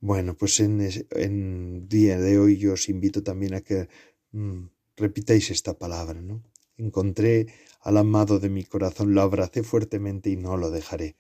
Bueno, 0.01 0.37
pues 0.37 0.59
en, 0.61 0.81
en 1.11 1.89
día 1.89 2.19
de 2.19 2.39
hoy 2.39 2.59
yo 2.59 2.73
os 2.73 2.89
invito 2.89 3.23
también 3.23 3.55
a 3.55 3.61
que 3.61 3.89
mm, 4.33 4.65
repitáis 4.97 5.51
esta 5.51 5.79
palabra, 5.79 6.21
¿no? 6.21 6.43
Encontré 6.77 7.47
al 7.81 7.97
amado 7.97 8.39
de 8.39 8.49
mi 8.49 8.65
corazón, 8.65 9.15
lo 9.15 9.23
abracé 9.23 9.63
fuertemente 9.63 10.31
y 10.31 10.37
no 10.37 10.57
lo 10.57 10.71
dejaré. 10.71 11.17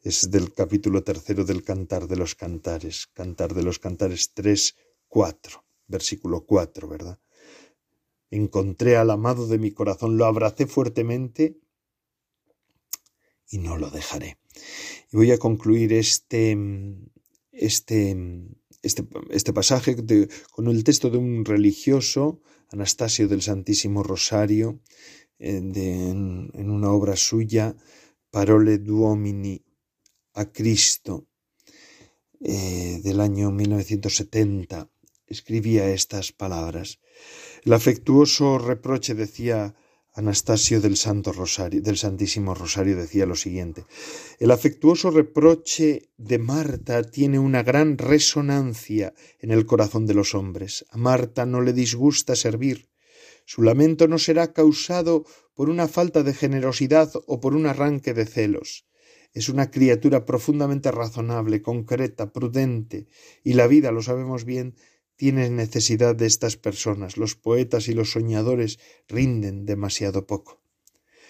Es 0.00 0.30
del 0.30 0.52
capítulo 0.52 1.04
tercero 1.04 1.44
del 1.44 1.62
Cantar 1.62 2.08
de 2.08 2.16
los 2.16 2.34
Cantares, 2.34 3.06
Cantar 3.12 3.54
de 3.54 3.62
los 3.62 3.78
Cantares 3.78 4.32
3, 4.34 4.76
4, 5.08 5.64
versículo 5.86 6.44
4, 6.44 6.88
¿verdad? 6.88 7.18
Encontré 8.32 8.96
al 8.96 9.10
amado 9.10 9.46
de 9.46 9.58
mi 9.58 9.72
corazón, 9.72 10.16
lo 10.16 10.24
abracé 10.24 10.66
fuertemente 10.66 11.60
y 13.50 13.58
no 13.58 13.76
lo 13.76 13.90
dejaré. 13.90 14.38
Y 15.12 15.16
voy 15.18 15.30
a 15.32 15.38
concluir 15.38 15.92
este, 15.92 16.56
este, 17.52 18.16
este, 18.80 19.06
este 19.28 19.52
pasaje 19.52 19.96
con 20.50 20.66
el 20.68 20.82
texto 20.82 21.10
de 21.10 21.18
un 21.18 21.44
religioso, 21.44 22.40
Anastasio 22.70 23.28
del 23.28 23.42
Santísimo 23.42 24.02
Rosario, 24.02 24.80
en, 25.38 25.76
en, 25.76 26.70
una 26.70 26.90
obra 26.90 27.16
suya, 27.16 27.76
Parole 28.30 28.78
Duomini 28.78 29.62
a 30.32 30.50
Cristo, 30.50 31.26
eh, 32.40 32.98
del 33.04 33.20
año 33.20 33.50
1970, 33.50 34.88
escribía 35.26 35.90
estas 35.90 36.32
palabras. 36.32 36.98
El 37.64 37.74
afectuoso 37.74 38.58
reproche 38.58 39.14
decía 39.14 39.76
Anastasio 40.14 40.80
del 40.80 40.96
Santo 40.96 41.30
Rosario, 41.30 41.80
del 41.80 41.96
Santísimo 41.96 42.56
Rosario 42.56 42.96
decía 42.96 43.24
lo 43.24 43.36
siguiente: 43.36 43.86
El 44.40 44.50
afectuoso 44.50 45.12
reproche 45.12 46.10
de 46.16 46.40
Marta 46.40 47.04
tiene 47.04 47.38
una 47.38 47.62
gran 47.62 47.98
resonancia 47.98 49.14
en 49.38 49.52
el 49.52 49.64
corazón 49.64 50.06
de 50.06 50.14
los 50.14 50.34
hombres. 50.34 50.84
A 50.90 50.96
Marta 50.96 51.46
no 51.46 51.60
le 51.60 51.72
disgusta 51.72 52.34
servir. 52.34 52.88
Su 53.44 53.62
lamento 53.62 54.08
no 54.08 54.18
será 54.18 54.52
causado 54.52 55.24
por 55.54 55.70
una 55.70 55.86
falta 55.86 56.24
de 56.24 56.34
generosidad 56.34 57.12
o 57.28 57.38
por 57.38 57.54
un 57.54 57.66
arranque 57.66 58.12
de 58.12 58.26
celos. 58.26 58.86
Es 59.34 59.48
una 59.48 59.70
criatura 59.70 60.26
profundamente 60.26 60.90
razonable, 60.90 61.62
concreta, 61.62 62.32
prudente, 62.32 63.06
y 63.44 63.54
la 63.54 63.68
vida, 63.68 63.92
lo 63.92 64.02
sabemos 64.02 64.44
bien, 64.44 64.74
tiene 65.16 65.50
necesidad 65.50 66.14
de 66.14 66.26
estas 66.26 66.56
personas. 66.56 67.16
Los 67.16 67.36
poetas 67.36 67.88
y 67.88 67.94
los 67.94 68.12
soñadores 68.12 68.78
rinden 69.08 69.66
demasiado 69.66 70.26
poco. 70.26 70.62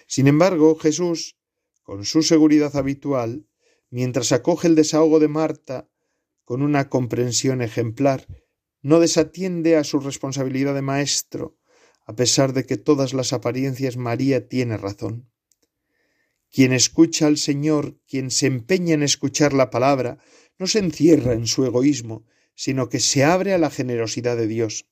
Sin 0.07 0.26
embargo, 0.26 0.76
Jesús, 0.76 1.37
con 1.83 2.05
su 2.05 2.22
seguridad 2.22 2.76
habitual, 2.76 3.47
mientras 3.91 4.33
acoge 4.33 4.68
el 4.68 4.74
desahogo 4.74 5.20
de 5.20 5.28
Marta 5.28 5.89
con 6.45 6.62
una 6.62 6.89
comprensión 6.89 7.62
ejemplar, 7.62 8.26
no 8.83 8.99
desatiende 8.99 9.76
a 9.76 9.85
su 9.85 10.01
responsabilidad 10.01 10.74
de 10.74 10.83
maestro, 10.83 11.57
a 12.05 12.16
pesar 12.16 12.53
de 12.53 12.66
que 12.66 12.76
todas 12.76 13.14
las 13.14 13.33
apariencias 13.33 13.97
María 13.97 14.49
tiene 14.49 14.76
razón. 14.76 15.30
Quien 16.51 16.72
escucha 16.72 17.26
al 17.28 17.39
Señor, 17.39 17.99
quien 18.07 18.30
se 18.30 18.47
empeña 18.47 18.95
en 18.95 19.03
escuchar 19.03 19.53
la 19.53 19.70
palabra, 19.70 20.18
no 20.59 20.66
se 20.66 20.80
encierra 20.80 21.33
en 21.33 21.47
su 21.47 21.64
egoísmo, 21.64 22.26
sino 22.62 22.88
que 22.88 23.00
se 23.00 23.24
abre 23.24 23.54
a 23.54 23.58
la 23.58 23.70
generosidad 23.70 24.36
de 24.36 24.46
Dios. 24.46 24.86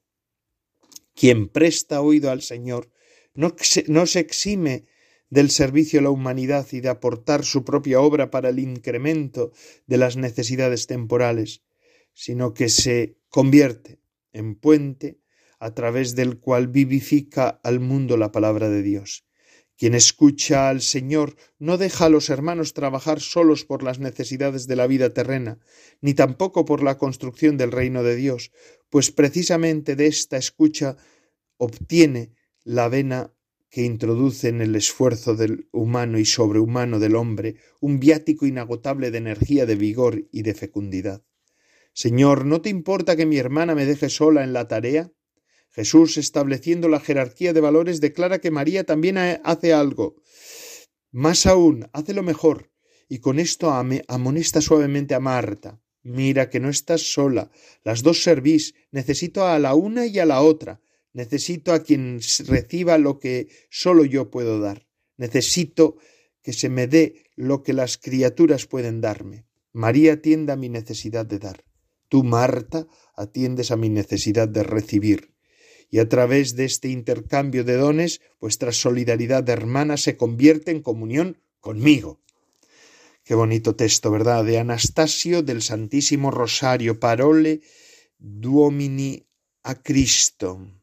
Quien 1.14 1.48
presta 1.48 2.00
oído 2.00 2.32
al 2.32 2.42
Señor 2.42 2.90
no 3.32 3.54
se, 3.60 3.84
no 3.86 4.06
se 4.06 4.18
exime 4.18 4.86
del 5.28 5.52
servicio 5.52 6.00
a 6.00 6.02
la 6.02 6.10
humanidad 6.10 6.66
y 6.72 6.80
de 6.80 6.88
aportar 6.88 7.44
su 7.44 7.64
propia 7.64 8.00
obra 8.00 8.28
para 8.28 8.48
el 8.48 8.58
incremento 8.58 9.52
de 9.86 9.98
las 9.98 10.16
necesidades 10.16 10.88
temporales, 10.88 11.62
sino 12.12 12.54
que 12.54 12.68
se 12.68 13.14
convierte 13.28 14.00
en 14.32 14.56
puente 14.56 15.20
a 15.60 15.72
través 15.72 16.16
del 16.16 16.40
cual 16.40 16.66
vivifica 16.66 17.60
al 17.62 17.78
mundo 17.78 18.16
la 18.16 18.32
palabra 18.32 18.68
de 18.68 18.82
Dios. 18.82 19.24
Quien 19.80 19.94
escucha 19.94 20.68
al 20.68 20.82
Señor 20.82 21.36
no 21.58 21.78
deja 21.78 22.04
a 22.04 22.10
los 22.10 22.28
hermanos 22.28 22.74
trabajar 22.74 23.18
solos 23.18 23.64
por 23.64 23.82
las 23.82 23.98
necesidades 23.98 24.66
de 24.66 24.76
la 24.76 24.86
vida 24.86 25.14
terrena, 25.14 25.58
ni 26.02 26.12
tampoco 26.12 26.66
por 26.66 26.82
la 26.82 26.98
construcción 26.98 27.56
del 27.56 27.72
reino 27.72 28.02
de 28.02 28.14
Dios, 28.14 28.52
pues 28.90 29.10
precisamente 29.10 29.96
de 29.96 30.06
esta 30.06 30.36
escucha 30.36 30.98
obtiene 31.56 32.34
la 32.62 32.90
vena 32.90 33.32
que 33.70 33.82
introduce 33.82 34.48
en 34.48 34.60
el 34.60 34.76
esfuerzo 34.76 35.34
del 35.34 35.66
humano 35.72 36.18
y 36.18 36.26
sobrehumano 36.26 36.98
del 36.98 37.16
hombre 37.16 37.56
un 37.80 38.00
viático 38.00 38.44
inagotable 38.44 39.10
de 39.10 39.16
energía, 39.16 39.64
de 39.64 39.76
vigor 39.76 40.28
y 40.30 40.42
de 40.42 40.52
fecundidad. 40.52 41.24
Señor, 41.94 42.44
¿no 42.44 42.60
te 42.60 42.68
importa 42.68 43.16
que 43.16 43.24
mi 43.24 43.38
hermana 43.38 43.74
me 43.74 43.86
deje 43.86 44.10
sola 44.10 44.44
en 44.44 44.52
la 44.52 44.68
tarea? 44.68 45.10
Jesús, 45.72 46.16
estableciendo 46.16 46.88
la 46.88 47.00
jerarquía 47.00 47.52
de 47.52 47.60
valores, 47.60 48.00
declara 48.00 48.40
que 48.40 48.50
María 48.50 48.84
también 48.84 49.18
hace 49.18 49.72
algo. 49.72 50.16
Más 51.12 51.46
aún, 51.46 51.88
hace 51.92 52.12
lo 52.12 52.22
mejor, 52.22 52.70
y 53.08 53.18
con 53.18 53.38
esto 53.38 53.72
amonesta 53.72 54.60
suavemente 54.60 55.14
a 55.14 55.20
Marta. 55.20 55.80
Mira 56.02 56.48
que 56.48 56.60
no 56.60 56.70
estás 56.70 57.12
sola, 57.12 57.50
las 57.84 58.02
dos 58.02 58.22
servís, 58.22 58.74
necesito 58.90 59.46
a 59.46 59.58
la 59.58 59.74
una 59.74 60.06
y 60.06 60.18
a 60.18 60.24
la 60.24 60.40
otra, 60.40 60.80
necesito 61.12 61.72
a 61.72 61.82
quien 61.82 62.20
reciba 62.46 62.96
lo 62.96 63.18
que 63.18 63.48
solo 63.68 64.04
yo 64.04 64.30
puedo 64.30 64.60
dar, 64.60 64.86
necesito 65.18 65.96
que 66.42 66.52
se 66.52 66.68
me 66.68 66.86
dé 66.86 67.24
lo 67.36 67.62
que 67.62 67.74
las 67.74 67.98
criaturas 67.98 68.66
pueden 68.66 69.00
darme. 69.00 69.46
María 69.72 70.14
atiende 70.14 70.52
a 70.52 70.56
mi 70.56 70.68
necesidad 70.68 71.26
de 71.26 71.38
dar. 71.38 71.64
Tú, 72.08 72.24
Marta, 72.24 72.86
atiendes 73.14 73.70
a 73.70 73.76
mi 73.76 73.88
necesidad 73.88 74.48
de 74.48 74.62
recibir 74.62 75.29
y 75.90 75.98
a 75.98 76.08
través 76.08 76.56
de 76.56 76.64
este 76.64 76.88
intercambio 76.88 77.64
de 77.64 77.76
dones 77.76 78.20
vuestra 78.40 78.72
solidaridad 78.72 79.48
hermana 79.48 79.96
se 79.96 80.16
convierte 80.16 80.70
en 80.70 80.82
comunión 80.82 81.38
conmigo. 81.60 82.20
Qué 83.24 83.34
bonito 83.34 83.76
texto, 83.76 84.10
¿verdad? 84.10 84.44
De 84.44 84.58
Anastasio 84.58 85.42
del 85.42 85.62
Santísimo 85.62 86.30
Rosario, 86.30 86.98
Parole 86.98 87.60
Duomini 88.18 89.26
a 89.62 89.74
Cristo 89.74 90.79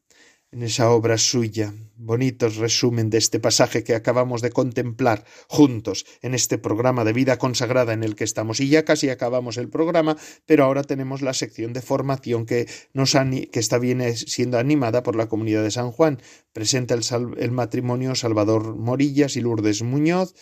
en 0.52 0.64
esa 0.64 0.92
obra 0.92 1.18
suya. 1.18 1.74
Bonitos 1.96 2.58
resumen 2.58 3.10
de 3.10 3.18
este 3.18 3.40
pasaje 3.40 3.84
que 3.84 3.96
acabamos 3.96 4.42
de 4.42 4.52
contemplar 4.52 5.26
juntos 5.48 6.06
en 6.22 6.34
este 6.34 6.58
programa 6.58 7.04
de 7.04 7.14
vida 7.14 7.38
consagrada 7.38 7.94
en 7.94 8.04
el 8.04 8.16
que 8.16 8.24
estamos. 8.24 8.60
Y 8.60 8.70
ya 8.70 8.86
casi 8.86 9.10
acabamos 9.10 9.58
el 9.58 9.70
programa, 9.70 10.16
pero 10.46 10.64
ahora 10.64 10.84
tenemos 10.84 11.22
la 11.22 11.34
sección 11.34 11.74
de 11.74 11.82
formación 11.82 12.46
que, 12.46 12.68
nos 12.94 13.14
que 13.14 13.60
está 13.60 13.78
bien 13.78 14.16
siendo 14.16 14.58
animada 14.58 15.04
por 15.04 15.16
la 15.16 15.28
comunidad 15.28 15.64
de 15.64 15.72
San 15.72 15.92
Juan. 15.92 16.22
Presenta 16.54 16.94
el, 16.94 17.02
el 17.38 17.52
matrimonio 17.52 18.16
Salvador 18.16 18.76
Morillas 18.76 19.36
y 19.36 19.42
Lourdes 19.42 19.82
Muñoz. 19.82 20.34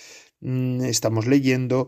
Mm, 0.41 0.83
estamos 0.83 1.25
leyendo 1.25 1.87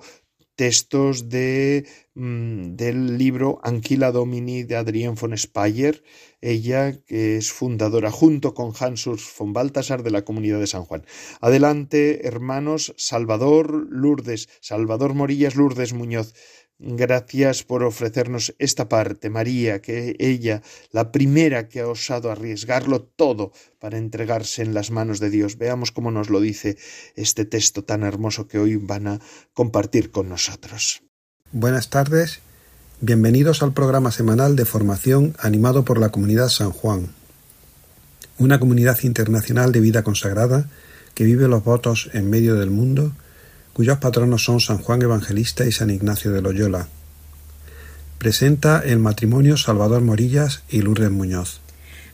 textos 0.57 1.29
de, 1.29 1.85
mm, 2.15 2.75
del 2.75 3.17
libro 3.17 3.59
Anquila 3.63 4.11
Domini 4.11 4.63
de 4.63 4.75
Adrienne 4.75 5.15
von 5.15 5.37
Speyer, 5.37 6.03
ella 6.41 6.99
que 7.05 7.37
es 7.37 7.51
fundadora 7.51 8.11
junto 8.11 8.53
con 8.53 8.73
Hansus 8.77 9.21
von 9.37 9.53
Baltasar 9.53 10.01
de 10.01 10.11
la 10.11 10.25
Comunidad 10.25 10.59
de 10.59 10.67
San 10.67 10.83
Juan. 10.83 11.05
Adelante, 11.39 12.27
hermanos, 12.27 12.93
Salvador 12.97 13.87
Lourdes, 13.89 14.49
Salvador 14.59 15.13
Morillas 15.13 15.55
Lourdes 15.55 15.93
Muñoz. 15.93 16.33
Gracias 16.79 17.63
por 17.63 17.81
ofrecernos 17.83 18.53
esta 18.59 18.87
parte, 18.87 19.31
María, 19.31 19.81
que 19.81 20.15
ella, 20.19 20.61
la 20.91 21.11
primera 21.11 21.67
que 21.67 21.79
ha 21.79 21.87
osado 21.87 22.29
arriesgarlo 22.29 23.01
todo 23.01 23.51
para 23.79 23.97
entregarse 23.97 24.61
en 24.61 24.75
las 24.75 24.91
manos 24.91 25.19
de 25.19 25.31
Dios. 25.31 25.57
Veamos 25.57 25.91
cómo 25.91 26.11
nos 26.11 26.29
lo 26.29 26.39
dice 26.39 26.77
este 27.15 27.45
texto 27.45 27.83
tan 27.83 28.03
hermoso 28.03 28.47
que 28.47 28.59
hoy 28.59 28.75
van 28.75 29.07
a 29.07 29.19
compartir 29.53 30.11
con 30.11 30.29
nosotros. 30.29 31.01
Buenas 31.51 31.89
tardes, 31.89 32.41
bienvenidos 33.01 33.63
al 33.63 33.73
programa 33.73 34.11
semanal 34.11 34.55
de 34.55 34.65
formación 34.65 35.35
animado 35.39 35.83
por 35.83 35.97
la 35.97 36.09
comunidad 36.09 36.49
San 36.49 36.69
Juan, 36.69 37.07
una 38.37 38.59
comunidad 38.59 38.99
internacional 39.01 39.71
de 39.71 39.79
vida 39.79 40.03
consagrada 40.03 40.69
que 41.15 41.23
vive 41.23 41.47
los 41.47 41.63
votos 41.63 42.11
en 42.13 42.29
medio 42.29 42.53
del 42.53 42.69
mundo 42.69 43.13
cuyos 43.77 43.99
patronos 43.99 44.43
son 44.43 44.59
San 44.59 44.79
Juan 44.79 45.03
Evangelista 45.03 45.63
y 45.67 45.71
San 45.71 45.91
Ignacio 45.91 46.31
de 46.31 46.41
Loyola. 46.41 46.87
Presenta 48.17 48.79
el 48.83 48.97
matrimonio 48.97 49.55
Salvador 49.55 50.01
Morillas 50.01 50.63
y 50.67 50.81
Lourdes 50.81 51.11
Muñoz. 51.11 51.59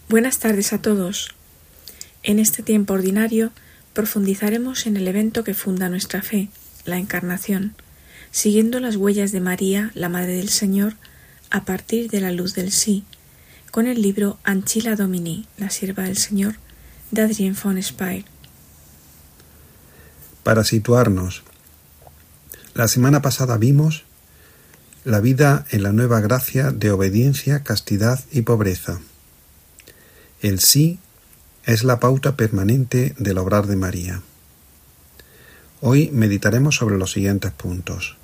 Buenas 0.10 0.40
tardes 0.40 0.74
a 0.74 0.82
todos. 0.82 1.34
En 2.22 2.40
este 2.40 2.64
tiempo 2.64 2.96
ordinario 2.96 3.54
profundizaremos 3.94 4.88
en 4.88 4.98
el 4.98 5.08
evento 5.08 5.46
que 5.46 5.54
funda 5.54 5.88
nuestra 5.88 6.22
fe, 6.22 6.50
la 6.84 6.98
Encarnación, 6.98 7.76
siguiendo 8.30 8.82
las 8.82 8.98
huellas 8.98 9.32
de 9.32 9.40
María, 9.40 9.92
la 9.94 10.10
Madre 10.10 10.36
del 10.36 10.50
Señor, 10.50 10.96
a 11.50 11.64
partir 11.64 12.10
de 12.10 12.20
la 12.20 12.34
luz 12.34 12.56
del 12.56 12.74
sí, 12.74 13.06
con 13.72 13.88
el 13.88 14.02
libro 14.02 14.38
Anchila 14.44 14.98
Domini, 14.98 15.48
la 15.58 15.70
sierva 15.70 16.04
del 16.04 16.18
Señor, 16.18 16.56
de 17.12 17.22
Adrien 17.22 17.56
von 17.56 17.82
Speyer. 17.82 18.26
Para 20.44 20.66
situarnos, 20.66 21.46
la 22.74 22.88
semana 22.88 23.22
pasada 23.22 23.58
vimos 23.58 24.04
la 25.04 25.20
vida 25.20 25.66
en 25.70 25.84
la 25.84 25.92
nueva 25.92 26.22
gracia 26.22 26.72
de 26.72 26.92
obediencia, 26.92 27.64
castidad 27.64 28.20
y 28.32 28.44
pobreza. 28.44 29.00
El 30.42 30.60
sí 30.60 31.00
es 31.66 31.84
la 31.84 32.00
pauta 32.00 32.36
permanente 32.36 33.14
del 33.18 33.38
obrar 33.38 33.68
de 33.68 33.76
María. 33.76 34.22
Hoy 35.82 36.10
meditaremos 36.12 36.76
sobre 36.76 36.98
los 36.98 37.12
siguientes 37.12 37.52
puntos. 37.52 38.18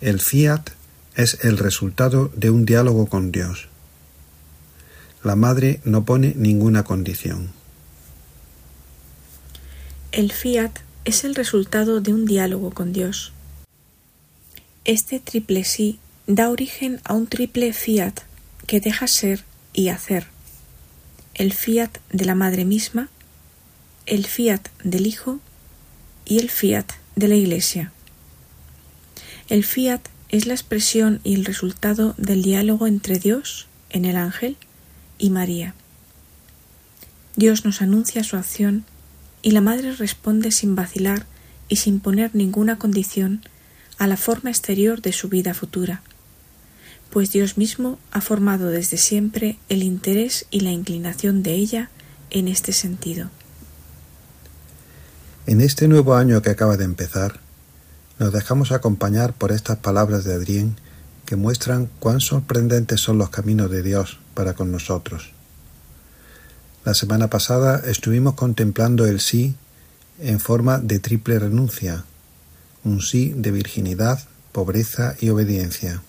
El 0.00 0.20
fiat 0.20 0.70
es 1.14 1.38
el 1.44 1.58
resultado 1.58 2.30
de 2.34 2.50
un 2.50 2.64
diálogo 2.64 3.06
con 3.06 3.32
Dios. 3.32 3.68
La 5.22 5.36
madre 5.36 5.80
no 5.84 6.04
pone 6.04 6.34
ninguna 6.36 6.82
condición. 6.82 7.52
El 10.12 10.32
fiat 10.32 10.80
es 11.04 11.24
el 11.24 11.34
resultado 11.34 12.00
de 12.00 12.14
un 12.14 12.24
diálogo 12.24 12.70
con 12.70 12.92
Dios. 12.92 13.32
Este 14.84 15.20
triple 15.20 15.64
sí 15.64 15.98
da 16.26 16.48
origen 16.48 17.00
a 17.04 17.14
un 17.14 17.26
triple 17.26 17.72
fiat 17.72 18.20
que 18.66 18.80
deja 18.80 19.06
ser 19.06 19.44
y 19.72 19.88
hacer. 19.88 20.26
El 21.34 21.52
fiat 21.52 21.98
de 22.10 22.24
la 22.24 22.34
Madre 22.34 22.64
misma, 22.64 23.08
el 24.06 24.26
fiat 24.26 24.68
del 24.82 25.06
Hijo 25.06 25.40
y 26.24 26.38
el 26.38 26.50
fiat 26.50 26.92
de 27.16 27.28
la 27.28 27.34
Iglesia. 27.34 27.92
El 29.48 29.64
fiat 29.64 30.00
es 30.30 30.46
la 30.46 30.54
expresión 30.54 31.20
y 31.22 31.34
el 31.34 31.44
resultado 31.44 32.14
del 32.16 32.42
diálogo 32.42 32.86
entre 32.86 33.18
Dios, 33.18 33.66
en 33.90 34.04
el 34.04 34.16
ángel, 34.16 34.56
y 35.18 35.30
María. 35.30 35.74
Dios 37.36 37.64
nos 37.64 37.82
anuncia 37.82 38.24
su 38.24 38.36
acción 38.36 38.84
y 39.44 39.50
la 39.50 39.60
madre 39.60 39.92
responde 39.92 40.50
sin 40.50 40.74
vacilar 40.74 41.26
y 41.68 41.76
sin 41.76 42.00
poner 42.00 42.34
ninguna 42.34 42.78
condición 42.78 43.42
a 43.98 44.06
la 44.06 44.16
forma 44.16 44.48
exterior 44.48 45.02
de 45.02 45.12
su 45.12 45.28
vida 45.28 45.52
futura, 45.52 46.00
pues 47.10 47.30
Dios 47.30 47.58
mismo 47.58 47.98
ha 48.10 48.22
formado 48.22 48.68
desde 48.68 48.96
siempre 48.96 49.58
el 49.68 49.82
interés 49.82 50.46
y 50.50 50.60
la 50.60 50.70
inclinación 50.70 51.42
de 51.42 51.52
ella 51.52 51.90
en 52.30 52.48
este 52.48 52.72
sentido. 52.72 53.28
En 55.46 55.60
este 55.60 55.88
nuevo 55.88 56.14
año 56.14 56.40
que 56.40 56.48
acaba 56.48 56.78
de 56.78 56.84
empezar, 56.84 57.38
nos 58.18 58.32
dejamos 58.32 58.72
acompañar 58.72 59.34
por 59.34 59.52
estas 59.52 59.76
palabras 59.76 60.24
de 60.24 60.32
Adrián 60.32 60.76
que 61.26 61.36
muestran 61.36 61.90
cuán 61.98 62.20
sorprendentes 62.20 63.02
son 63.02 63.18
los 63.18 63.28
caminos 63.28 63.70
de 63.70 63.82
Dios 63.82 64.18
para 64.32 64.54
con 64.54 64.72
nosotros. 64.72 65.33
La 66.84 66.92
semana 66.92 67.30
pasada 67.30 67.82
estuvimos 67.86 68.34
contemplando 68.34 69.06
el 69.06 69.18
sí 69.18 69.54
en 70.18 70.38
forma 70.38 70.78
de 70.78 70.98
triple 70.98 71.38
renuncia, 71.38 72.04
un 72.84 73.00
sí 73.00 73.32
de 73.34 73.52
virginidad, 73.52 74.22
pobreza 74.52 75.16
y 75.18 75.30
obediencia. 75.30 76.02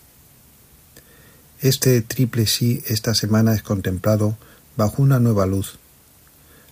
Este 1.62 2.02
triple 2.02 2.46
sí 2.46 2.84
esta 2.88 3.14
semana 3.16 3.56
es 3.56 3.64
contemplado 3.64 4.38
bajo 4.76 5.02
una 5.02 5.22
nueva 5.22 5.46
luz, 5.46 5.80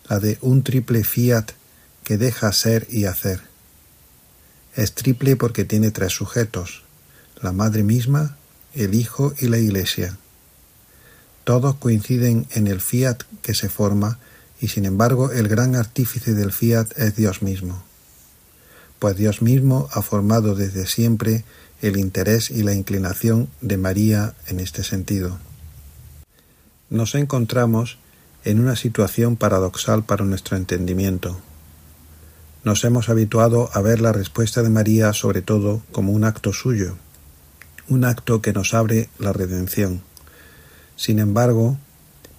la 0.09 0.19
de 0.19 0.37
un 0.41 0.63
triple 0.63 1.05
fiat 1.05 1.51
que 2.03 2.17
deja 2.17 2.51
ser 2.51 2.85
y 2.89 3.05
hacer. 3.05 3.39
Es 4.75 4.93
triple 4.95 5.37
porque 5.37 5.63
tiene 5.63 5.91
tres 5.91 6.11
sujetos, 6.11 6.83
la 7.41 7.53
Madre 7.53 7.83
misma, 7.83 8.35
el 8.73 8.95
Hijo 8.95 9.33
y 9.39 9.47
la 9.47 9.59
Iglesia. 9.59 10.17
Todos 11.43 11.75
coinciden 11.75 12.47
en 12.51 12.67
el 12.67 12.79
fiat 12.79 13.23
que 13.41 13.53
se 13.53 13.69
forma 13.69 14.19
y 14.61 14.69
sin 14.69 14.85
embargo 14.85 15.31
el 15.31 15.47
gran 15.47 15.75
artífice 15.75 16.33
del 16.33 16.53
fiat 16.53 16.97
es 16.97 17.15
Dios 17.15 17.41
mismo, 17.41 17.83
pues 18.99 19.17
Dios 19.17 19.41
mismo 19.41 19.89
ha 19.91 20.01
formado 20.01 20.55
desde 20.55 20.85
siempre 20.85 21.43
el 21.81 21.97
interés 21.97 22.49
y 22.49 22.63
la 22.63 22.73
inclinación 22.73 23.49
de 23.59 23.77
María 23.77 24.35
en 24.47 24.61
este 24.61 24.83
sentido. 24.85 25.37
Nos 26.89 27.13
encontramos 27.15 27.97
en 28.45 28.61
una 28.61 28.77
situación 28.77 29.35
paradoxal 29.35 30.03
para 30.05 30.23
nuestro 30.23 30.55
entendimiento. 30.55 31.41
Nos 32.63 32.85
hemos 32.85 33.09
habituado 33.09 33.69
a 33.73 33.81
ver 33.81 33.99
la 33.99 34.13
respuesta 34.13 34.63
de 34.63 34.69
María 34.69 35.11
sobre 35.11 35.41
todo 35.41 35.81
como 35.91 36.13
un 36.13 36.23
acto 36.23 36.53
suyo, 36.53 36.95
un 37.89 38.05
acto 38.05 38.41
que 38.41 38.53
nos 38.53 38.73
abre 38.73 39.09
la 39.19 39.33
redención. 39.33 40.01
Sin 40.95 41.19
embargo, 41.19 41.77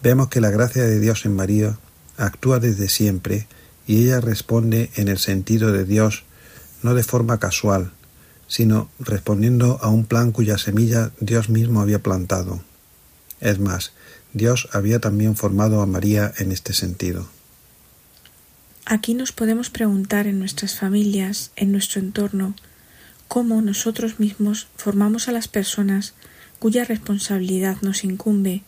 vemos 0.03 0.29
que 0.29 0.41
la 0.41 0.51
gracia 0.51 0.85
de 0.85 1.01
Dios 1.01 1.25
en 1.25 1.37
María 1.37 1.79
actúa 2.17 2.61
desde 2.61 2.89
siempre 2.89 3.47
y 3.87 4.05
ella 4.05 4.21
responde 4.21 4.91
en 4.97 5.09
el 5.09 5.19
sentido 5.19 5.73
de 5.73 5.85
Dios 5.85 6.25
no 6.83 6.95
de 6.95 7.03
forma 7.03 7.39
casual, 7.39 7.93
sino 8.47 8.91
respondiendo 8.99 9.79
a 9.83 9.89
un 9.89 10.05
plan 10.05 10.33
cuya 10.33 10.59
semilla 10.59 11.11
Dios 11.21 11.49
mismo 11.49 11.81
había 11.81 12.03
plantado. 12.03 12.63
Es 13.41 13.59
más, 13.59 13.93
Dios 14.33 14.69
había 14.73 15.01
también 15.01 15.37
formado 15.37 15.81
a 15.81 15.87
María 15.87 16.33
en 16.39 16.53
este 16.53 16.73
sentido. 16.73 17.29
Aquí 18.87 19.15
nos 19.15 19.33
podemos 19.33 19.71
preguntar 19.71 20.27
en 20.27 20.39
nuestras 20.39 20.79
familias, 20.79 21.53
en 21.57 21.73
nuestro 21.73 22.01
entorno, 22.01 22.55
cómo 23.29 23.63
nosotros 23.63 24.21
mismos 24.21 24.69
formamos 24.77 25.29
a 25.29 25.33
las 25.33 25.49
personas 25.49 26.13
cuya 26.65 26.85
responsabilidad 26.87 27.77
nos 27.83 28.05
incumbe, 28.05 28.63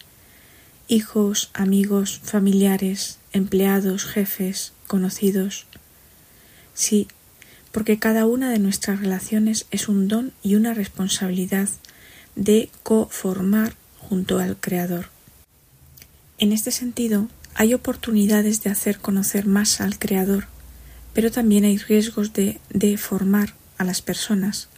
hijos, 0.86 1.48
amigos, 1.54 2.20
familiares, 2.22 3.16
empleados, 3.32 4.04
jefes, 4.04 4.74
conocidos. 4.86 5.64
Sí, 6.74 7.08
porque 7.72 7.98
cada 7.98 8.26
una 8.26 8.50
de 8.50 8.58
nuestras 8.58 9.00
relaciones 9.00 9.64
es 9.70 9.88
un 9.88 10.08
don 10.08 10.34
y 10.42 10.56
una 10.56 10.74
responsabilidad 10.74 11.70
de 12.34 12.68
coformar 12.82 13.72
junto 13.98 14.40
al 14.40 14.58
Creador. 14.58 15.08
En 16.36 16.52
este 16.52 16.72
sentido, 16.72 17.28
hay 17.54 17.72
oportunidades 17.72 18.62
de 18.62 18.68
hacer 18.68 18.98
conocer 18.98 19.46
más 19.46 19.80
al 19.80 19.98
Creador, 19.98 20.48
pero 21.14 21.30
también 21.30 21.64
hay 21.64 21.78
riesgos 21.78 22.34
de 22.34 22.60
deformar 22.68 23.54
a 23.78 23.84
las 23.84 24.02
personas, 24.02 24.68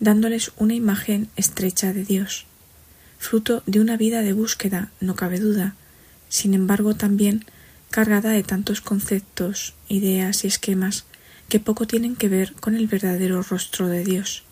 dándoles 0.00 0.50
una 0.56 0.74
imagen 0.74 1.28
estrecha 1.36 1.92
de 1.92 2.04
Dios, 2.04 2.44
fruto 3.26 3.62
de 3.66 3.80
una 3.80 3.96
vida 3.96 4.22
de 4.22 4.32
búsqueda, 4.32 4.90
no 5.00 5.16
cabe 5.16 5.40
duda, 5.40 5.74
sin 6.28 6.54
embargo 6.54 6.94
también 6.94 7.44
cargada 7.90 8.30
de 8.30 8.42
tantos 8.42 8.80
conceptos, 8.80 9.74
ideas 9.88 10.44
y 10.44 10.48
esquemas 10.48 11.04
que 11.48 11.60
poco 11.60 11.86
tienen 11.86 12.16
que 12.16 12.28
ver 12.28 12.54
con 12.54 12.74
el 12.74 12.86
verdadero 12.86 13.42
rostro 13.42 13.88
de 13.88 14.04
Dios. 14.04 14.44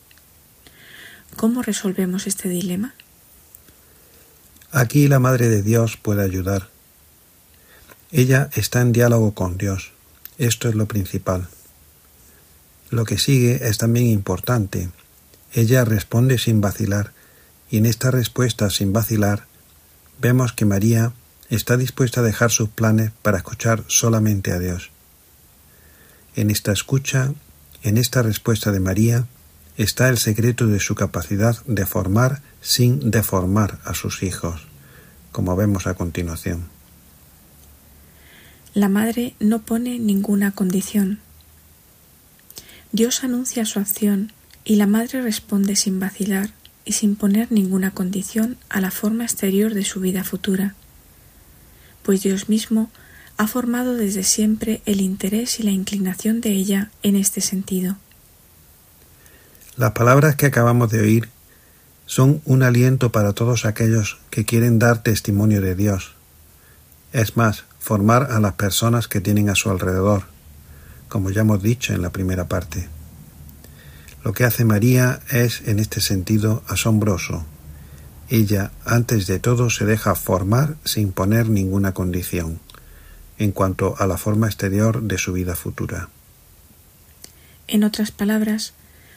¿Cómo 1.36 1.62
resolvemos 1.62 2.26
este 2.26 2.48
dilema? 2.48 2.94
Aquí 4.70 5.08
la 5.08 5.18
Madre 5.18 5.48
de 5.48 5.62
Dios 5.62 5.96
puede 5.96 6.22
ayudar. 6.22 6.68
Ella 8.10 8.50
está 8.54 8.80
en 8.80 8.92
diálogo 8.92 9.34
con 9.34 9.56
Dios. 9.56 9.92
Esto 10.38 10.68
es 10.68 10.74
lo 10.74 10.86
principal. 10.86 11.48
Lo 12.90 13.04
que 13.04 13.18
sigue 13.18 13.68
es 13.68 13.78
también 13.78 14.06
importante. 14.06 14.90
Ella 15.52 15.84
responde 15.84 16.38
sin 16.38 16.60
vacilar, 16.60 17.12
y 17.74 17.78
en 17.78 17.86
esta 17.86 18.12
respuesta 18.12 18.70
sin 18.70 18.92
vacilar 18.92 19.48
vemos 20.20 20.52
que 20.52 20.64
María 20.64 21.10
está 21.50 21.76
dispuesta 21.76 22.20
a 22.20 22.22
dejar 22.22 22.52
sus 22.52 22.68
planes 22.68 23.10
para 23.22 23.38
escuchar 23.38 23.82
solamente 23.88 24.52
a 24.52 24.60
Dios. 24.60 24.90
En 26.36 26.52
esta 26.52 26.70
escucha, 26.70 27.34
en 27.82 27.98
esta 27.98 28.22
respuesta 28.22 28.70
de 28.70 28.78
María, 28.78 29.26
está 29.76 30.08
el 30.08 30.18
secreto 30.18 30.68
de 30.68 30.78
su 30.78 30.94
capacidad 30.94 31.64
de 31.66 31.84
formar 31.84 32.42
sin 32.60 33.10
deformar 33.10 33.80
a 33.84 33.94
sus 33.94 34.22
hijos, 34.22 34.68
como 35.32 35.56
vemos 35.56 35.88
a 35.88 35.94
continuación. 35.94 36.68
La 38.72 38.88
madre 38.88 39.34
no 39.40 39.62
pone 39.62 39.98
ninguna 39.98 40.52
condición. 40.52 41.18
Dios 42.92 43.24
anuncia 43.24 43.64
su 43.64 43.80
acción 43.80 44.32
y 44.62 44.76
la 44.76 44.86
madre 44.86 45.22
responde 45.22 45.74
sin 45.74 45.98
vacilar 45.98 46.50
y 46.84 46.92
sin 46.92 47.16
poner 47.16 47.50
ninguna 47.50 47.92
condición 47.92 48.56
a 48.68 48.80
la 48.80 48.90
forma 48.90 49.24
exterior 49.24 49.74
de 49.74 49.84
su 49.84 50.00
vida 50.00 50.24
futura, 50.24 50.74
pues 52.02 52.22
Dios 52.22 52.48
mismo 52.48 52.90
ha 53.36 53.46
formado 53.46 53.94
desde 53.94 54.22
siempre 54.22 54.82
el 54.86 55.00
interés 55.00 55.58
y 55.58 55.62
la 55.62 55.70
inclinación 55.70 56.40
de 56.40 56.50
ella 56.50 56.90
en 57.02 57.16
este 57.16 57.40
sentido. 57.40 57.96
Las 59.76 59.92
palabras 59.92 60.36
que 60.36 60.46
acabamos 60.46 60.90
de 60.90 61.00
oír 61.00 61.28
son 62.06 62.42
un 62.44 62.62
aliento 62.62 63.10
para 63.10 63.32
todos 63.32 63.64
aquellos 63.64 64.18
que 64.30 64.44
quieren 64.44 64.78
dar 64.78 65.02
testimonio 65.02 65.60
de 65.60 65.74
Dios. 65.74 66.14
Es 67.12 67.36
más, 67.36 67.64
formar 67.80 68.30
a 68.30 68.40
las 68.40 68.54
personas 68.54 69.08
que 69.08 69.20
tienen 69.20 69.48
a 69.48 69.54
su 69.54 69.70
alrededor, 69.70 70.24
como 71.08 71.30
ya 71.30 71.40
hemos 71.40 71.62
dicho 71.62 71.92
en 71.92 72.02
la 72.02 72.10
primera 72.10 72.46
parte. 72.46 72.88
Lo 74.24 74.32
que 74.32 74.44
hace 74.44 74.64
María 74.64 75.20
es, 75.30 75.62
en 75.66 75.78
este 75.78 76.00
sentido, 76.00 76.64
asombroso. 76.66 77.44
Ella, 78.28 78.72
antes 78.84 79.26
de 79.26 79.38
todo, 79.38 79.70
se 79.70 79.84
deja 79.84 80.14
formar 80.14 80.76
sin 80.84 81.12
poner 81.12 81.48
ninguna 81.48 81.92
condición, 81.92 82.58
en 83.38 83.52
cuanto 83.52 83.94
a 83.98 84.06
la 84.06 84.16
forma 84.16 84.46
exterior 84.46 85.02
de 85.02 85.18
su 85.18 85.34
vida 85.34 85.54
futura. 85.54 86.08
En 87.68 87.84
otras 87.84 88.10
palabras, 88.10 88.72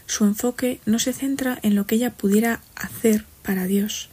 su 0.05 0.25
enfoque 0.25 0.81
no 0.85 0.99
se 0.99 1.13
centra 1.13 1.57
en 1.63 1.75
lo 1.75 1.87
que 1.87 1.95
ella 1.95 2.11
pudiera 2.11 2.61
hacer 2.75 3.25
para 3.43 3.65
Dios, 3.65 4.09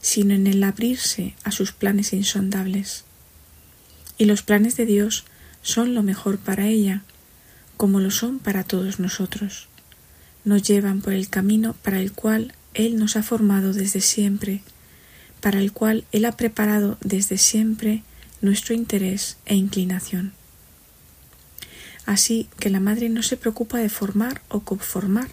sino 0.00 0.34
en 0.34 0.46
el 0.46 0.62
abrirse 0.62 1.34
a 1.42 1.50
sus 1.50 1.72
planes 1.72 2.12
insondables 2.12 3.04
y 4.18 4.24
los 4.24 4.42
planes 4.42 4.76
de 4.76 4.84
Dios 4.84 5.24
son 5.62 5.94
lo 5.94 6.02
mejor 6.02 6.38
para 6.38 6.66
ella, 6.66 7.02
como 7.76 8.00
lo 8.00 8.10
son 8.10 8.40
para 8.40 8.64
todos 8.64 8.98
nosotros. 8.98 9.68
Nos 10.48 10.62
llevan 10.62 11.02
por 11.02 11.12
el 11.12 11.28
camino 11.28 11.76
para 11.82 12.00
el 12.00 12.12
cual 12.12 12.54
Él 12.72 12.96
nos 12.96 13.16
ha 13.16 13.22
formado 13.22 13.74
desde 13.74 14.00
siempre, 14.00 14.62
para 15.42 15.60
el 15.60 15.72
cual 15.72 16.06
Él 16.10 16.24
ha 16.24 16.38
preparado 16.38 16.96
desde 17.02 17.36
siempre 17.36 18.02
nuestro 18.40 18.74
interés 18.74 19.36
e 19.44 19.56
inclinación. 19.56 20.32
Así 22.06 22.48
que 22.58 22.70
la 22.70 22.80
madre 22.80 23.10
no 23.10 23.22
se 23.22 23.36
preocupa 23.36 23.76
de 23.76 23.90
formar 23.90 24.40
o 24.48 24.60
conformar, 24.60 25.28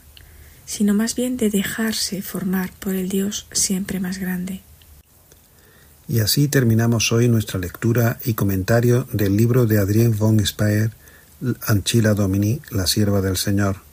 sino 0.65 0.93
más 0.93 1.15
bien 1.15 1.37
de 1.37 1.49
dejarse 1.49 2.21
formar 2.21 2.73
por 2.73 2.93
el 2.93 3.07
Dios 3.07 3.47
siempre 3.53 4.01
más 4.01 4.17
grande. 4.17 4.63
Y 6.09 6.19
así 6.19 6.49
terminamos 6.49 7.13
hoy 7.13 7.29
nuestra 7.29 7.57
lectura 7.57 8.19
y 8.25 8.33
comentario 8.33 9.07
del 9.13 9.37
libro 9.37 9.65
de 9.65 9.77
Adrien 9.79 10.17
von 10.17 10.45
Speyer, 10.45 10.91
Anchila 11.67 12.13
Domini, 12.15 12.59
la 12.69 12.85
sierva 12.85 13.21
del 13.21 13.37
Señor. 13.37 13.84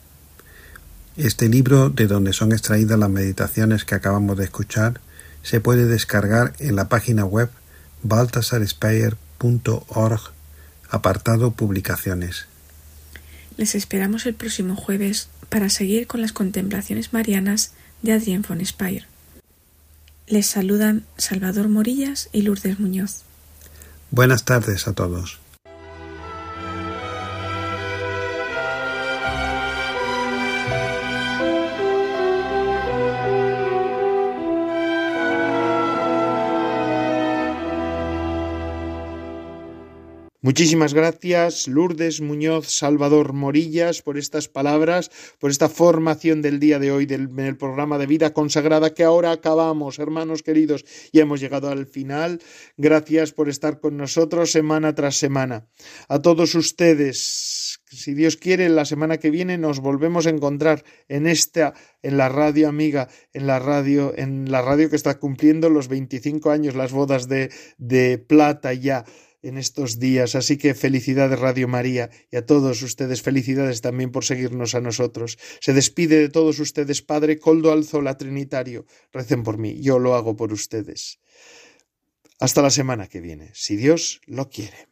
Este 1.17 1.49
libro, 1.49 1.89
de 1.91 2.07
donde 2.07 2.33
son 2.33 2.53
extraídas 2.53 2.99
las 2.99 3.11
meditaciones 3.11 3.85
que 3.85 3.95
acabamos 3.95 4.39
de 4.39 4.45
escuchar, 4.45 5.01
se 5.43 5.61
puede 5.61 5.85
descargar 5.87 6.55
en 6.59 6.75
la 6.77 6.89
página 6.89 7.27
web 7.27 7.51
baltasarspeyer.org 8.03 10.21
apartado 10.89 11.51
Publicaciones. 11.51 12.47
Les 13.57 13.75
esperamos 13.75 14.27
el 14.27 14.35
próximo 14.35 14.77
jueves 14.77 15.29
para 15.51 15.69
seguir 15.69 16.07
con 16.07 16.23
las 16.23 16.33
contemplaciones 16.33 17.13
marianas 17.13 17.73
de 18.01 18.13
Adrien 18.13 18.45
von 18.47 18.65
Speyer. 18.65 19.07
Les 20.27 20.47
saludan 20.47 21.05
Salvador 21.19 21.69
Morillas 21.69 22.31
y 22.33 22.41
Lourdes 22.43 22.79
Muñoz. 22.81 23.23
Buenas 24.11 24.45
tardes 24.45 24.89
a 24.89 24.95
todos. 24.95 25.42
Muchísimas 40.45 40.93
gracias, 40.93 41.69
Lourdes 41.69 42.21
Muñoz, 42.21 42.67
Salvador 42.67 43.33
Morillas, 43.33 44.03
por 44.03 44.19
estas 44.19 44.49
palabras, 44.49 45.13
por 45.39 45.53
esta 45.53 45.69
formación 45.69 46.43
del 46.43 46.59
día 46.59 46.81
de 46.81 46.91
hoy 46.91 47.07
del, 47.07 47.31
en 47.31 47.39
el 47.39 47.57
programa 47.57 47.97
de 47.97 48.09
vida 48.09 48.33
consagrada 48.33 48.93
que 48.93 49.05
ahora 49.05 49.31
acabamos, 49.31 50.01
hermanos 50.01 50.43
queridos, 50.43 50.85
y 51.13 51.21
hemos 51.21 51.39
llegado 51.39 51.69
al 51.69 51.87
final. 51.87 52.41
Gracias 52.77 53.31
por 53.31 53.49
estar 53.49 53.79
con 53.79 53.97
nosotros 53.97 54.51
semana 54.51 54.97
tras 54.97 55.15
semana. 55.15 55.69
A 56.09 56.19
todos 56.19 56.57
ustedes, 56.57 57.81
si 57.89 58.13
Dios 58.13 58.37
quiere, 58.37 58.69
la 58.69 58.85
semana 58.85 59.19
que 59.19 59.31
viene 59.31 59.59
nos 59.59 59.79
volvemos 59.79 60.27
a 60.27 60.31
encontrar 60.31 60.83
en 61.07 61.29
esta, 61.29 61.73
en 62.03 62.17
la 62.17 62.29
radio 62.29 62.69
amiga, 62.69 63.09
en 63.33 63.47
la 63.47 63.61
radio, 63.61 64.13
en 64.17 64.51
la 64.51 64.61
radio 64.61 64.91
que 64.91 64.97
está 64.97 65.21
cumpliendo 65.21 65.71
los 65.71 65.87
25 65.87 66.51
años, 66.51 66.75
las 66.75 66.91
bodas 66.91 67.29
de, 67.29 67.53
de 67.79 68.19
plata 68.19 68.73
ya 68.73 69.05
en 69.43 69.59
estos 69.59 69.99
días. 69.99 70.35
Así 70.35 70.57
que 70.57 70.75
felicidades 70.75 71.39
Radio 71.39 71.69
María 71.69 72.11
y 72.31 72.37
a 72.37 72.47
todos 72.47 72.83
ustedes 72.83 73.23
felicidades 73.23 73.81
también 73.81 74.11
por 74.11 74.25
seguirnos 74.25 74.75
a 74.75 74.81
nosotros. 74.81 75.39
Se 75.61 75.73
despide 75.73 76.19
de 76.19 76.29
todos 76.29 76.59
ustedes 76.59 77.03
Padre 77.03 77.39
Coldo 77.39 77.73
Alzola 77.73 78.17
Trinitario. 78.17 78.87
Recen 79.13 79.43
por 79.43 79.59
mí, 79.59 79.81
yo 79.81 79.99
lo 79.99 80.15
hago 80.15 80.37
por 80.37 80.53
ustedes. 80.53 81.19
Hasta 82.39 82.63
la 82.63 82.71
semana 82.71 83.07
que 83.09 83.21
viene, 83.21 83.51
si 83.55 83.77
Dios 83.77 84.21
lo 84.27 84.49
quiere. 84.49 84.92